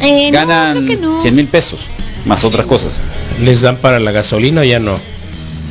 Eh, 0.00 0.30
no, 0.30 0.38
Ganan 0.38 0.76
creo 0.76 0.86
que 0.86 0.96
no. 0.96 1.20
100 1.20 1.34
mil 1.34 1.46
pesos, 1.46 1.80
más 2.24 2.44
otras 2.44 2.66
cosas. 2.66 2.92
les 3.40 3.60
dan 3.62 3.76
para 3.76 3.98
la 4.00 4.10
gasolina 4.12 4.62
o 4.62 4.64
ya 4.64 4.78
no 4.80 4.96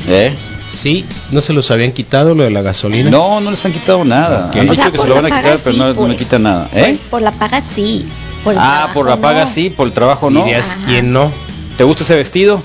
¿Eh? 0.07 0.33
sí 0.71 1.05
no 1.31 1.41
se 1.41 1.53
los 1.53 1.71
habían 1.71 1.91
quitado 1.91 2.35
lo 2.35 2.43
de 2.43 2.49
la 2.51 2.61
gasolina 2.61 3.09
No, 3.09 3.39
no 3.41 3.51
les 3.51 3.65
han 3.65 3.73
quitado 3.73 4.03
nada. 4.05 4.47
Ok. 4.49 4.55
Han 4.57 4.67
O 4.69 4.71
dicho 4.71 4.75
sea, 4.83 4.91
que 4.91 4.97
se 4.97 5.03
por 5.03 5.07
lo 5.09 5.15
van 5.15 5.23
la 5.29 5.35
a 5.35 5.39
quitar, 5.41 5.57
paga 5.57 5.61
pero 5.63 5.77
no, 5.77 5.83
sí, 5.93 5.99
no 5.99 6.07
le 6.07 6.13
pues. 6.13 6.17
quitan 6.19 6.43
nada. 6.43 6.69
¿Eh? 6.73 6.97
Por 7.09 7.21
la 7.21 7.31
paga 7.31 7.61
sí. 7.75 8.05
Por 8.43 8.55
Ah, 8.57 8.59
trabajo 8.63 8.93
por 8.93 9.09
la 9.09 9.17
paga 9.17 9.41
no. 9.41 9.47
sí, 9.47 9.69
por 9.69 9.87
el 9.87 9.93
trabajo 9.93 10.29
no. 10.29 10.43
dirías 10.43 10.75
quién 10.85 11.13
no 11.13 11.31
¿Te 11.77 11.83
gusta 11.85 12.03
ese 12.03 12.15
vestido? 12.15 12.61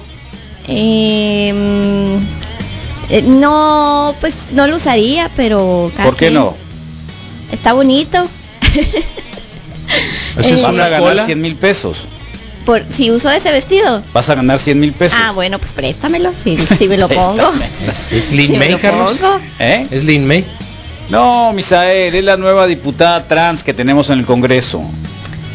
Em, 0.67 2.17
eh, 3.09 3.23
no, 3.25 4.15
pues 4.21 4.35
no 4.53 4.67
lo 4.67 4.77
usaría, 4.77 5.31
pero 5.37 5.91
cada 5.97 6.09
¿Por 6.11 6.17
qué 6.17 6.27
quien. 6.27 6.35
no? 6.35 6.55
Está 7.53 7.73
bonito. 7.73 8.27
Eso 10.39 10.55
Eh, 10.55 10.63
vas 10.63 10.79
a 10.79 10.89
ganar 10.89 11.01
cola? 11.01 11.25
100 11.25 11.41
mil 11.41 11.55
pesos. 11.57 12.07
Por, 12.69 12.85
si 12.93 13.11
uso 13.11 13.31
ese 13.31 13.51
vestido. 13.51 14.03
Vas 14.13 14.29
a 14.29 14.35
ganar 14.35 14.59
100 14.59 14.79
mil 14.79 14.93
pesos. 14.93 15.19
Ah, 15.19 15.31
bueno, 15.33 15.59
pues 15.59 15.73
préstamelo, 15.73 16.35
si, 16.45 16.59
si 16.77 16.87
me 16.87 16.99
lo 16.99 17.09
pongo. 17.19 17.51
es, 17.89 18.13
es 18.13 18.31
Lin 18.31 18.49
Si 18.53 18.59
May 18.59 18.75
Carlos. 18.77 19.19
¿Eh? 19.59 19.87
es 19.91 20.05
Lin 20.05 20.27
May 20.27 20.45
No, 21.09 21.55
Misael, 21.55 22.15
es 22.15 22.23
la 22.25 22.37
nueva 22.37 22.67
diputada 22.67 23.27
trans 23.27 23.65
que 23.65 23.73
tenemos 23.73 24.11
en 24.11 24.19
el 24.19 24.27
Congreso. 24.27 24.83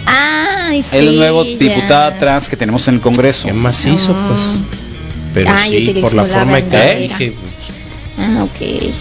Ay, 0.08 0.82
sí, 0.82 0.98
es 0.98 1.04
la 1.06 1.12
nueva 1.12 1.44
ya. 1.46 1.58
diputada 1.60 2.18
trans 2.18 2.50
que 2.50 2.58
tenemos 2.58 2.88
en 2.88 2.96
el 2.96 3.02
Congreso. 3.02 3.46
qué 3.46 3.54
macizo 3.54 4.16
Ah. 4.18 4.26
pues 4.30 4.56
pero 5.36 5.52
Ah, 5.52 5.66
sí 5.70 5.96
por 6.02 6.16
la 6.16 6.24
la 6.24 6.34
forma 6.40 6.62
que 6.62 6.96
dije 6.96 7.34
Ah, 8.18 8.44
ok. 8.44 8.92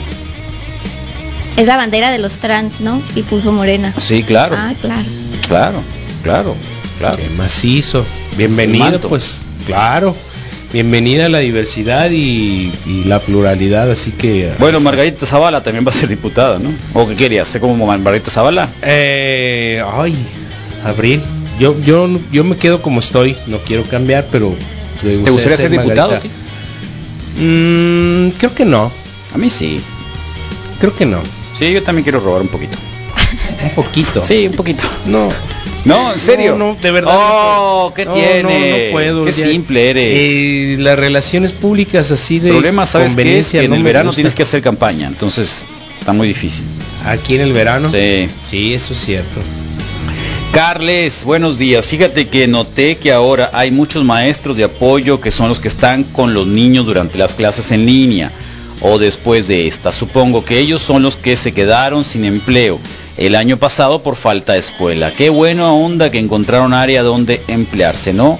Es 1.57 1.67
la 1.67 1.79
bandera 1.79 2.11
de 2.11 2.19
los 2.19 2.37
trans, 2.37 2.81
¿no? 2.81 3.03
Y 3.17 3.23
puso 3.23 3.53
morena. 3.53 3.95
Sí, 3.97 4.23
claro, 4.23 4.55
Ah, 4.59 4.75
claro. 4.83 5.05
claro, 5.47 5.83
claro, 6.23 6.57
claro. 7.03 7.23
qué 7.23 7.29
macizo 7.37 8.05
bienvenido 8.37 9.01
pues 9.01 9.43
claro 9.67 10.15
bienvenida 10.73 11.27
a 11.27 11.29
la 11.29 11.41
diversidad 11.41 12.11
y, 12.11 12.73
y 12.87 13.05
la 13.05 13.21
pluralidad 13.21 13.91
así 13.91 14.11
que 14.11 14.53
Bueno, 14.59 14.81
Margarita 14.81 15.27
Zavala 15.27 15.63
también 15.63 15.85
va 15.87 15.91
a 15.91 15.95
ser 15.95 16.09
diputada, 16.09 16.59
¿no? 16.59 16.71
¿O 16.95 17.07
qué 17.07 17.15
querías? 17.15 17.49
¿Ser 17.49 17.61
como 17.61 17.87
Margarita 17.87 18.31
Zavala? 18.31 18.69
Eh, 18.83 19.83
ay, 19.87 20.15
Abril. 20.85 21.21
Yo, 21.61 21.79
yo, 21.85 22.09
yo 22.33 22.45
me 22.45 22.57
quedo 22.57 22.81
como 22.81 23.01
estoy. 23.01 23.37
No 23.47 23.59
quiero 23.59 23.83
cambiar, 23.85 24.27
pero. 24.33 24.55
¿Te 25.03 25.17
gustaría 25.31 25.59
ser 25.59 25.71
diputado? 25.71 26.15
a 26.15 26.21
ti? 26.21 26.31
Mm, 27.39 28.31
creo 28.39 28.55
que 28.55 28.65
no. 28.65 28.91
A 29.35 29.39
mí 29.39 29.51
sí. 29.51 29.81
Creo 30.81 30.95
que 30.97 31.05
no. 31.05 31.21
Sí, 31.59 31.71
yo 31.73 31.83
también 31.83 32.05
quiero 32.05 32.21
robar 32.21 32.43
un 32.43 32.49
poquito. 32.49 32.77
Un 33.63 33.71
poquito. 33.71 34.25
Sí, 34.25 34.47
un 34.47 34.55
poquito. 34.55 34.85
No. 35.07 35.31
No, 35.85 36.13
en 36.13 36.21
serio. 36.21 36.57
No, 36.57 36.75
no, 36.75 36.79
de 36.81 36.91
verdad. 36.93 37.13
Oh, 37.17 37.89
no 37.89 37.95
¿qué 37.95 38.07
tiene? 38.07 38.87
No, 38.87 38.93
puedo. 38.93 39.25
Qué 39.25 39.33
Ya- 39.33 39.45
simple 39.45 39.91
eres. 39.91 40.05
Eh, 40.17 40.77
las 40.79 40.99
relaciones 40.99 41.53
públicas 41.53 42.11
así 42.13 42.39
de 42.39 42.51
problema, 42.51 42.87
¿sabes 42.87 43.17
qué 43.17 43.39
es? 43.39 43.51
Que 43.51 43.65
en 43.65 43.73
el 43.73 43.83
verano 43.83 44.09
gusta. 44.11 44.17
tienes 44.17 44.35
que 44.35 44.43
hacer 44.45 44.63
campaña, 44.63 45.09
entonces 45.09 45.67
está 45.99 46.13
muy 46.13 46.29
difícil. 46.29 46.65
Aquí 47.05 47.35
en 47.35 47.41
el 47.41 47.53
verano. 47.53 47.91
Sí. 47.91 48.29
Sí, 48.49 48.75
eso 48.75 48.93
es 48.93 49.01
cierto. 49.01 49.41
Carles, 50.53 51.25
buenos 51.25 51.57
días. 51.59 51.87
Fíjate 51.87 52.29
que 52.29 52.47
noté 52.47 52.97
que 52.97 53.11
ahora 53.11 53.51
hay 53.55 53.71
muchos 53.71 54.05
maestros 54.05 54.57
de 54.57 54.65
apoyo 54.65 55.19
que 55.21 55.31
son 55.31 55.49
los 55.49 55.59
que 55.59 55.69
están 55.69 56.05
con 56.05 56.35
los 56.35 56.47
niños 56.47 56.85
durante 56.85 57.17
las 57.17 57.35
clases 57.35 57.71
en 57.71 57.87
línea 57.87 58.31
o 58.83 58.99
después 58.99 59.49
de 59.49 59.67
esta. 59.67 59.93
Supongo 59.93 60.45
que 60.45 60.59
ellos 60.59 60.83
son 60.83 61.03
los 61.03 61.17
que 61.17 61.37
se 61.39 61.53
quedaron 61.53 62.05
sin 62.05 62.25
empleo 62.27 62.79
el 63.17 63.35
año 63.35 63.57
pasado 63.57 64.03
por 64.03 64.17
falta 64.17 64.55
de 64.55 64.59
escuela. 64.61 65.13
Qué 65.13 65.29
buena 65.29 65.73
onda 65.73 66.11
que 66.11 66.19
encontraron 66.19 66.73
área 66.73 67.03
donde 67.03 67.41
emplearse, 67.49 68.13
¿no? 68.13 68.39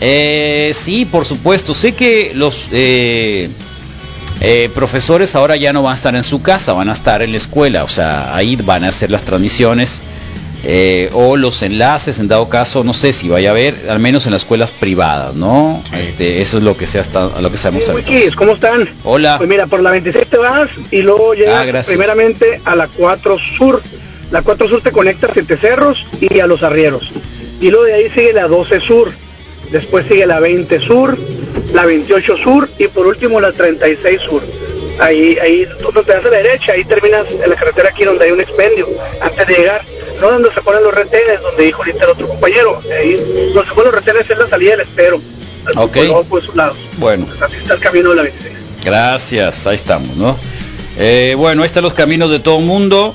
Eh, 0.00 0.72
sí, 0.74 1.04
por 1.04 1.24
supuesto. 1.24 1.74
Sé 1.74 1.92
que 1.92 2.32
los 2.34 2.66
eh, 2.72 3.48
eh, 4.40 4.70
profesores 4.74 5.34
ahora 5.36 5.56
ya 5.56 5.72
no 5.72 5.82
van 5.82 5.92
a 5.92 5.96
estar 5.96 6.14
en 6.14 6.24
su 6.24 6.42
casa, 6.42 6.72
van 6.72 6.88
a 6.88 6.92
estar 6.92 7.22
en 7.22 7.30
la 7.32 7.36
escuela. 7.36 7.84
O 7.84 7.88
sea, 7.88 8.34
ahí 8.34 8.56
van 8.56 8.84
a 8.84 8.88
hacer 8.88 9.10
las 9.10 9.22
transmisiones 9.22 10.00
eh, 10.66 11.10
o 11.12 11.36
los 11.36 11.62
enlaces, 11.62 12.18
en 12.18 12.28
dado 12.28 12.48
caso, 12.48 12.84
no 12.84 12.94
sé 12.94 13.12
si 13.12 13.28
vaya 13.28 13.50
a 13.50 13.52
haber, 13.52 13.74
al 13.90 13.98
menos 13.98 14.24
en 14.24 14.32
las 14.32 14.42
escuelas 14.42 14.70
privadas, 14.70 15.34
¿no? 15.34 15.82
Este, 15.92 16.40
eso 16.40 16.56
es 16.56 16.64
lo 16.64 16.74
que 16.76 16.86
se 16.86 16.98
hasta, 16.98 17.38
lo 17.40 17.50
que 17.50 17.58
sabemos 17.58 17.84
¿cómo 18.34 18.52
están? 18.54 18.88
Hola. 19.04 19.36
Pues 19.36 19.48
mira, 19.48 19.66
por 19.66 19.82
la 19.82 19.90
26 19.90 20.26
te 20.26 20.38
vas 20.38 20.70
y 20.90 21.02
luego 21.02 21.34
llegas 21.34 21.54
Ah, 21.60 21.64
gracias. 21.66 21.88
primeramente 21.88 22.60
a 22.64 22.74
la 22.74 22.88
4 22.88 23.36
Sur. 23.58 23.82
La 24.34 24.42
4 24.42 24.68
Sur 24.68 24.82
te 24.82 24.90
conecta 24.90 25.28
a 25.28 25.32
Siete 25.32 25.56
Cerros 25.56 26.04
y 26.20 26.40
a 26.40 26.48
Los 26.48 26.64
Arrieros. 26.64 27.08
Y 27.60 27.70
luego 27.70 27.84
de 27.84 27.94
ahí 27.94 28.10
sigue 28.10 28.32
la 28.32 28.48
12 28.48 28.80
Sur. 28.80 29.08
Después 29.70 30.06
sigue 30.08 30.26
la 30.26 30.40
20 30.40 30.80
Sur, 30.80 31.16
la 31.72 31.86
28 31.86 32.36
Sur 32.38 32.68
y 32.80 32.88
por 32.88 33.06
último 33.06 33.40
la 33.40 33.52
36 33.52 34.20
Sur. 34.22 34.42
Ahí, 34.98 35.38
ahí, 35.40 35.68
tú 35.80 36.02
te 36.02 36.10
das 36.10 36.24
a 36.24 36.30
la 36.30 36.38
derecha, 36.38 36.72
ahí 36.72 36.84
terminas 36.84 37.30
en 37.30 37.48
la 37.48 37.54
carretera 37.54 37.90
aquí 37.90 38.02
donde 38.02 38.24
hay 38.24 38.32
un 38.32 38.40
expendio, 38.40 38.88
antes 39.20 39.46
de 39.46 39.54
llegar, 39.54 39.82
no 40.20 40.32
donde 40.32 40.52
se 40.52 40.60
ponen 40.62 40.82
los 40.82 40.94
retenes, 40.94 41.40
donde 41.40 41.62
dijo 41.62 41.82
ahorita 41.82 42.04
el 42.04 42.10
otro 42.10 42.26
compañero, 42.26 42.80
ahí 42.90 43.14
donde 43.54 43.68
se 43.68 43.74
ponen 43.74 43.92
los 43.92 43.94
retenes 43.94 44.28
es 44.28 44.36
la 44.36 44.48
salida 44.48 44.72
del 44.72 44.80
espero, 44.80 45.20
Ok. 45.76 45.96
por, 46.28 46.42
esos 46.42 46.56
lados. 46.56 46.76
Bueno, 46.98 47.28
Así 47.40 47.54
está 47.56 47.74
el 47.74 47.80
camino 47.80 48.10
de 48.10 48.16
la 48.16 48.22
26. 48.22 48.56
gracias, 48.84 49.66
ahí 49.68 49.76
estamos, 49.76 50.16
¿no? 50.16 50.36
Eh, 50.98 51.34
bueno, 51.36 51.62
ahí 51.62 51.66
están 51.66 51.84
los 51.84 51.94
caminos 51.94 52.32
de 52.32 52.40
todo 52.40 52.58
mundo. 52.58 53.14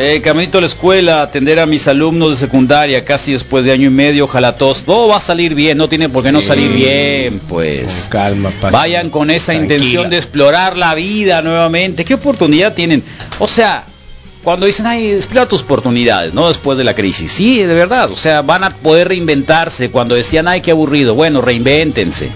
Eh, 0.00 0.20
caminito 0.22 0.58
a 0.58 0.60
la 0.60 0.68
escuela, 0.68 1.22
atender 1.22 1.58
a 1.58 1.66
mis 1.66 1.88
alumnos 1.88 2.30
de 2.30 2.36
secundaria 2.36 3.04
casi 3.04 3.32
después 3.32 3.64
de 3.64 3.72
año 3.72 3.88
y 3.88 3.90
medio, 3.90 4.26
ojalá 4.26 4.56
todos, 4.56 4.84
todo 4.84 5.08
va 5.08 5.16
a 5.16 5.20
salir 5.20 5.56
bien, 5.56 5.76
no 5.76 5.88
tiene 5.88 6.08
por 6.08 6.22
qué 6.22 6.30
no 6.30 6.40
salir 6.40 6.70
bien, 6.70 7.40
pues. 7.48 8.02
Con 8.02 8.10
calma, 8.10 8.50
paz. 8.60 8.70
Vayan 8.70 9.10
con 9.10 9.28
esa 9.32 9.54
Tranquila. 9.54 9.74
intención 9.74 10.10
de 10.10 10.18
explorar 10.18 10.76
la 10.76 10.94
vida 10.94 11.42
nuevamente. 11.42 12.04
¿Qué 12.04 12.14
oportunidad 12.14 12.74
tienen? 12.74 13.02
O 13.40 13.48
sea, 13.48 13.86
cuando 14.44 14.66
dicen, 14.66 14.86
ay, 14.86 15.10
explora 15.10 15.48
tus 15.48 15.62
oportunidades, 15.62 16.32
¿no? 16.32 16.46
Después 16.46 16.78
de 16.78 16.84
la 16.84 16.94
crisis. 16.94 17.32
Sí, 17.32 17.58
de 17.58 17.74
verdad. 17.74 18.08
O 18.12 18.16
sea, 18.16 18.42
van 18.42 18.62
a 18.62 18.70
poder 18.70 19.08
reinventarse. 19.08 19.90
Cuando 19.90 20.14
decían, 20.14 20.46
ay, 20.46 20.60
qué 20.60 20.70
aburrido. 20.70 21.16
Bueno, 21.16 21.40
reinvéntense. 21.40 22.28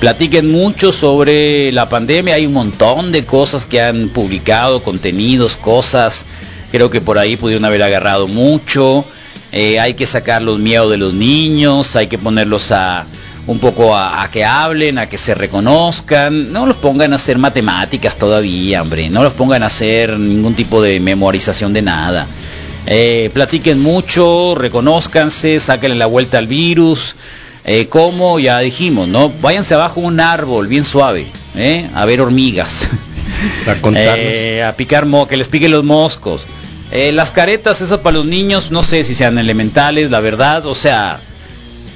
Platiquen 0.00 0.50
mucho 0.50 0.90
sobre 0.90 1.70
la 1.72 1.90
pandemia. 1.90 2.36
Hay 2.36 2.46
un 2.46 2.54
montón 2.54 3.12
de 3.12 3.26
cosas 3.26 3.66
que 3.66 3.82
han 3.82 4.08
publicado, 4.08 4.82
contenidos, 4.82 5.58
cosas. 5.58 6.24
Creo 6.70 6.90
que 6.90 7.00
por 7.00 7.18
ahí 7.18 7.36
pudieron 7.36 7.64
haber 7.64 7.82
agarrado 7.82 8.26
mucho. 8.26 9.04
Eh, 9.52 9.80
hay 9.80 9.94
que 9.94 10.06
sacar 10.06 10.42
los 10.42 10.58
miedos 10.58 10.90
de 10.90 10.96
los 10.96 11.14
niños. 11.14 11.96
Hay 11.96 12.06
que 12.06 12.18
ponerlos 12.18 12.72
a 12.72 13.06
un 13.46 13.58
poco 13.58 13.96
a, 13.96 14.22
a 14.22 14.30
que 14.30 14.44
hablen, 14.44 14.98
a 14.98 15.08
que 15.08 15.18
se 15.18 15.34
reconozcan, 15.34 16.52
no 16.52 16.66
los 16.66 16.76
pongan 16.76 17.12
a 17.12 17.16
hacer 17.16 17.38
matemáticas 17.38 18.16
todavía, 18.16 18.82
hombre, 18.82 19.08
no 19.10 19.22
los 19.22 19.32
pongan 19.32 19.62
a 19.62 19.66
hacer 19.66 20.18
ningún 20.18 20.54
tipo 20.54 20.80
de 20.82 21.00
memorización 21.00 21.72
de 21.72 21.82
nada. 21.82 22.26
Eh, 22.86 23.30
platiquen 23.32 23.82
mucho, 23.82 24.54
reconózcanse, 24.54 25.60
sáquenle 25.60 25.96
la 25.96 26.06
vuelta 26.06 26.38
al 26.38 26.46
virus, 26.46 27.14
eh, 27.64 27.88
como 27.88 28.38
ya 28.38 28.58
dijimos, 28.60 29.08
¿no? 29.08 29.30
Váyanse 29.40 29.74
abajo 29.74 30.00
un 30.00 30.20
árbol 30.20 30.66
bien 30.66 30.84
suave, 30.84 31.26
¿eh? 31.56 31.88
a 31.94 32.04
ver 32.04 32.20
hormigas, 32.20 32.88
A 33.66 34.68
a 34.68 34.76
picar 34.76 35.06
mo, 35.06 35.26
que 35.26 35.36
les 35.36 35.48
piquen 35.48 35.72
los 35.72 35.84
moscos. 35.84 36.42
Eh, 36.92 37.12
las 37.12 37.30
caretas, 37.30 37.80
esas 37.82 38.00
para 38.00 38.16
los 38.16 38.26
niños, 38.26 38.70
no 38.70 38.82
sé 38.82 39.04
si 39.04 39.14
sean 39.14 39.38
elementales, 39.38 40.10
la 40.10 40.20
verdad, 40.20 40.66
o 40.66 40.74
sea, 40.74 41.20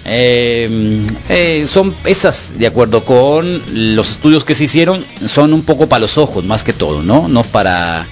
eh, 0.04 1.00
eh, 1.28 1.64
son 1.66 1.94
esas, 2.04 2.58
de 2.58 2.66
acuerdo 2.66 3.04
con 3.04 3.62
los 3.96 4.10
estudios 4.10 4.44
que 4.44 4.54
se 4.54 4.64
hicieron, 4.64 5.04
son 5.26 5.52
un 5.52 5.62
poco 5.62 5.88
para 5.88 6.00
los 6.00 6.18
ojos, 6.18 6.44
más 6.44 6.62
que 6.62 6.72
todo, 6.72 7.02
¿no? 7.02 7.26
No 7.28 7.42
para 7.42 8.06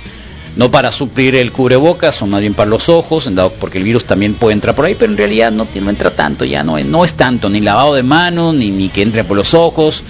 no 0.56 0.70
para 0.70 0.92
suplir 0.92 1.34
el 1.34 1.50
cubrebocas, 1.50 2.14
son 2.14 2.30
más 2.30 2.40
bien 2.40 2.52
para 2.52 2.68
los 2.68 2.88
ojos, 2.88 3.30
porque 3.58 3.78
el 3.78 3.84
virus 3.84 4.04
también 4.04 4.34
puede 4.34 4.54
entrar 4.54 4.74
por 4.74 4.84
ahí, 4.84 4.94
pero 4.94 5.10
en 5.10 5.16
realidad 5.16 5.50
no, 5.50 5.66
entra 5.74 6.10
tanto, 6.10 6.44
ya 6.44 6.62
no, 6.62 6.78
no 6.78 7.04
es 7.04 7.14
tanto, 7.14 7.48
ni 7.48 7.60
lavado 7.60 7.94
de 7.94 8.02
manos, 8.02 8.54
ni, 8.54 8.70
ni 8.70 8.90
que 8.90 9.02
entre 9.02 9.24
por 9.24 9.36
los 9.36 9.54
ojos, 9.54 10.02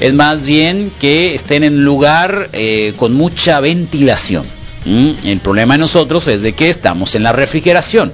es 0.00 0.12
más 0.12 0.42
bien 0.42 0.92
que 1.00 1.34
estén 1.34 1.64
en 1.64 1.82
lugar 1.82 2.50
eh, 2.52 2.92
con 2.98 3.14
mucha 3.14 3.60
ventilación. 3.60 4.44
¿M? 4.86 5.14
El 5.24 5.40
problema 5.40 5.74
de 5.74 5.78
nosotros 5.78 6.26
es 6.28 6.42
de 6.42 6.52
que 6.54 6.70
estamos 6.70 7.14
en 7.14 7.22
la 7.24 7.32
refrigeración. 7.32 8.12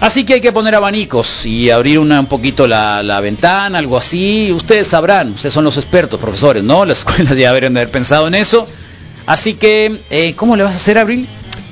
Así 0.00 0.24
que 0.24 0.34
hay 0.34 0.40
que 0.40 0.52
poner 0.52 0.76
abanicos 0.76 1.44
y 1.44 1.70
abrir 1.70 1.98
una, 1.98 2.20
un 2.20 2.26
poquito 2.26 2.68
la, 2.68 3.02
la 3.02 3.20
ventana, 3.20 3.78
algo 3.78 3.96
así. 3.96 4.52
Ustedes 4.52 4.86
sabrán, 4.86 5.30
ustedes 5.32 5.52
son 5.52 5.64
los 5.64 5.76
expertos, 5.76 6.20
profesores, 6.20 6.62
¿no? 6.62 6.84
Las 6.84 6.98
escuelas 6.98 7.28
ya 7.36 7.48
deberían 7.48 7.74
de 7.74 7.80
haber 7.80 7.90
pensado 7.92 8.28
en 8.28 8.34
eso. 8.34 8.66
Así 9.26 9.54
que, 9.54 9.98
eh, 10.10 10.34
¿cómo 10.36 10.56
le 10.56 10.62
vas 10.62 10.74
a 10.74 10.76
hacer, 10.76 10.98
Abril? 10.98 11.26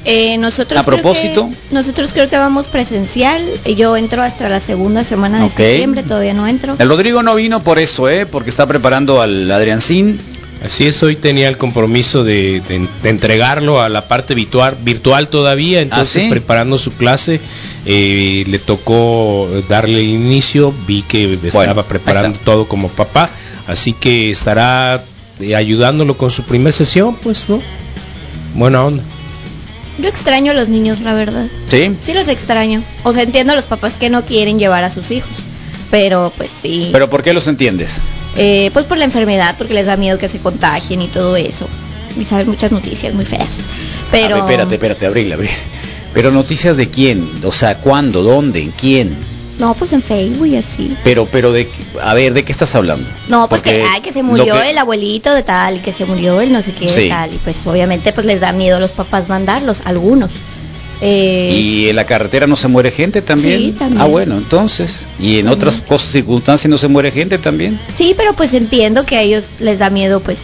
Eh, 0.05 0.39
nosotros 0.39 0.79
A 0.81 0.85
creo 0.85 1.01
propósito. 1.01 1.49
que- 1.49 1.75
nosotros 1.75 2.11
creo 2.13 2.29
que 2.29 2.37
vamos 2.37 2.67
presencial. 2.67 3.45
Yo 3.77 3.97
entro 3.97 4.23
hasta 4.23 4.49
la 4.49 4.61
segunda 4.61 5.05
semana 5.05 5.39
de 5.39 5.45
Ok. 5.45 5.57
septiembre, 5.57 6.03
todavía 6.03 6.35
no 6.35 6.47
entro. 6.49 6.75
El 6.79 6.89
Rodrigo 6.89 7.23
no 7.23 7.35
vino 7.37 7.63
por 7.63 7.79
eso, 7.79 8.09
¿eh? 8.09 8.27
Porque 8.27 8.51
está 8.51 8.67
preparando 8.67 9.21
al 9.23 9.51
Adriancín. 9.51 10.19
Así 10.65 10.87
es, 10.87 11.03
hoy 11.03 11.17
tenía 11.17 11.49
el 11.49 11.59
compromiso 11.59 12.25
de, 12.25 12.61
de- 12.69 12.89
de 13.03 13.09
entregarlo 13.11 13.81
a 13.83 13.89
la 13.89 14.09
parte 14.09 14.35
virtual, 14.35 14.77
virtual 14.83 15.29
todavía, 15.29 15.81
entonces 15.83 16.17
¿Ah, 16.17 16.21
sí? 16.25 16.31
preparando 16.31 16.79
su 16.79 16.93
clase, 16.93 17.41
eh, 17.85 18.43
le 18.47 18.59
tocó 18.59 19.49
darle 19.69 20.01
el 20.01 20.09
inicio, 20.09 20.75
vi 20.87 21.03
que 21.03 21.35
estaba 21.35 21.53
Bueno, 21.75 21.83
preparando 21.85 22.39
todo 22.45 22.67
como 22.67 22.89
papá, 22.89 23.31
así 23.69 23.93
que 23.93 24.31
estará 24.31 25.03
eh, 25.41 25.55
ayudándolo 25.55 26.17
con 26.17 26.31
su 26.31 26.43
primer 26.43 26.73
sesión, 26.73 27.15
pues, 27.17 27.49
¿no? 27.49 27.61
Buena 28.55 28.83
onda. 28.85 29.03
Yo 29.99 30.09
extraño 30.09 30.51
a 30.53 30.55
los 30.55 30.69
niños, 30.69 31.01
la 31.01 31.15
verdad. 31.15 31.47
¿Sí? 31.69 31.95
Sí 32.03 32.13
los 32.15 32.29
extraño. 32.29 32.83
O 33.05 33.13
sea, 33.13 33.23
entiendo 33.23 33.53
a 33.53 33.57
los 33.57 33.67
papás 33.67 33.95
que 33.95 34.11
no 34.11 34.25
quieren 34.25 34.59
llevar 34.59 34.85
a 34.85 34.91
sus 34.93 35.11
hijos. 35.11 35.31
Pero 35.91 36.33
pues 36.37 36.51
sí. 36.63 36.89
¿Pero 36.93 37.09
por 37.09 37.23
qué 37.23 37.33
los 37.33 37.47
entiendes? 37.47 38.01
Eh, 38.37 38.71
pues 38.73 38.85
por 38.85 38.99
la 38.99 39.05
enfermedad, 39.05 39.55
porque 39.59 39.75
les 39.75 39.87
da 39.87 39.97
miedo 39.97 40.19
que 40.19 40.29
se 40.29 40.39
contagien 40.39 41.01
y 41.03 41.09
todo 41.09 41.37
eso. 41.37 41.67
Y 42.21 42.25
saben 42.25 42.49
muchas 42.49 42.73
noticias 42.73 43.15
muy 43.15 43.25
feas. 43.25 43.49
Pero 44.11 44.37
A 44.37 44.39
ver, 44.41 44.51
espérate, 44.51 44.75
espérate, 44.75 45.07
Abril, 45.07 45.33
Abril. 45.33 45.51
Pero 46.15 46.31
noticias 46.31 46.77
de 46.77 46.89
quién? 46.89 47.29
O 47.45 47.53
sea, 47.53 47.79
¿cuándo? 47.79 48.23
¿Dónde? 48.23 48.61
¿En 48.63 48.71
quién? 48.73 49.17
no, 49.59 49.73
pues 49.73 49.91
en 49.95 50.03
Facebook 50.03 50.47
y 50.49 50.57
así. 50.57 50.95
Pero, 51.03 51.25
pero 51.33 51.51
de, 51.51 51.67
a 52.03 52.13
ver, 52.13 52.35
¿de 52.35 52.45
qué 52.45 52.53
estás 52.53 52.75
hablando? 52.75 53.09
No, 53.29 53.49
pues 53.49 53.63
que, 53.63 53.71
Porque 53.71 53.87
ay, 53.91 54.01
que 54.03 54.13
se 54.13 54.23
murió 54.23 54.55
que- 54.55 54.69
el 54.71 54.77
abuelito 54.77 55.33
de 55.33 55.43
tal, 55.43 55.77
y 55.77 55.81
que 55.81 55.95
se 55.95 56.05
murió 56.05 56.43
el 56.43 56.53
no 56.53 56.61
sé 56.63 56.73
qué 56.73 56.91
Sí. 56.91 57.01
de 57.05 57.09
tal. 57.09 57.33
Y 57.33 57.39
pues 57.39 57.67
obviamente 57.67 58.13
pues 58.13 58.27
les 58.27 58.39
da 58.39 58.53
miedo 58.53 58.77
a 58.77 58.81
los 58.81 58.91
papás 58.91 59.31
mandarlos, 59.31 59.79
algunos. 59.87 60.31
Eh, 61.01 61.51
¿Y 61.55 61.89
en 61.89 61.97
la 61.97 62.05
carretera 62.07 62.47
no 62.47 62.57
se 62.57 62.69
muere 62.69 62.91
gente 62.91 63.23
también? 63.23 63.59
Sí, 63.59 63.73
también. 63.79 64.01
Ah, 64.01 64.07
bueno, 64.07 64.39
entonces. 64.39 65.07
¿Y 65.19 65.39
en 65.39 65.47
También. 65.47 65.49
otras 65.49 65.77
cosas, 65.77 66.11
circunstancias 66.11 66.71
no 66.71 66.79
se 66.79 66.89
muere 66.89 67.11
gente 67.11 67.39
también? 67.39 67.79
Sí, 67.97 68.15
pero 68.17 68.33
pues 68.35 68.55
entiendo 68.55 69.05
que 69.05 69.17
a 69.17 69.23
ellos 69.23 69.45
les 69.61 69.79
da 69.79 69.91
miedo 69.91 70.21
pues 70.21 70.39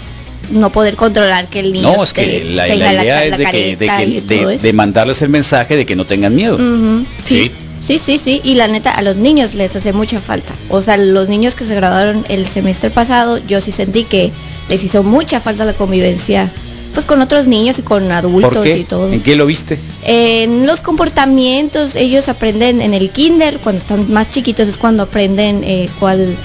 no 0.51 0.71
poder 0.71 0.97
controlar 0.97 1.47
que 1.49 1.61
el 1.61 1.73
niño 1.73 1.95
No, 1.97 2.05
es 2.05 2.13
que 2.13 2.45
la, 2.45 2.69
idea 2.69 3.25
es 3.25 3.31
la 3.31 3.37
de 3.39 3.45
que, 3.51 3.77
de, 3.77 4.59
que- 4.61 4.73
mandarles 4.73 5.23
el 5.23 5.31
mensaje 5.31 5.77
de 5.77 5.87
que 5.87 5.97
no 5.97 6.05
tengan 6.05 6.35
miedo. 6.35 6.57
Ujú, 6.57 7.07
sí. 7.25 7.51
Sí, 7.87 8.01
sí, 8.05 8.21
sí, 8.23 8.41
y 8.45 8.55
la 8.55 8.69
neta, 8.69 8.93
a 8.93 9.03
los 9.03 9.17
niños 9.17 9.55
les 9.55 9.75
hace 9.75 9.93
mucha 9.93 10.21
falta. 10.21 10.53
O 10.69 10.83
sea, 10.83 10.97
los 10.97 11.29
niños 11.29 11.57
que 11.57 11.67
se 11.67 11.75
graduaron 11.75 12.25
el 12.29 12.47
semestre 12.47 12.91
pasado, 12.91 13.39
yo 13.49 13.61
sí 13.61 13.73
sentí 13.73 14.05
que 14.05 14.31
les 14.69 14.85
hizo 14.85 15.03
mucha 15.03 15.41
falta 15.41 15.65
la 15.65 15.73
convivencia, 15.73 16.49
pues 16.93 17.07
con 17.07 17.21
otros 17.21 17.47
niños 17.47 17.79
y 17.79 17.83
con 17.83 18.11
adultos 18.11 18.53
¿Por 18.53 18.63
qué? 18.63 18.79
y 18.79 18.85
todo. 18.85 19.13
¿En 19.13 19.21
qué 19.21 19.37
lo 19.37 19.47
viste? 19.47 19.79
En 20.05 20.67
los 20.67 20.81
comportamientos, 20.81 21.95
ellos 21.95 22.29
aprenden 22.29 22.81
en 22.81 22.95
el 22.95 23.11
kinder, 23.11 23.59
cuando 23.59 23.81
están 23.81 24.13
más 24.13 24.31
chiquitos 24.31 24.69
es 24.69 24.77
cuando 24.77 25.05
aprenden 25.05 25.63
eh, 25.65 25.89
cuál, 25.99 26.37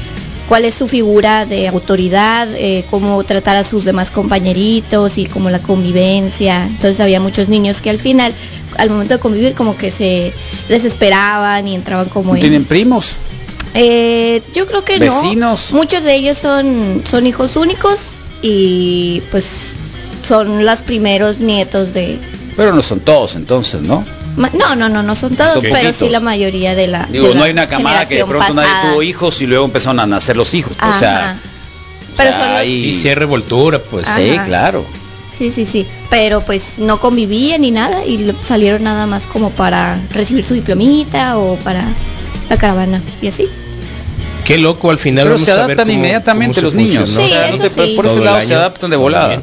cuál 0.48 0.66
es 0.66 0.76
su 0.76 0.88
figura 0.88 1.46
de 1.46 1.68
autoridad, 1.68 2.48
eh, 2.56 2.86
cómo 2.90 3.24
tratar 3.24 3.58
a 3.58 3.64
sus 3.64 3.86
demás 3.86 4.12
compañeritos 4.12 5.18
y 5.18 5.26
como 5.26 5.50
la 5.50 5.60
convivencia. 5.60 6.66
Entonces 6.66 7.00
había 7.00 7.20
muchos 7.20 7.50
niños 7.50 7.82
que 7.82 7.90
al 7.90 8.00
final 8.00 8.34
al 8.78 8.90
momento 8.90 9.16
de 9.16 9.20
convivir 9.20 9.54
como 9.54 9.78
que 9.78 9.92
se 9.92 10.34
desesperaban 10.70 11.68
y 11.68 11.76
entraban 11.76 12.10
como 12.10 12.36
en... 12.36 12.42
¿Tienen 12.42 12.66
primos? 12.66 13.16
Eh, 13.74 14.42
yo 14.56 14.66
creo 14.68 14.84
que 14.84 15.00
¿Vecinos? 15.00 15.72
no. 15.72 15.78
Muchos 15.78 16.04
de 16.04 16.16
ellos 16.16 16.38
son, 16.38 17.04
son 17.10 17.28
hijos 17.28 17.56
únicos 17.56 17.98
y 18.42 19.22
pues 19.32 19.74
son 20.28 20.66
los 20.66 20.82
primeros 20.82 21.40
nietos 21.40 21.94
de... 21.94 22.18
Pero 22.56 22.74
no 22.74 22.82
son 22.82 23.00
todos 23.02 23.36
entonces, 23.36 23.82
¿no? 23.82 24.04
No, 24.38 24.76
no, 24.76 24.88
no, 24.90 25.02
no 25.04 25.16
son 25.16 25.36
todos, 25.36 25.54
Son 25.54 25.62
pero 25.64 25.76
poquitos. 25.76 25.98
sí 25.98 26.10
la 26.10 26.20
mayoría 26.20 26.76
de 26.76 26.88
la... 26.88 27.08
Digo, 27.12 27.28
de 27.30 27.34
no 27.34 27.40
la 27.40 27.46
hay 27.48 27.52
una 27.52 27.68
camada 27.68 28.06
que 28.08 28.16
de 28.18 28.26
pronto 28.26 28.54
nadie 28.54 28.70
tuvo 28.92 29.02
hijos 29.04 29.42
y 29.42 29.48
luego 29.48 29.66
empezaron 29.66 30.00
a 30.00 30.06
nacer 30.06 30.38
los 30.38 30.54
hijos. 30.54 30.74
O 30.74 31.00
sea, 31.00 31.38
Pero 32.16 32.30
o 32.30 32.34
sea, 32.34 32.44
son 32.46 32.54
los- 32.54 32.64
Sí, 32.64 32.94
sí 32.94 33.10
hay 33.10 33.16
revoltura, 33.16 33.80
pues. 33.80 34.08
Ajá. 34.08 34.18
Sí, 34.20 34.38
claro. 34.46 34.86
Sí, 35.38 35.52
sí, 35.52 35.66
sí. 35.66 35.86
Pero 36.10 36.42
pues 36.42 36.64
no 36.78 37.00
convivían 37.00 37.62
ni 37.62 37.70
nada 37.72 38.06
y 38.06 38.32
salieron 38.48 38.84
nada 38.84 39.06
más 39.08 39.24
como 39.32 39.50
para 39.52 40.00
recibir 40.14 40.44
su 40.44 40.54
diplomita 40.56 41.38
o 41.38 41.56
para 41.58 41.84
la 42.50 42.58
caravana 42.58 43.02
y 43.22 43.28
así. 43.28 43.48
Qué 44.46 44.58
loco, 44.58 44.90
al 44.90 44.98
final 44.98 45.26
Pero 45.26 45.36
vamos 45.36 45.46
se 45.46 45.52
a 45.52 45.56
ver 45.56 45.64
adaptan 45.66 45.88
cómo- 45.88 45.98
inmediatamente 46.00 46.62
cómo 46.62 46.72
se 46.72 46.76
los 46.78 46.86
niños. 46.88 47.10
funcionó. 47.12 47.26
O 47.26 47.30
sea, 47.30 47.52
no 47.52 47.58
te- 47.58 47.96
por 47.96 48.06
ese 48.06 48.20
lado 48.20 48.42
se 48.42 48.56
adaptan 48.56 48.90
de 48.92 48.98
volada. 48.98 49.42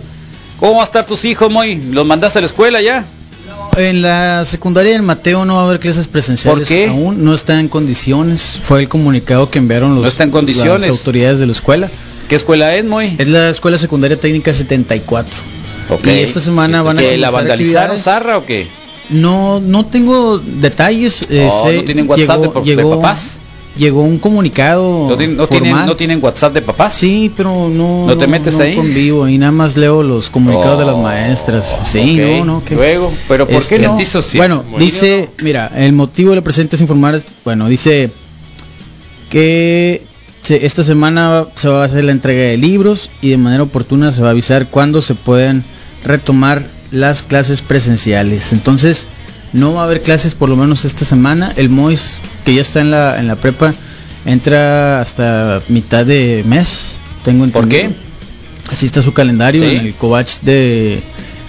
¿Cómo 0.64 0.76
van 0.76 0.80
a 0.80 0.84
estar 0.84 1.04
tus 1.04 1.26
hijos, 1.26 1.50
Moy? 1.50 1.76
¿Los 1.92 2.06
mandaste 2.06 2.38
a 2.38 2.40
la 2.40 2.46
escuela 2.46 2.80
ya? 2.80 3.04
En 3.76 4.00
la 4.00 4.46
secundaria 4.46 4.96
en 4.96 5.04
Mateo 5.04 5.44
no 5.44 5.56
va 5.56 5.60
a 5.60 5.64
haber 5.66 5.78
clases 5.78 6.06
presenciales. 6.08 6.66
¿Por 6.66 6.66
qué? 6.66 6.86
Aún 6.88 7.22
no 7.22 7.34
está 7.34 7.60
en 7.60 7.68
condiciones. 7.68 8.58
Fue 8.62 8.80
el 8.80 8.88
comunicado 8.88 9.50
que 9.50 9.58
enviaron 9.58 9.92
los, 9.94 10.02
No 10.04 10.08
está 10.08 10.24
en 10.24 10.30
condiciones. 10.30 10.88
las 10.88 10.96
autoridades 10.98 11.38
de 11.38 11.44
la 11.44 11.52
escuela. 11.52 11.90
¿Qué 12.30 12.36
escuela 12.36 12.74
es, 12.76 12.82
Moy? 12.82 13.14
Es 13.18 13.28
la 13.28 13.50
Escuela 13.50 13.76
Secundaria 13.76 14.18
Técnica 14.18 14.54
74. 14.54 15.38
Ok. 15.90 16.06
Y 16.06 16.10
esta 16.20 16.40
semana 16.40 16.80
van 16.80 16.98
a 16.98 17.02
¿Que 17.02 17.18
la 17.18 17.30
vandalizaron. 17.30 17.98
Zarra, 17.98 18.38
o 18.38 18.46
qué? 18.46 18.66
No, 19.10 19.60
no 19.60 19.84
tengo 19.84 20.38
detalles. 20.38 21.26
eh, 21.28 21.46
Oh, 21.52 21.66
sé- 21.66 21.76
¿no 21.76 21.82
tienen 21.84 22.08
WhatsApp 22.08 22.40
de 22.40 22.48
por- 22.48 22.64
de 22.64 22.76
papás? 22.82 23.38
Llegó 23.76 24.02
un 24.02 24.18
comunicado. 24.18 25.08
¿No, 25.08 25.16
tienen, 25.16 25.36
no 25.36 25.48
tienen, 25.48 25.70
formal. 25.70 25.86
¿No 25.88 25.96
tienen 25.96 26.22
WhatsApp 26.22 26.54
de 26.54 26.62
papás? 26.62 26.94
Sí, 26.94 27.32
pero 27.36 27.68
no. 27.68 28.06
¿No 28.06 28.16
te 28.16 28.28
metes 28.28 28.58
ahí? 28.60 28.76
convivo 28.76 29.26
y 29.26 29.36
nada 29.36 29.50
más 29.50 29.76
leo 29.76 30.02
los 30.04 30.30
comunicados 30.30 30.78
de 30.78 30.84
las 30.84 30.94
Oh, 30.94 31.02
maestras. 31.02 31.74
Sí, 31.84 32.20
ok. 32.20 32.38
no, 32.38 32.44
no. 32.44 32.64
que- 32.64 32.76
Luego, 32.76 33.12
¿pero 33.26 33.46
por 33.48 33.66
qué 33.66 33.74
Este, 33.76 33.86
no? 33.88 33.96
Bueno, 34.36 34.64
dice, 34.78 35.28
mira, 35.42 35.72
el 35.74 35.92
motivo 35.92 36.30
de 36.30 36.36
la 36.36 36.42
presente 36.42 36.76
es 36.76 36.82
informar, 36.82 37.20
bueno, 37.44 37.68
dice 37.68 38.10
que 39.30 40.02
se- 40.42 40.66
esta 40.66 40.84
semana 40.84 41.46
se 41.56 41.68
va 41.68 41.82
a 41.82 41.86
hacer 41.86 42.04
la 42.04 42.12
entrega 42.12 42.42
de 42.44 42.56
libros 42.56 43.10
y 43.22 43.30
de 43.30 43.38
manera 43.38 43.62
oportuna 43.62 44.12
se 44.12 44.22
va 44.22 44.28
a 44.28 44.30
avisar 44.32 44.66
cuándo 44.68 45.02
se 45.02 45.14
pueden 45.14 45.64
retomar 46.04 46.62
las 46.92 47.22
clases 47.22 47.62
presenciales. 47.62 48.52
Entonces, 48.52 49.06
no 49.54 49.72
va 49.72 49.80
a 49.80 49.84
haber 49.84 50.02
clases 50.02 50.34
por 50.34 50.48
lo 50.50 50.56
menos 50.56 50.84
esta 50.84 51.04
semana. 51.06 51.50
El 51.56 51.70
MOIS, 51.70 52.18
que 52.44 52.54
ya 52.54 52.60
está 52.60 52.80
en 52.80 52.90
la, 52.90 53.18
en 53.18 53.26
la 53.26 53.36
prepa, 53.36 53.72
entra 54.26 55.00
hasta 55.00 55.62
mitad 55.68 56.04
de 56.04 56.44
mes. 56.46 56.96
Tengo 57.24 57.46
¿Por 57.48 57.62
entendido. 57.64 57.90
qué? 57.90 58.70
Así 58.72 58.84
está 58.86 59.00
su 59.02 59.12
calendario 59.14 59.60
Sí. 59.62 59.76
en 59.76 59.86
el 59.86 59.94
Covach 59.94 60.40
de, 60.42 61.00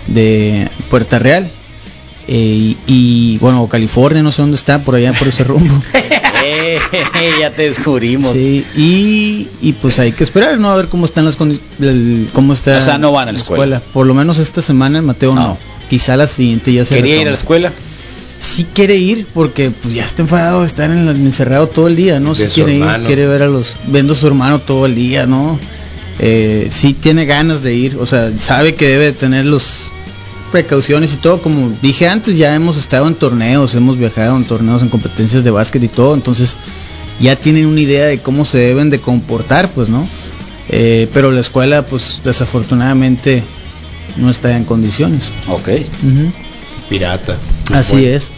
de 0.08 0.70
Puerta 0.90 1.20
Real. 1.20 1.50
Eh, 2.28 2.76
y, 2.88 3.38
bueno, 3.40 3.68
California, 3.68 4.24
no 4.24 4.32
sé 4.32 4.42
dónde 4.42 4.58
está, 4.58 4.80
por 4.80 4.96
allá, 4.96 5.14
por 5.14 5.28
ese 5.28 5.44
rumbo. 5.44 5.74
Eh, 6.48 6.80
ya 7.40 7.50
te 7.50 7.64
descubrimos. 7.64 8.32
Sí, 8.32 8.64
y, 8.76 9.48
y 9.68 9.74
pues 9.74 9.98
hay 9.98 10.12
que 10.12 10.24
esperar, 10.24 10.60
¿no? 10.60 10.70
A 10.70 10.76
ver 10.76 10.88
cómo 10.90 11.06
están 11.06 11.26
las 11.26 11.38
el- 11.80 12.30
cómo 12.34 12.54
está 12.54 12.78
O 12.78 12.82
sea, 12.86 12.98
no 13.00 13.12
van 13.12 13.30
a 13.30 13.32
la 13.32 13.40
escuela. 13.40 13.82
Por 13.94 14.06
lo 14.06 14.14
menos 14.14 14.38
esta 14.38 14.62
semana 14.62 15.00
el 15.00 15.04
Mateo 15.06 15.34
no. 15.34 15.58
Quizá 15.90 16.16
la 16.18 16.28
siguiente 16.28 16.72
ya 16.72 16.86
se 16.86 16.96
¿Quería 16.96 17.16
ir 17.20 17.28
a 17.28 17.32
la 17.32 17.36
escuela? 17.36 17.72
Sí 18.46 18.66
quiere 18.74 18.96
ir 18.96 19.26
porque 19.34 19.72
pues 19.72 19.94
ya 19.94 20.06
está 20.06 20.22
enfadado 20.22 20.62
de 20.62 20.68
estar 20.68 20.92
en 20.92 21.08
el 21.08 21.16
encerrado 21.16 21.68
todo 21.68 21.88
el 21.88 21.96
día, 21.96 22.20
¿no? 22.20 22.36
Si 22.36 22.48
su 22.48 22.54
quiere 22.54 22.76
ir, 22.76 22.86
quiere 23.06 23.28
ver 23.28 23.42
a 23.44 23.48
los 23.48 23.76
viendo 23.88 24.14
a 24.14 24.16
su 24.16 24.28
hermano 24.28 24.60
todo 24.60 24.86
el 24.86 24.94
día, 24.94 25.26
¿no? 25.26 25.60
Eh, 26.20 26.70
sí 26.72 26.94
tiene 26.94 27.26
ganas 27.26 27.64
de 27.64 27.74
ir, 27.74 27.98
o 28.00 28.06
sea, 28.06 28.32
sabe 28.40 28.76
que 28.76 28.88
debe 28.88 29.12
tener 29.12 29.46
los 29.46 29.92
precauciones 30.52 31.14
y 31.14 31.18
todo, 31.18 31.42
como 31.42 31.76
dije 31.82 32.08
antes, 32.08 32.38
ya 32.38 32.56
hemos 32.56 32.78
estado 32.78 33.08
en 33.08 33.16
torneos, 33.16 33.76
hemos 33.76 33.98
viajado 33.98 34.38
en 34.38 34.46
torneos, 34.46 34.82
en 34.82 34.90
competencias 34.90 35.44
de 35.44 35.52
básquet 35.52 35.84
y 35.84 35.88
todo, 35.90 36.14
entonces 36.14 36.56
ya 37.20 37.36
tienen 37.36 37.66
una 37.66 37.82
idea 37.82 38.06
de 38.06 38.20
cómo 38.20 38.46
se 38.46 38.60
deben 38.60 38.90
de 38.90 39.00
comportar, 39.00 39.70
pues, 39.72 39.90
¿no? 39.90 40.08
Eh, 40.70 41.10
pero 41.12 41.32
la 41.32 41.42
escuela, 41.42 41.86
pues, 41.86 42.22
desafortunadamente 42.24 43.44
no 44.18 44.30
está 44.30 44.56
en 44.56 44.64
condiciones. 44.64 45.30
Ok. 45.50 45.70
Pirata. 46.90 47.38
Así 47.74 48.06
es. 48.06 48.30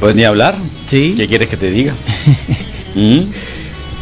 ¿Puedes 0.00 0.16
ni 0.16 0.24
hablar? 0.24 0.56
Sí. 0.86 1.14
¿Qué 1.16 1.28
quieres 1.28 1.48
que 1.48 1.56
te 1.56 1.70
diga? 1.70 1.94
¿Mm? 2.94 3.20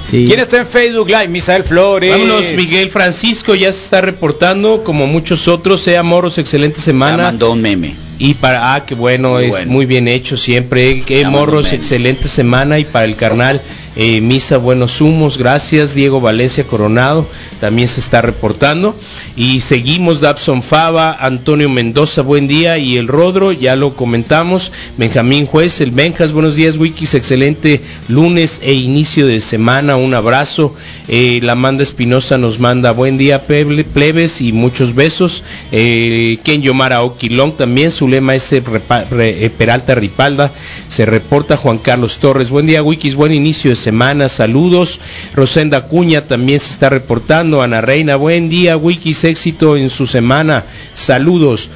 Sí. 0.02 0.24
¿Quién 0.26 0.40
está 0.40 0.56
en 0.58 0.66
Facebook 0.66 1.08
Live? 1.08 1.28
Misael 1.28 1.62
Flores. 1.62 2.10
Vámonos, 2.10 2.54
Miguel 2.54 2.90
Francisco 2.90 3.54
ya 3.54 3.70
se 3.70 3.84
está 3.84 4.00
reportando, 4.00 4.82
como 4.82 5.06
muchos 5.06 5.46
otros, 5.46 5.82
sea 5.82 6.02
Moros, 6.02 6.38
excelente 6.38 6.78
Ya 6.78 6.84
semana. 6.84 7.24
mandó 7.24 7.52
un 7.52 7.60
meme. 7.60 7.94
Y 8.18 8.34
para, 8.34 8.74
ah, 8.74 8.84
qué 8.86 8.94
bueno, 8.94 9.32
Muy 9.32 9.44
es 9.44 9.50
bueno. 9.50 9.72
muy 9.72 9.86
bien 9.86 10.08
hecho 10.08 10.36
siempre. 10.38 11.02
Que 11.02 11.20
Ya 11.20 11.24
mandó 11.24 11.38
Morros, 11.40 11.72
excelente 11.72 12.28
semana. 12.28 12.78
Y 12.78 12.84
para 12.84 13.04
el 13.04 13.16
carnal, 13.16 13.60
eh, 13.96 14.22
Misa, 14.22 14.56
buenos 14.56 15.02
humos, 15.02 15.36
gracias. 15.36 15.94
Diego 15.94 16.20
Valencia 16.20 16.64
Coronado 16.64 17.26
también 17.60 17.86
se 17.88 18.00
está 18.00 18.22
reportando. 18.22 18.96
Y 19.36 19.60
seguimos, 19.62 20.20
Dabson 20.20 20.62
Fava, 20.62 21.16
Antonio 21.18 21.68
Mendoza, 21.68 22.22
buen 22.22 22.46
día. 22.48 22.76
Y 22.78 22.98
el 22.98 23.08
Rodro, 23.08 23.52
ya 23.52 23.76
lo 23.76 23.94
comentamos. 23.94 24.72
Benjamín 24.98 25.46
Juez, 25.46 25.80
el 25.80 25.92
Benjas, 25.92 26.32
buenos 26.32 26.56
días, 26.56 26.76
Wikis, 26.76 27.14
excelente 27.14 27.80
lunes 28.08 28.60
e 28.62 28.74
inicio 28.74 29.26
de 29.26 29.40
semana. 29.40 29.96
Un 29.96 30.14
abrazo. 30.14 30.74
Eh, 31.08 31.40
la 31.42 31.52
Amanda 31.52 31.82
Espinosa 31.82 32.38
nos 32.38 32.58
manda 32.58 32.90
buen 32.92 33.16
día, 33.18 33.46
peble- 33.46 33.84
plebes, 33.84 34.40
y 34.40 34.52
muchos 34.52 34.94
besos. 34.94 35.42
Eh, 35.72 36.38
Ken 36.44 36.60
Yomara 36.60 37.02
Oquilón 37.02 37.56
también, 37.56 37.90
su 37.92 38.08
lema 38.08 38.34
es 38.34 38.52
eh, 38.52 38.62
eh, 39.12 39.50
Peralta 39.56 39.94
Ripalda. 39.94 40.52
Se 40.88 41.06
reporta 41.06 41.56
Juan 41.56 41.78
Carlos 41.78 42.18
Torres. 42.18 42.50
Buen 42.50 42.66
día, 42.66 42.82
Wikis, 42.82 43.14
buen 43.14 43.32
inicio 43.32 43.70
de 43.70 43.76
semana, 43.76 44.28
saludos. 44.28 45.00
Rosenda 45.34 45.84
Cuña 45.86 46.26
también 46.26 46.60
se 46.60 46.72
está 46.72 46.90
reportando. 46.90 47.62
Ana 47.62 47.80
Reina, 47.80 48.16
buen 48.16 48.48
día, 48.48 48.76
Wikis, 48.76 49.19
éxito 49.24 49.76
en 49.76 49.90
su 49.90 50.06
semana, 50.06 50.64
saludos. 50.94 51.70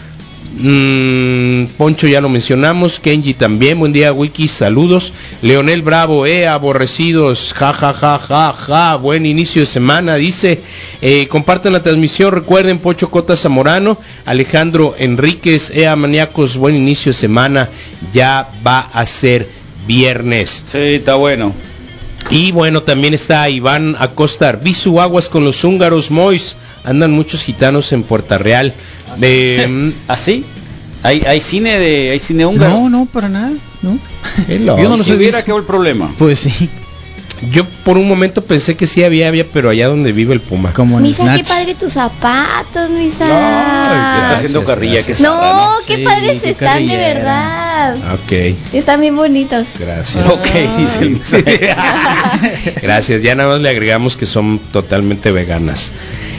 Mm, 0.56 1.66
Poncho 1.76 2.06
ya 2.06 2.20
lo 2.20 2.28
mencionamos, 2.28 3.00
Kenji 3.00 3.34
también, 3.34 3.78
buen 3.78 3.92
día 3.92 4.12
Wiki, 4.12 4.46
saludos. 4.46 5.12
Leonel 5.42 5.82
Bravo, 5.82 6.26
eh, 6.26 6.46
aborrecidos, 6.46 7.52
ja 7.54 7.72
ja 7.72 7.92
ja 7.92 8.18
ja 8.18 8.52
ja, 8.52 8.96
buen 8.96 9.26
inicio 9.26 9.62
de 9.62 9.66
semana, 9.66 10.14
dice. 10.14 10.60
Eh, 11.02 11.26
compartan 11.28 11.72
la 11.72 11.82
transmisión, 11.82 12.32
recuerden 12.32 12.78
Pocho 12.78 13.10
Cota 13.10 13.36
Zamorano, 13.36 13.98
Alejandro 14.26 14.94
Enríquez, 14.96 15.70
eh, 15.74 15.92
maníacos, 15.96 16.56
buen 16.56 16.76
inicio 16.76 17.10
de 17.10 17.18
semana, 17.18 17.68
ya 18.12 18.48
va 18.64 18.88
a 18.92 19.04
ser 19.06 19.48
viernes. 19.88 20.62
Sí, 20.70 20.78
está 20.78 21.16
bueno. 21.16 21.52
Y 22.30 22.52
bueno, 22.52 22.82
también 22.82 23.12
está 23.12 23.48
Iván 23.50 23.96
Acosta 23.98 24.48
Arbizu, 24.48 25.00
aguas 25.00 25.28
con 25.28 25.44
los 25.44 25.64
húngaros, 25.64 26.10
Mois. 26.10 26.56
Andan 26.84 27.10
muchos 27.12 27.42
gitanos 27.42 27.92
en 27.92 28.02
Puerta 28.02 28.38
Real. 28.38 28.72
De, 29.18 29.66
mm, 29.68 30.10
¿Así? 30.10 30.44
¿Hay, 31.02 31.22
hay 31.26 31.40
cine 31.40 31.78
de 31.78 32.10
hay 32.12 32.20
cine 32.20 32.46
húngaro? 32.46 32.72
No, 32.72 32.90
no, 32.90 33.06
para 33.06 33.28
nada, 33.28 33.52
¿no? 33.82 33.98
Hello. 34.48 34.76
Yo 34.78 34.88
no 34.88 34.96
los 34.96 35.06
si 35.06 35.12
hubiera, 35.12 35.38
visto. 35.38 35.44
¿qué 35.46 35.52
fue 35.52 35.60
el 35.60 35.66
problema? 35.66 36.10
Pues 36.18 36.38
sí, 36.40 36.68
Yo 37.52 37.66
por 37.84 37.98
un 37.98 38.08
momento 38.08 38.42
pensé 38.42 38.74
que 38.74 38.86
sí 38.86 39.04
había, 39.04 39.28
había, 39.28 39.44
pero 39.44 39.68
allá 39.68 39.88
donde 39.88 40.12
vive 40.12 40.32
el 40.32 40.40
Puma. 40.40 40.72
como 40.72 40.96
en 40.96 41.02
Misa, 41.02 41.36
qué 41.36 41.44
padre 41.44 41.74
tus 41.74 41.92
zapatos, 41.92 42.88
Misa. 42.90 43.26
Ay, 43.26 44.20
está 44.22 44.34
haciendo 44.34 44.64
carrilla 44.64 44.94
gracias. 44.94 45.18
que 45.18 45.24
no, 45.24 45.30
zarra, 45.38 45.68
qué 45.86 45.96
Sí, 45.96 46.04
padres 46.04 46.42
qué 46.42 46.50
están 46.50 46.86
de 46.88 46.96
verdad. 46.96 47.96
Ok, 48.14 48.32
Están 48.72 49.00
bien 49.02 49.14
bonitos. 49.16 49.66
gracias. 49.78 50.26
Ok, 50.26 50.78
dice 50.78 51.00
el 51.00 51.10
mensaje. 51.18 51.74
Gracias, 52.80 53.22
ya 53.22 53.34
nada 53.34 53.50
más 53.50 53.60
le 53.60 53.68
agregamos 53.68 54.16
que 54.16 54.24
son 54.24 54.58
totalmente 54.72 55.30
veganas. 55.32 55.92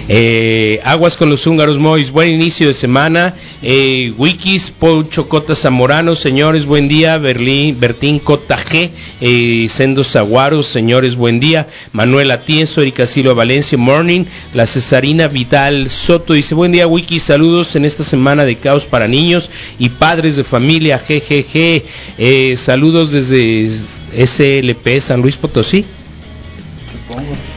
Eh, 0.08 0.82
aguas 0.84 1.18
con 1.18 1.30
los 1.30 1.48
húngaros, 1.48 1.80
Mois, 1.80 2.12
buen 2.12 2.30
inicio 2.30 2.68
de 2.68 2.74
semana. 2.76 3.34
Eh, 3.64 4.14
Wikis, 4.18 4.70
Paul 4.70 5.10
Chocota 5.10 5.56
Zamorano, 5.56 6.16
señores, 6.16 6.66
buen 6.66 6.88
día. 6.88 7.18
Berlín, 7.18 7.80
Bertín 7.80 8.20
Cota 8.20 8.58
G, 8.58 8.92
eh, 9.22 9.68
Sendos 9.70 10.12
Zaguaros, 10.12 10.68
señores, 10.68 11.16
buen 11.16 11.40
día. 11.40 11.68
Manuel 11.92 12.32
Atienzo, 12.32 12.82
Erika 12.82 13.08
Silva 13.08 13.34
Valencia, 13.34 13.78
morning. 13.78 14.26
La 14.54 14.68
Cesarina 14.68 15.28
Vidal 15.28 15.90
Soto 15.90 16.34
dice, 16.34 16.54
buen 16.54 16.72
día, 16.72 16.86
Wikis, 16.86 17.24
saludos 17.24 17.76
en 17.76 17.86
esta 17.86 18.04
semana 18.04 18.46
de 18.46 18.58
caos 18.58 18.86
para 18.86 19.08
niños 19.08 19.50
y 19.80 19.90
padres 19.90 20.36
de 20.36 20.44
familia, 20.44 21.00
GGG. 21.00 21.84
Eh, 22.20 22.54
saludos 22.58 23.12
desde 23.12 23.70
SLP 23.70 25.00
San 25.02 25.22
Luis 25.22 25.36
Potosí. 25.36 25.84
Supongo 26.92 27.55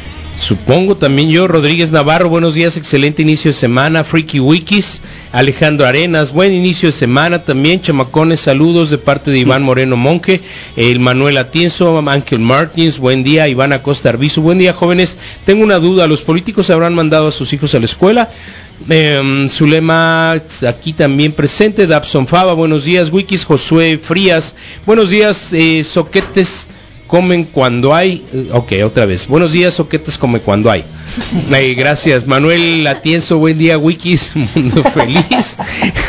también 0.99 1.31
yo, 1.31 1.49
Rodríguez 1.49 1.91
Navarro, 1.91 2.29
buenos 2.29 2.55
días, 2.55 2.77
excelente 2.77 3.23
inicio 3.23 3.51
de 3.51 3.55
semana, 3.55 4.05
Freaky 4.05 4.39
Wikis, 4.39 5.03
Alejandro 5.33 5.85
Arenas, 5.85 6.33
buen 6.33 6.53
inicio 6.53 6.89
de 6.89 6.93
semana 6.93 7.43
también, 7.45 7.81
chamacones, 7.81 8.41
saludos 8.41 8.91
de 8.91 8.99
parte 8.99 9.31
de 9.31 9.39
Iván 9.39 9.63
Moreno 9.63 9.97
Monque, 9.97 10.41
el 10.77 11.01
Manuel 11.01 11.39
Atienzo, 11.39 11.99
Ángel 12.09 12.39
Martins, 12.39 12.99
buen 12.99 13.25
día, 13.25 13.49
Iván 13.49 13.73
Acosta 13.73 14.11
Arbizu, 14.11 14.41
buen 14.41 14.59
día 14.59 14.73
jóvenes, 14.73 15.19
tengo 15.45 15.65
una 15.65 15.79
duda, 15.81 16.07
¿los 16.07 16.23
políticos 16.23 16.71
habrán 16.71 16.95
mandado 16.95 17.29
a 17.29 17.33
sus 17.33 17.53
hijos 17.53 17.75
a 17.75 17.81
la 17.81 17.87
escuela? 17.87 18.31
Eh, 18.89 19.47
Zulema 19.51 20.33
aquí 20.67 20.93
también 20.93 21.33
presente, 21.33 21.87
Dabson 21.87 22.27
Fava, 22.29 22.55
buenos 22.55 22.85
días, 22.85 23.11
Wikis, 23.11 23.45
Josué 23.45 23.99
Frías, 23.99 24.55
buenos 24.87 25.11
días, 25.11 25.53
eh, 25.53 25.83
Soquetes, 25.83 26.69
comen 27.09 27.45
cuando 27.45 27.95
hay. 27.95 28.23
Ok, 28.53 28.75
otra 28.85 29.07
vez. 29.07 29.27
Buenos 29.27 29.51
días, 29.51 29.75
soquetes 29.75 30.19
come 30.19 30.39
cuando 30.39 30.71
hay. 30.71 30.85
Eh, 31.51 31.75
gracias. 31.75 32.27
Manuel 32.27 32.87
Atienzo, 32.87 33.39
buen 33.39 33.59
día, 33.59 33.79
Wikis, 33.79 34.37
Mundo 34.55 34.85
Feliz. 34.85 35.57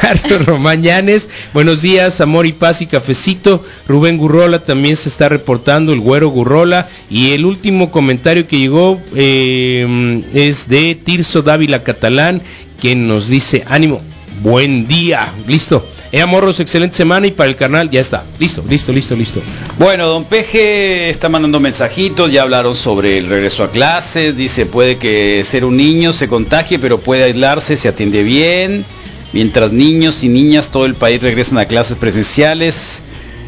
Carlos 0.01 0.45
Román 0.45 0.83
Llanes, 0.83 1.29
buenos 1.53 1.81
días, 1.81 2.21
amor 2.21 2.45
y 2.45 2.53
paz 2.53 2.81
y 2.81 2.85
cafecito. 2.85 3.63
Rubén 3.87 4.17
Gurrola 4.17 4.59
también 4.59 4.97
se 4.97 5.09
está 5.09 5.29
reportando, 5.29 5.93
el 5.93 6.01
güero 6.01 6.29
Gurrola. 6.29 6.87
Y 7.09 7.31
el 7.31 7.45
último 7.45 7.89
comentario 7.89 8.47
que 8.47 8.59
llegó 8.59 9.01
eh, 9.15 10.21
es 10.33 10.67
de 10.67 10.95
Tirso 10.95 11.41
Dávila 11.41 11.81
Catalán, 11.83 12.41
quien 12.79 13.07
nos 13.07 13.29
dice, 13.29 13.63
ánimo, 13.67 14.01
buen 14.43 14.87
día. 14.87 15.33
Listo. 15.47 15.83
Eh, 16.11 16.25
morros, 16.25 16.59
excelente 16.59 16.95
semana 16.95 17.27
y 17.27 17.31
para 17.31 17.49
el 17.49 17.55
canal 17.55 17.89
ya 17.91 18.01
está. 18.01 18.23
Listo, 18.39 18.63
listo, 18.67 18.91
listo, 18.91 19.15
listo. 19.15 19.41
Bueno, 19.77 20.07
don 20.07 20.25
Peje 20.25 21.09
está 21.11 21.29
mandando 21.29 21.59
mensajitos, 21.59 22.31
ya 22.31 22.41
hablaron 22.41 22.75
sobre 22.75 23.19
el 23.19 23.27
regreso 23.27 23.63
a 23.63 23.69
clases, 23.69 24.35
dice 24.35 24.65
puede 24.65 24.97
que 24.97 25.43
ser 25.43 25.65
un 25.65 25.77
niño 25.77 26.11
se 26.11 26.27
contagie, 26.27 26.79
pero 26.79 26.99
puede 26.99 27.25
aislarse, 27.25 27.77
se 27.77 27.89
atiende 27.89 28.23
bien, 28.23 28.85
mientras 29.33 29.71
niños 29.71 30.23
y 30.23 30.29
niñas 30.29 30.69
todo 30.69 30.87
el 30.87 30.95
país 30.95 31.21
regresan 31.21 31.59
a 31.59 31.65
clases 31.65 31.95
presenciales, 31.95 33.03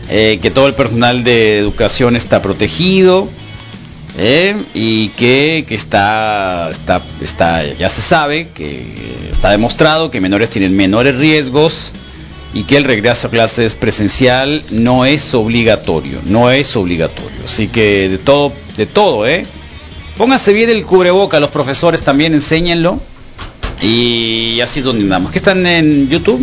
eh, 0.10 0.38
que 0.40 0.52
todo 0.52 0.68
el 0.68 0.76
personal 0.76 1.24
de 1.24 1.58
educación 1.58 2.16
está 2.16 2.44
protegido. 2.44 3.28
eh, 4.20 4.56
y 4.76 5.08
que, 5.10 5.66
que 5.68 5.74
está, 5.74 6.70
está, 6.70 7.02
está, 7.22 7.64
ya 7.74 7.90
se 7.90 8.02
sabe, 8.02 8.50
que 8.54 8.84
está 9.32 9.50
demostrado 9.50 10.12
que 10.12 10.20
menores 10.22 10.50
tienen 10.50 10.76
menores 10.76 11.16
riesgos 11.16 11.94
y 12.54 12.64
que 12.64 12.78
el 12.78 12.84
regreso 12.84 13.28
a 13.28 13.32
clases 13.32 13.76
presencial 13.76 14.64
no 14.72 15.06
es 15.06 15.34
obligatorio, 15.34 16.20
no 16.26 16.52
es 16.52 16.76
obligatorio. 16.76 17.46
Así 17.46 17.68
que 17.68 18.10
de 18.10 18.18
todo, 18.18 18.52
de 18.78 18.86
todo, 18.86 19.28
¿eh? 19.28 19.46
Pónganse 20.18 20.54
bien 20.54 20.70
el 20.70 20.86
cubreboca, 20.86 21.40
los 21.40 21.50
profesores 21.50 22.02
también 22.02 22.34
enséñenlo. 22.34 23.00
Y 23.82 24.60
así 24.62 24.80
es 24.82 24.86
donde 24.86 25.02
andamos. 25.02 25.32
¿Qué 25.32 25.40
están 25.40 25.66
en 25.66 26.08
YouTube? 26.08 26.40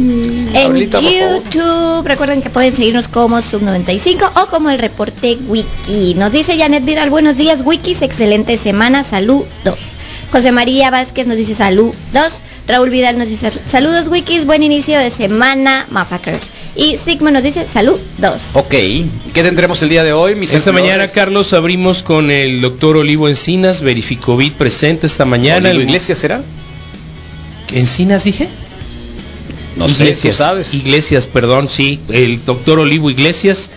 En? 0.53 0.77
YouTube, 0.77 2.05
recuerden 2.05 2.43
que 2.43 2.51
pueden 2.51 2.75
seguirnos 2.75 3.07
como 3.07 3.39
Sub95 3.39 4.33
o 4.35 4.47
como 4.47 4.71
el 4.71 4.79
reporte 4.81 5.39
Wiki. 5.47 6.15
Nos 6.15 6.33
dice 6.33 6.59
Janet 6.59 6.85
Vidal, 6.85 7.11
buenos 7.11 7.37
días 7.37 7.61
Wikis, 7.65 8.03
excelente 8.03 8.57
semana, 8.57 9.05
saludos. 9.05 9.47
José 10.33 10.51
María 10.51 10.91
Vázquez 10.91 11.29
nos 11.29 11.37
dice 11.37 11.55
saludos. 11.55 11.95
Raúl 12.69 12.91
Vidal 12.91 13.17
nos 13.19 13.29
dice 13.29 13.51
saludos 13.69 14.09
Wikis, 14.09 14.45
buen 14.45 14.63
inicio 14.63 14.99
de 14.99 15.11
semana, 15.11 15.87
motherfuckers. 15.91 16.47
Y 16.77 16.97
Sigma 16.99 17.31
nos 17.31 17.43
dice 17.43 17.67
saludos. 17.67 18.01
Ok, 18.53 18.71
¿qué 18.71 19.43
tendremos 19.43 19.83
el 19.83 19.89
día 19.89 20.05
de 20.05 20.13
hoy, 20.13 20.35
mis 20.35 20.53
Esta 20.53 20.71
empleadores? 20.71 20.97
mañana, 20.99 21.13
Carlos, 21.13 21.53
abrimos 21.55 22.03
con 22.03 22.31
el 22.31 22.61
doctor 22.61 22.99
Olivo 22.99 23.29
Encinas, 23.29 23.81
Verificovit 23.81 24.53
presente 24.55 25.07
esta 25.07 25.25
mañana. 25.25 25.71
¿Olivo 25.71 25.83
El- 25.83 25.89
Iglesias 25.89 26.19
será? 26.19 26.43
¿Encinas 27.73 28.25
dije? 28.25 28.49
No 29.77 29.89
sé, 29.89 30.03
Iglesias, 30.05 30.35
tú 30.35 30.39
sabes. 30.39 30.75
Iglesias, 30.75 31.27
perdón, 31.27 31.69
sí, 31.71 31.99
el 32.11 32.45
doctor 32.45 32.79
Olivo 32.81 33.11
Iglesias, 33.11 33.71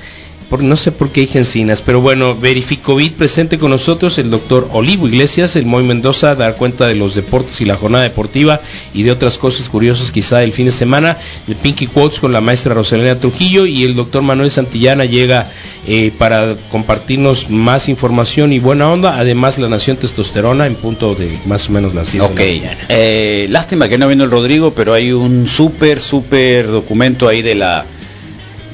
por, 0.52 0.62
no 0.62 0.76
sé 0.76 0.92
por 0.92 1.12
qué 1.12 1.22
dije 1.22 1.38
Encinas, 1.38 1.82
pero 1.82 2.02
bueno, 2.02 2.36
Verificovit 2.36 3.14
presente 3.14 3.58
con 3.58 3.72
nosotros 3.72 4.18
el 4.18 4.30
doctor 4.30 4.68
Olivo 4.74 5.08
Iglesias, 5.08 5.56
el 5.56 5.66
Moy 5.66 5.86
Mendoza, 5.86 6.36
dar 6.36 6.58
cuenta 6.58 6.90
de 6.90 6.96
los 6.96 7.16
deportes 7.16 7.62
y 7.62 7.66
la 7.66 7.78
jornada 7.78 8.04
deportiva 8.04 8.60
y 8.94 9.04
de 9.04 9.12
otras 9.12 9.38
cosas 9.38 9.70
curiosas 9.70 10.12
quizá 10.12 10.40
del 10.40 10.52
fin 10.52 10.66
de 10.66 10.74
semana, 10.74 11.18
el 11.48 11.56
Pinky 11.56 11.88
Quotes 11.88 12.20
con 12.20 12.34
la 12.34 12.42
maestra 12.42 12.74
Rosalena 12.74 13.18
Trujillo 13.18 13.66
y 13.66 13.86
el 13.86 13.96
doctor 13.96 14.24
Manuel 14.24 14.52
Santillana 14.52 15.06
llega 15.06 15.48
eh, 15.88 16.12
para 16.18 16.58
compartirnos 16.70 17.50
más 17.50 17.88
información 17.88 18.52
y 18.52 18.60
buena 18.60 18.92
onda, 18.92 19.18
además 19.18 19.58
la 19.58 19.70
Nación 19.70 19.96
Testosterona 19.96 20.68
en 20.68 20.76
punto 20.76 21.16
de 21.16 21.40
más 21.46 21.70
o 21.70 21.72
menos 21.72 21.96
las 21.96 22.12
10 22.12 22.26
Ok, 22.26 22.40
la 22.40 22.76
eh, 22.90 23.48
lástima 23.50 23.88
que 23.88 23.98
no 23.98 24.10
vino 24.10 24.26
el 24.26 24.32
Rodrigo, 24.32 24.74
pero 24.76 24.94
hay 24.94 25.14
un 25.14 25.48
súper, 25.48 26.02
súper 26.02 26.68
documento 26.68 27.30
ahí 27.30 27.42
de 27.42 27.56
la 27.56 27.86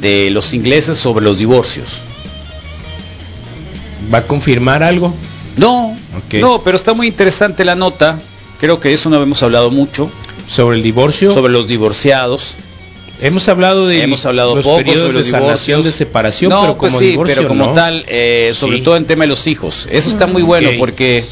de 0.02 0.30
los 0.32 0.54
ingleses 0.54 0.98
sobre 0.98 1.24
los 1.24 1.38
divorcios. 1.38 2.02
¿Va 4.14 4.20
a 4.20 4.24
confirmar 4.28 4.84
algo? 4.84 5.14
No, 5.58 5.95
no, 6.34 6.62
pero 6.64 6.78
está 6.78 6.93
muy 6.93 7.08
interesante 7.08 7.66
la 7.66 7.76
nota. 7.76 8.20
Creo 8.60 8.80
que 8.80 8.89
de 8.89 8.95
eso 8.95 9.10
no 9.10 9.22
hemos 9.22 9.41
hablado 9.43 9.72
mucho. 9.72 10.10
Sobre 10.50 10.78
el 10.78 10.84
divorcio. 10.84 11.32
Sobre 11.34 11.52
los 11.52 11.68
divorciados. 11.68 12.54
Hemos 13.20 13.48
hablado 13.50 13.88
de 13.88 14.04
Hemos 14.04 14.26
hablado 14.28 14.56
los 14.56 14.64
poco 14.64 14.78
periodos 14.78 15.12
sobre 15.12 15.18
de 15.18 15.24
sanación, 15.24 15.82
de 15.82 15.91
separación, 15.91 16.52
no, 16.52 16.62
pero 16.62 16.78
pues 16.78 16.91
como 16.93 17.00
sí, 17.00 17.08
divorcio 17.10 17.36
pero 17.38 17.48
como 17.48 17.66
no. 17.66 17.74
tal, 17.74 18.06
eh, 18.08 18.52
sobre 18.54 18.78
Sí. 18.78 18.84
todo 18.84 18.95
en 18.95 19.06
tema 19.06 19.24
de 19.24 19.28
los 19.30 19.48
hijos. 19.48 19.88
Eso 19.91 20.10
está 20.10 20.28
muy 20.28 20.43
bueno 20.43 20.70
porque 20.78 21.26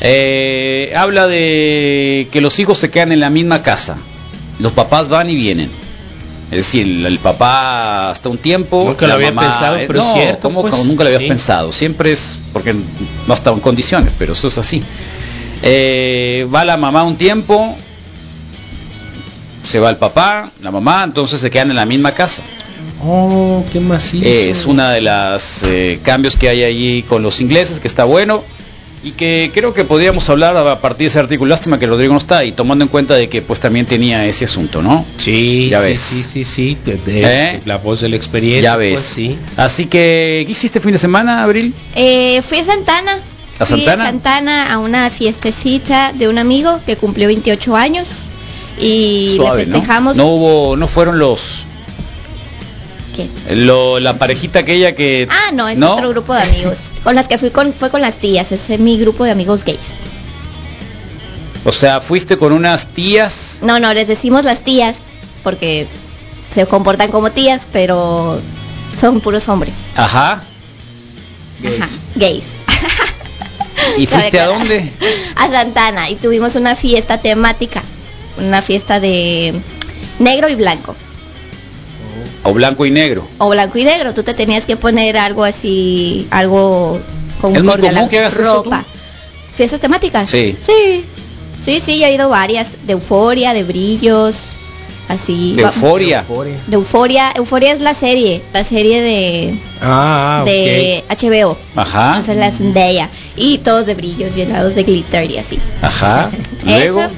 eh, 0.00 0.92
habla 0.96 1.28
de 1.28 2.26
que 2.32 2.40
los 2.40 2.58
hijos 2.58 2.78
se 2.78 2.90
quedan 2.90 3.12
en 3.12 3.20
la 3.20 3.30
misma 3.30 3.62
casa. 3.62 3.96
Los 4.58 4.72
papás 4.72 5.08
van 5.08 5.30
y 5.30 5.36
vienen. 5.36 5.70
Es 6.52 6.58
decir, 6.58 6.86
el, 6.86 7.06
el 7.06 7.18
papá 7.18 8.10
hasta 8.10 8.28
un 8.28 8.38
tiempo. 8.38 8.84
Nunca 8.86 9.06
lo 9.08 9.14
había 9.14 9.32
mamá- 9.32 9.48
pensado, 9.50 9.76
eh, 9.78 9.84
pero 9.88 10.00
es 10.00 10.06
no, 10.06 10.12
cierto, 10.14 10.42
¿cómo- 10.42 10.60
pues, 10.62 10.84
nunca 10.86 11.02
lo 11.02 11.08
había 11.08 11.18
sí. 11.20 11.26
pensado. 11.28 11.72
Siempre 11.72 12.12
es 12.12 12.38
porque 12.52 12.74
no 13.26 13.34
estaba 13.34 13.56
en 13.56 13.62
condiciones, 13.62 14.12
pero 14.18 14.34
eso 14.34 14.46
es 14.48 14.58
así. 14.58 14.82
Eh, 15.62 16.46
va 16.54 16.64
la 16.64 16.76
mamá 16.76 17.04
un 17.04 17.16
tiempo, 17.16 17.74
se 19.64 19.78
va 19.80 19.90
el 19.90 19.96
papá, 19.96 20.50
la 20.60 20.70
mamá, 20.70 21.04
entonces 21.04 21.40
se 21.40 21.50
quedan 21.50 21.70
en 21.70 21.76
la 21.76 21.86
misma 21.86 22.12
casa. 22.12 22.42
Oh, 23.04 23.64
qué 23.72 23.80
macizo. 23.80 24.26
Es 24.26 24.66
una 24.66 24.90
de 24.92 25.00
las 25.00 25.62
eh, 25.64 26.00
cambios 26.02 26.36
que 26.36 26.48
hay 26.48 26.62
allí 26.64 27.02
con 27.04 27.22
los 27.22 27.40
ingleses, 27.40 27.80
que 27.80 27.88
está 27.88 28.04
bueno 28.04 28.42
y 29.04 29.10
que 29.12 29.50
creo 29.52 29.74
que 29.74 29.84
podríamos 29.84 30.28
hablar 30.30 30.56
a 30.56 30.80
partir 30.80 31.04
de 31.04 31.06
ese 31.08 31.18
artículo. 31.18 31.48
Lástima 31.50 31.78
que 31.78 31.86
Rodrigo 31.86 32.12
no 32.12 32.18
está 32.18 32.44
y 32.44 32.52
tomando 32.52 32.84
en 32.84 32.88
cuenta 32.88 33.14
de 33.14 33.28
que 33.28 33.42
pues 33.42 33.58
también 33.58 33.84
tenía 33.84 34.24
ese 34.26 34.44
asunto, 34.44 34.80
¿no? 34.80 35.04
Sí, 35.18 35.68
ya 35.70 35.82
sí, 35.82 35.88
ves. 35.88 36.00
sí, 36.00 36.22
sí, 36.22 36.44
sí, 36.44 36.78
de- 36.84 36.96
de- 36.98 37.22
¿Eh? 37.56 37.60
la 37.64 37.78
voz 37.78 38.00
de 38.00 38.08
la 38.08 38.16
experiencia. 38.16 38.70
Ya 38.70 38.76
ves. 38.76 38.92
pues, 38.94 39.02
sí. 39.04 39.36
Así 39.56 39.86
que, 39.86 40.44
¿qué 40.46 40.52
hiciste 40.52 40.78
fin 40.80 40.92
de 40.92 40.98
semana, 40.98 41.42
Abril? 41.42 41.74
Eh, 41.96 42.40
fui 42.42 42.58
a 42.58 42.64
Santana. 42.64 43.18
¿A 43.58 43.66
Fui 43.66 43.76
Santana? 43.84 44.04
Santana 44.06 44.72
a 44.72 44.78
una 44.78 45.10
fiestecita 45.10 46.12
de 46.12 46.28
un 46.28 46.38
amigo 46.38 46.78
que 46.86 46.96
cumplió 46.96 47.26
28 47.26 47.74
años 47.76 48.06
y 48.80 49.32
Suave, 49.36 49.64
le 49.64 49.66
¿no? 49.66 49.74
festejamos. 49.78 50.16
No 50.16 50.26
hubo, 50.28 50.76
no 50.76 50.86
fueron 50.88 51.18
los, 51.18 51.64
¿Qué? 53.16 53.28
lo, 53.56 54.00
la 54.00 54.14
parejita 54.14 54.60
aquella 54.60 54.94
que. 54.94 55.26
Ah, 55.30 55.50
no, 55.52 55.68
es 55.68 55.76
¿No? 55.78 55.94
otro 55.94 56.08
grupo 56.10 56.34
de 56.34 56.42
amigos. 56.42 56.74
Con 57.04 57.14
las 57.14 57.28
que 57.28 57.38
fui 57.38 57.50
con, 57.50 57.72
fue 57.72 57.90
con 57.90 58.00
las 58.00 58.16
tías, 58.16 58.52
ese 58.52 58.74
es 58.74 58.80
mi 58.80 58.98
grupo 58.98 59.24
de 59.24 59.32
amigos 59.32 59.64
gays. 59.64 59.80
O 61.64 61.72
sea, 61.72 62.00
fuiste 62.00 62.36
con 62.36 62.52
unas 62.52 62.88
tías. 62.88 63.58
No, 63.62 63.78
no, 63.78 63.94
les 63.94 64.06
decimos 64.08 64.44
las 64.44 64.60
tías 64.60 64.98
porque 65.42 65.86
se 66.52 66.66
comportan 66.66 67.10
como 67.10 67.30
tías, 67.30 67.66
pero 67.72 68.40
son 69.00 69.20
puros 69.20 69.48
hombres. 69.48 69.74
Ajá. 69.96 70.42
Ajá, 71.80 71.88
gays. 72.16 72.44
¿Y 73.98 74.06
fuiste 74.06 74.40
a 74.40 74.46
dónde? 74.46 74.90
A 75.36 75.48
Santana 75.48 76.10
y 76.10 76.16
tuvimos 76.16 76.54
una 76.56 76.76
fiesta 76.76 77.18
temática, 77.18 77.82
una 78.38 78.62
fiesta 78.62 79.00
de 79.00 79.54
negro 80.18 80.48
y 80.48 80.54
blanco. 80.54 80.96
O 82.44 82.52
blanco 82.52 82.84
y 82.86 82.90
negro. 82.90 83.26
o 83.38 83.48
blanco 83.50 83.78
y 83.78 83.84
negro, 83.84 84.14
tú 84.14 84.22
te 84.22 84.34
tenías 84.34 84.64
que 84.64 84.76
poner 84.76 85.16
algo 85.16 85.44
así, 85.44 86.26
algo 86.30 86.98
con 87.40 87.54
¿Es 87.56 87.62
muy 87.62 87.72
acorde 87.72 87.88
a 87.88 87.92
la 87.92 87.98
común 88.00 88.10
que 88.10 88.18
hagas 88.18 88.34
eso 88.38 88.62
tú? 88.62 88.70
ropa. 88.70 88.84
¿Fiestas 89.54 89.80
temáticas? 89.80 90.28
Sí. 90.30 90.56
Sí, 90.66 91.04
sí, 91.64 91.82
sí, 91.84 91.98
yo 92.00 92.06
he 92.06 92.14
ido 92.14 92.28
varias, 92.28 92.68
de 92.86 92.94
euforia, 92.94 93.52
de 93.54 93.62
brillos, 93.64 94.34
así. 95.08 95.52
De 95.54 95.62
euforia. 95.62 96.24
De 96.66 96.74
euforia, 96.74 97.32
euforia 97.36 97.72
es 97.72 97.80
la 97.80 97.94
serie, 97.94 98.42
la 98.52 98.64
serie 98.64 99.02
de, 99.02 99.54
Ah, 99.80 100.42
de 100.44 101.04
HBO, 101.08 101.56
Ajá. 101.76 102.20
esa 102.22 102.32
es 102.32 102.38
la 102.38 102.50
Zendaya, 102.50 103.08
y 103.36 103.58
todos 103.58 103.86
de 103.86 103.94
brillos, 103.94 104.34
llenados 104.34 104.74
de 104.74 104.82
glitter 104.84 105.30
y 105.30 105.38
así. 105.38 105.58
Ajá. 105.82 106.30
Luego. 106.64 107.00
Esa. 107.02 107.10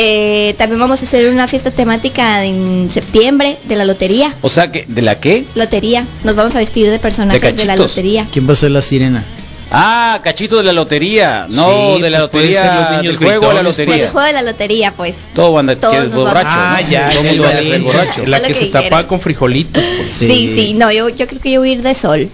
Eh, 0.00 0.54
también 0.58 0.78
vamos 0.78 1.02
a 1.02 1.04
hacer 1.06 1.28
una 1.32 1.48
fiesta 1.48 1.72
temática 1.72 2.44
en 2.44 2.88
septiembre 2.94 3.56
de 3.64 3.74
la 3.74 3.84
lotería. 3.84 4.32
O 4.42 4.48
sea 4.48 4.70
que, 4.70 4.84
¿de 4.86 5.02
la 5.02 5.18
qué? 5.18 5.44
Lotería. 5.56 6.06
Nos 6.22 6.36
vamos 6.36 6.54
a 6.54 6.58
vestir 6.60 6.88
de 6.88 7.00
personajes 7.00 7.42
¿De 7.42 7.52
de, 7.52 7.64
la 7.64 7.74
lotería. 7.74 8.24
¿Quién 8.32 8.48
va 8.48 8.52
a 8.52 8.56
ser 8.56 8.70
la 8.70 8.80
sirena? 8.80 9.24
Ah, 9.72 10.20
cachito 10.22 10.58
de 10.58 10.62
la 10.62 10.72
lotería. 10.72 11.46
No, 11.50 11.96
Sí, 11.96 12.02
de 12.02 12.10
la 12.10 12.28
pues 12.28 12.44
lotería. 12.44 13.02
los 13.02 13.18
del 13.18 13.28
juego 13.28 13.50
a 13.50 13.54
la 13.54 13.62
lotería. 13.64 13.96
El 13.96 14.08
juego 14.08 14.26
de 14.28 14.32
la 14.34 14.42
lotería, 14.42 14.92
pues. 14.92 15.16
Todo 15.34 15.58
anda 15.58 15.74
Todos 15.74 15.96
que 15.96 16.00
es 16.02 16.14
borracho. 16.14 16.48
Ah, 16.48 16.78
¿no? 16.80 16.90
ya, 16.90 17.08
Todo 17.10 17.24
el 17.24 17.82
borracho. 17.82 18.24
La 18.26 18.40
que 18.40 18.54
se 18.54 18.66
dijeron. 18.66 19.04
con 19.06 19.20
frijolito. 19.20 19.80
pues. 19.80 20.12
Sí, 20.12 20.52
sí, 20.54 20.74
no, 20.74 20.92
yo, 20.92 21.08
yo 21.08 21.26
creo 21.26 21.40
que 21.40 21.50
yo 21.50 21.60
voy 21.60 21.70
a 21.70 21.72
ir 21.72 21.82
de 21.82 21.94
sol. 21.96 22.28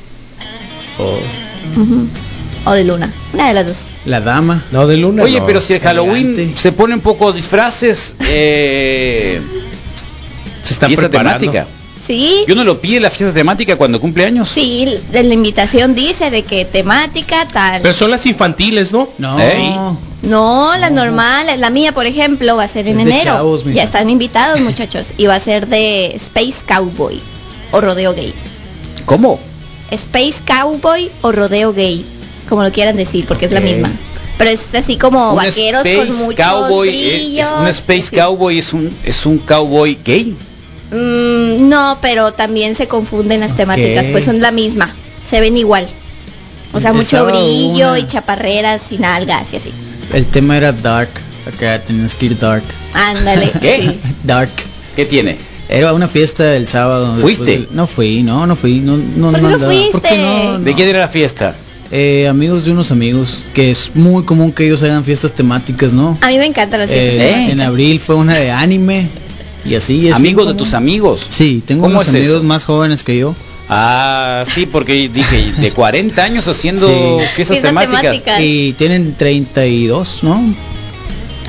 Oh. 0.98 1.18
O 2.70 2.72
de 2.72 2.84
luna. 2.84 3.10
Una 3.32 3.48
de 3.48 3.54
las 3.54 3.66
dos. 3.66 3.76
La 4.06 4.20
dama. 4.20 4.62
No, 4.70 4.86
de 4.86 4.96
luna. 4.98 5.22
Oye, 5.22 5.40
no. 5.40 5.46
pero 5.46 5.60
si 5.60 5.74
el 5.74 5.80
Halloween 5.80 6.34
elegante. 6.34 6.60
se 6.60 6.72
pone 6.72 6.94
un 6.94 7.00
poco 7.00 7.32
disfraces, 7.32 8.14
eh, 8.20 9.40
se 10.62 10.74
está 10.74 10.86
fiesta 10.86 11.08
preparando. 11.08 11.38
temática. 11.40 11.66
Sí. 12.06 12.44
¿Y 12.46 12.52
uno 12.52 12.64
lo 12.64 12.78
pide 12.82 13.00
la 13.00 13.08
fiesta 13.08 13.32
temática 13.32 13.76
cuando 13.76 13.98
cumple 13.98 14.26
años? 14.26 14.50
Sí, 14.50 14.86
en 15.12 15.28
la 15.28 15.34
invitación 15.34 15.94
dice 15.94 16.30
de 16.30 16.42
que 16.42 16.66
temática 16.66 17.48
tal. 17.50 17.80
Pero 17.80 17.94
son 17.94 18.10
las 18.10 18.26
infantiles, 18.26 18.92
¿no? 18.92 19.08
No. 19.16 19.40
¿Eh? 19.40 19.74
No, 20.20 20.76
la 20.76 20.90
normal, 20.90 21.46
la 21.58 21.70
mía 21.70 21.92
por 21.92 22.04
ejemplo 22.04 22.56
va 22.56 22.64
a 22.64 22.68
ser 22.68 22.88
en 22.88 23.00
Es 23.00 23.06
enero. 23.06 23.24
chavos, 23.24 23.64
ya 23.64 23.84
están 23.84 24.10
invitados 24.10 24.60
muchachos 24.60 25.06
y 25.16 25.26
va 25.26 25.36
a 25.36 25.40
ser 25.40 25.66
de 25.66 26.14
Space 26.16 26.56
Cowboy 26.68 27.20
o 27.70 27.80
rodeo 27.80 28.14
gay. 28.14 28.34
¿Cómo? 29.06 29.38
Space 29.90 30.36
Cowboy 30.46 31.10
o 31.22 31.30
rodeo 31.32 31.72
gay, 31.72 32.04
como 32.48 32.62
lo 32.62 32.72
quieran 32.72 32.96
decir, 32.96 33.24
porque 33.26 33.46
es 33.46 33.52
la 33.52 33.60
misma. 33.60 33.90
Pero 34.38 34.50
es 34.50 34.60
así 34.74 34.96
como 34.96 35.30
Un 35.30 35.36
vaqueros 35.36 35.84
space 35.84 35.96
con 36.08 36.16
muchos 36.18 36.34
cowboy 36.46 36.88
es- 36.88 37.46
es, 37.46 37.52
un 37.52 37.66
space 37.68 38.02
Sí. 38.02 38.16
cowboy 38.16 38.58
es 38.58 38.72
un 38.72 38.90
es 39.04 39.26
un 39.26 39.38
cowboy 39.38 39.96
gay. 40.04 40.36
Mm, 40.90 41.68
no, 41.68 41.98
pero 42.00 42.32
también 42.32 42.76
se 42.76 42.88
confunden 42.88 43.40
las 43.40 43.56
temáticas, 43.56 44.06
pues 44.12 44.24
son 44.24 44.40
la 44.40 44.50
misma, 44.50 44.92
se 45.28 45.40
ven 45.40 45.56
igual. 45.56 45.86
O 46.72 46.80
sea, 46.80 46.92
mucho 46.92 47.24
brillo 47.26 47.90
una- 47.90 47.98
y 47.98 48.06
chaparreras 48.08 48.80
y 48.90 48.98
nalgas 48.98 49.46
y 49.52 49.56
así. 49.56 49.70
El 50.12 50.26
tema 50.26 50.56
era 50.56 50.72
dark. 50.72 51.08
Acá 51.46 51.78
tenías 51.82 52.14
que 52.14 52.26
ir 52.26 52.38
dark. 52.38 52.64
Ándale. 52.94 53.50
¿Qué? 53.60 53.80
sí. 53.82 54.00
Dark. 54.24 54.50
¿Qué 54.96 55.04
tiene? 55.04 55.36
Era 55.68 55.92
una 55.92 56.08
fiesta 56.08 56.56
el 56.56 56.66
sábado. 56.66 57.16
¿Fuiste? 57.20 57.68
No 57.70 57.86
fui, 57.86 58.22
no, 58.22 58.46
no 58.46 58.56
fui. 58.56 58.80
No, 58.80 58.96
no, 58.96 59.30
¿Por 59.30 59.36
qué 59.36 59.42
no 59.42 59.48
no 59.48 59.54
andaba. 59.54 59.72
¿Por 59.72 59.82
qué 59.82 59.90
fuiste? 59.92 60.18
no? 60.18 60.58
¿De 60.58 60.70
No. 60.70 60.76
quién 60.76 60.88
era 60.88 60.98
la 61.00 61.08
fiesta? 61.08 61.54
Eh, 61.96 62.26
amigos 62.26 62.64
de 62.64 62.72
unos 62.72 62.90
amigos, 62.90 63.38
que 63.54 63.70
es 63.70 63.92
muy 63.94 64.24
común 64.24 64.50
que 64.50 64.66
ellos 64.66 64.82
hagan 64.82 65.04
fiestas 65.04 65.32
temáticas, 65.32 65.92
¿no? 65.92 66.18
A 66.22 66.26
mí 66.26 66.38
me 66.38 66.46
encantan 66.46 66.80
las 66.80 66.90
fiestas 66.90 67.14
Eh, 67.14 67.30
¿Eh? 67.46 67.52
En 67.52 67.60
abril 67.60 68.00
fue 68.00 68.16
una 68.16 68.34
de 68.34 68.50
anime 68.50 69.06
y 69.64 69.76
así. 69.76 70.08
Es 70.08 70.14
Amigos 70.14 70.48
de 70.48 70.54
tus 70.54 70.74
amigos. 70.74 71.24
Sí, 71.28 71.62
tengo 71.64 71.82
¿Cómo 71.82 71.94
unos 71.94 72.08
es 72.08 72.14
amigos 72.14 72.36
eso? 72.38 72.42
más 72.44 72.64
jóvenes 72.64 73.04
que 73.04 73.16
yo. 73.16 73.36
Ah, 73.68 74.42
sí, 74.52 74.66
porque 74.66 75.08
dije, 75.08 75.52
de 75.56 75.70
40 75.70 76.24
años 76.24 76.48
haciendo 76.48 76.88
Sí. 76.88 76.94
fiestas 77.34 77.34
Fiestas 77.34 77.60
temáticas. 77.62 78.00
temáticas. 78.02 78.40
Y 78.40 78.72
tienen 78.76 79.14
32, 79.14 80.24
¿no? 80.24 80.42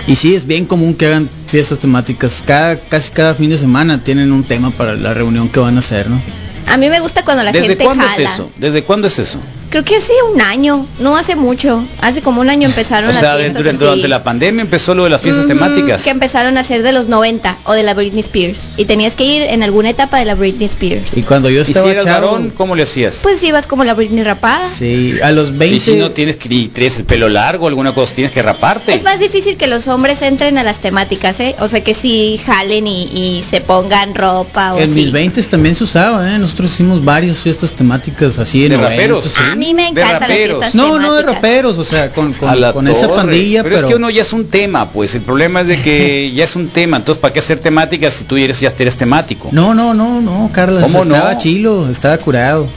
Y 0.06 0.16
sí, 0.16 0.36
es 0.36 0.46
bien 0.46 0.66
común 0.66 0.94
que 0.94 1.08
hagan 1.08 1.28
fiestas 1.48 1.80
temáticas. 1.80 2.44
Cada, 2.46 2.78
casi 2.78 3.10
cada 3.10 3.34
fin 3.34 3.50
de 3.50 3.58
semana 3.58 4.04
tienen 4.04 4.32
un 4.32 4.44
tema 4.44 4.70
para 4.70 4.94
la 4.96 5.16
reunión 5.16 5.50
que 5.50 5.60
van 5.60 5.76
a 5.78 5.80
hacer, 5.80 6.08
¿no? 6.08 6.22
A 6.68 6.78
mí 6.78 6.88
me 6.90 7.00
gusta 7.00 7.24
cuando 7.24 7.44
la 7.44 7.52
¿Desde 7.52 7.68
gente 7.70 7.84
cuándo 7.84 8.06
jala. 8.08 8.24
es 8.24 8.34
eso? 8.36 8.50
¿Desde 8.58 8.84
cuándo 8.84 9.08
es 9.08 9.18
eso? 9.20 9.40
Creo 9.70 9.84
que 9.84 9.96
hace 9.98 10.14
un 10.34 10.40
año, 10.42 10.86
no 11.00 11.18
hace 11.18 11.36
mucho. 11.36 11.84
Hace 12.02 12.22
como 12.22 12.40
un 12.42 12.50
año 12.50 12.68
empezaron 12.68 13.10
O 13.10 13.14
sea, 13.14 13.34
las 13.34 13.42
fiestas 13.42 13.58
durante, 13.64 13.84
durante 13.84 14.08
la 14.08 14.24
pandemia 14.24 14.62
empezó 14.62 14.94
lo 14.96 15.04
de 15.04 15.10
las 15.10 15.22
fiestas 15.22 15.46
Ujú, 15.46 15.54
temáticas. 15.54 16.04
Que 16.04 16.12
empezaron 16.12 16.58
a 16.58 16.64
ser 16.64 16.82
de 16.84 16.92
los 16.94 17.08
90 17.08 17.58
o 17.66 17.74
de 17.74 17.84
la 17.84 17.94
Britney 17.94 18.22
Spears. 18.22 18.60
Y 18.78 18.86
tenías 18.86 19.14
que 19.16 19.24
ir 19.26 19.42
en 19.44 19.64
alguna 19.64 19.90
etapa 19.90 20.18
de 20.20 20.26
la 20.26 20.36
Britney 20.36 20.66
Spears. 20.68 21.18
Y 21.18 21.24
cuando 21.24 21.50
yo 21.50 21.62
¿Y 21.62 21.66
si 21.66 21.72
estaba 21.72 21.92
eras 21.92 22.06
chavo, 22.06 22.32
varón, 22.32 22.54
cómo 22.56 22.76
le 22.76 22.84
hacías? 22.84 23.20
Pues 23.24 23.42
ibas 23.44 23.68
como 23.68 23.84
la 23.84 23.94
Britney 23.96 24.24
rapada. 24.24 24.68
sí, 24.70 25.16
a 25.22 25.32
los 25.32 25.58
20 25.58 25.76
y 25.76 25.80
si 25.80 25.96
no 25.96 26.12
tienes 26.12 26.38
que 26.38 26.54
y 26.54 26.68
traes 26.70 26.98
el 26.98 27.04
pelo 27.06 27.28
largo, 27.28 27.68
alguna 27.68 27.94
cosa, 27.94 28.14
tienes 28.16 28.32
que 28.32 28.42
raparte. 28.42 28.94
Es 28.94 29.04
más 29.04 29.20
difícil 29.20 29.58
que 29.58 29.68
los 29.68 29.88
hombres 29.88 30.22
entren 30.22 30.58
a 30.58 30.64
las 30.64 30.78
temáticas, 30.78 31.40
¿eh? 31.40 31.56
O 31.60 31.68
sea, 31.68 31.84
que 31.84 31.94
sí 31.94 32.40
jalen 32.46 32.88
y, 32.88 33.04
y 33.04 33.44
se 33.50 33.60
pongan 33.62 34.16
ropa 34.16 34.74
o 34.74 34.78
En 34.78 34.92
así. 34.92 35.02
mis 35.02 35.12
20 35.12 35.44
también 35.44 35.76
se 35.76 35.84
usaba, 35.84 36.34
¿eh? 36.34 36.38
Nosotros 36.40 36.72
hicimos 36.72 37.04
varias 37.04 37.40
fiestas 37.40 37.74
temáticas 37.74 38.40
así 38.40 38.64
en 38.64 38.70
¿De 38.72 38.78
90, 38.78 38.90
raperos? 38.96 39.26
sí. 39.26 39.42
A 39.56 39.60
mí 39.60 39.74
me 39.74 39.82
De 39.84 39.88
encantan 39.90 40.12
las 40.14 40.22
raperos. 40.22 40.76
No, 40.76 41.00
no 41.00 41.14
de 41.14 41.22
raperos, 41.24 41.78
o 41.78 41.84
sea, 41.84 42.12
con, 42.12 42.34
con, 42.34 42.72
con 42.74 42.88
esa 42.88 43.08
pandilla, 43.14 43.64
pero, 43.64 43.76
pero, 43.76 43.88
es 43.88 43.92
que 43.92 43.96
uno 43.96 44.10
ya 44.10 44.22
es 44.22 44.34
un 44.34 44.48
tema, 44.48 44.90
pues 44.90 45.16
el 45.16 45.22
problema 45.22 45.62
es 45.62 45.68
de 45.68 45.82
que 45.82 46.32
ya 46.36 46.44
es 46.44 46.56
un 46.56 46.70
tema, 46.70 46.98
entonces 46.98 47.22
¿para 47.22 47.34
qué 47.34 47.40
hacer 47.40 47.60
temáticas 47.60 48.14
si 48.14 48.24
tú 48.26 48.38
eres 48.38 48.60
ya 48.60 48.74
eres 48.78 48.96
temático? 48.96 49.50
No, 49.52 49.74
no, 49.74 49.94
no, 49.94 50.22
no, 50.22 50.50
Carla, 50.54 50.82
¿Cómo 50.82 51.02
estaba 51.04 51.34
no? 51.34 51.40
chilo, 51.40 51.90
estaba 51.90 52.18
curado. 52.18 52.68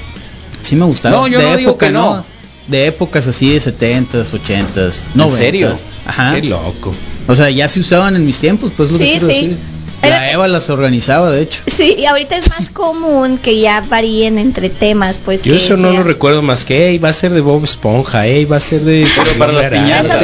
Sí 0.63 0.77
me 0.77 0.85
gustaba. 0.85 1.17
No, 1.17 1.29
yo 1.29 1.39
de 1.39 1.45
no 1.51 1.57
digo 1.57 1.71
época, 1.71 1.87
que 1.87 1.93
no. 1.93 2.25
De 2.67 2.87
épocas 2.87 3.27
así 3.27 3.51
de 3.51 3.59
70s, 3.61 4.33
80s, 4.33 5.01
90s. 5.15 5.31
serio? 5.31 5.75
Ajá. 6.07 6.35
Qué 6.35 6.43
loco. 6.43 6.95
O 7.27 7.35
sea, 7.35 7.49
ya 7.51 7.67
se 7.69 7.81
usaban 7.81 8.17
en 8.17 8.27
mis 8.27 8.39
tiempos, 8.39 8.73
pues 8.77 8.91
lo 8.91 8.99
que 8.99 9.05
Sí, 9.05 9.11
quiero 9.13 9.27
sí. 9.29 9.33
decir. 9.35 9.59
La 10.03 10.31
Eva 10.33 10.47
las 10.49 10.71
organizaba, 10.71 11.31
de 11.31 11.43
hecho. 11.43 11.63
Sí, 11.77 11.97
y 11.99 12.07
ahorita 12.07 12.37
es 12.37 12.49
más 12.51 12.71
común 12.71 13.39
que 13.39 13.59
ya 13.61 13.81
varíen 13.89 14.39
entre 14.39 14.69
temas, 14.71 15.17
pues. 15.25 15.43
Yo 15.43 15.55
eso 15.55 15.77
no 15.77 15.91
sea- 15.91 15.99
lo 16.01 16.05
recuerdo 16.05 16.41
más 16.43 16.65
que, 16.65 16.89
hey, 16.89 16.99
va 16.99 17.09
a 17.09 17.13
ser 17.13 17.33
de 17.33 17.41
Bob 17.41 17.65
Esponja, 17.65 18.27
hey, 18.27 18.45
va 18.45 18.57
a 18.57 18.61
ser 18.61 18.83
de... 18.83 19.07
Pero 19.17 19.39
para 19.39 19.53
las 19.53 19.71
piñatas. 19.71 20.19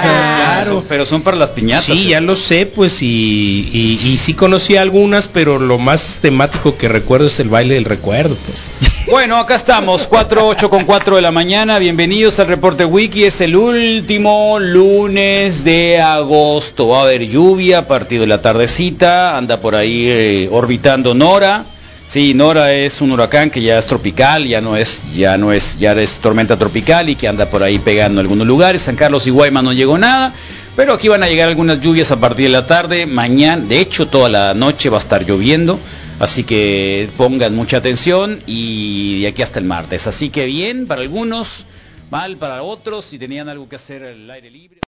Claro, 0.00 0.84
pero 0.88 1.06
son 1.06 1.22
para 1.22 1.36
las 1.36 1.50
piñatas. 1.50 1.84
Sí, 1.86 2.08
ya 2.08 2.20
lo 2.20 2.36
sé, 2.36 2.66
pues, 2.66 3.02
y, 3.02 3.68
y, 3.72 4.00
y 4.08 4.18
sí 4.18 4.34
conocí 4.34 4.76
algunas, 4.76 5.26
pero 5.26 5.58
lo 5.58 5.78
más 5.78 6.18
temático 6.20 6.76
que 6.76 6.88
recuerdo 6.88 7.26
es 7.26 7.40
el 7.40 7.48
baile 7.48 7.74
del 7.74 7.84
recuerdo, 7.84 8.36
pues. 8.46 8.70
Bueno, 9.10 9.38
acá 9.38 9.56
estamos, 9.56 10.06
4, 10.06 10.46
8 10.46 10.70
con 10.70 10.84
4 10.84 11.16
de 11.16 11.22
la 11.22 11.32
mañana. 11.32 11.78
Bienvenidos 11.80 12.38
al 12.38 12.46
reporte 12.46 12.84
Wiki. 12.84 13.24
Es 13.24 13.40
el 13.40 13.56
último 13.56 14.58
lunes 14.60 15.64
de 15.64 16.00
agosto. 16.00 16.88
Va 16.88 16.98
a 16.98 17.02
haber 17.02 17.26
lluvia 17.26 17.78
a 17.78 17.86
partir 17.88 18.20
de 18.20 18.26
la 18.28 18.40
tardecita. 18.40 18.99
Anda 19.02 19.60
por 19.60 19.74
ahí 19.74 20.06
eh, 20.08 20.48
orbitando 20.50 21.14
Nora. 21.14 21.64
Sí, 22.06 22.34
Nora 22.34 22.72
es 22.72 23.00
un 23.00 23.12
huracán 23.12 23.50
que 23.50 23.62
ya 23.62 23.78
es 23.78 23.86
tropical, 23.86 24.44
ya 24.44 24.60
no 24.60 24.76
es, 24.76 25.04
ya 25.14 25.38
no 25.38 25.52
es, 25.52 25.78
ya 25.78 25.92
es 25.92 26.20
tormenta 26.20 26.56
tropical 26.56 27.08
y 27.08 27.14
que 27.14 27.28
anda 27.28 27.48
por 27.48 27.62
ahí 27.62 27.78
pegando 27.78 28.20
algunos 28.20 28.46
lugares. 28.46 28.82
San 28.82 28.96
Carlos 28.96 29.26
y 29.26 29.30
Guaymas 29.30 29.62
no 29.62 29.72
llegó 29.72 29.96
nada, 29.96 30.34
pero 30.76 30.94
aquí 30.94 31.08
van 31.08 31.22
a 31.22 31.28
llegar 31.28 31.48
algunas 31.48 31.80
lluvias 31.80 32.10
a 32.10 32.18
partir 32.18 32.46
de 32.46 32.52
la 32.52 32.66
tarde. 32.66 33.06
Mañana, 33.06 33.64
de 33.64 33.80
hecho, 33.80 34.08
toda 34.08 34.28
la 34.28 34.54
noche 34.54 34.90
va 34.90 34.98
a 34.98 35.00
estar 35.00 35.24
lloviendo. 35.24 35.78
Así 36.18 36.44
que 36.44 37.08
pongan 37.16 37.54
mucha 37.54 37.78
atención 37.78 38.42
y 38.46 39.22
de 39.22 39.28
aquí 39.28 39.42
hasta 39.42 39.58
el 39.58 39.64
martes. 39.64 40.06
Así 40.06 40.28
que 40.28 40.44
bien 40.44 40.86
para 40.86 41.00
algunos, 41.00 41.64
mal 42.10 42.36
para 42.36 42.62
otros, 42.62 43.06
si 43.06 43.18
tenían 43.18 43.48
algo 43.48 43.68
que 43.68 43.76
hacer 43.76 44.04
al 44.04 44.30
aire 44.30 44.50
libre. 44.50 44.76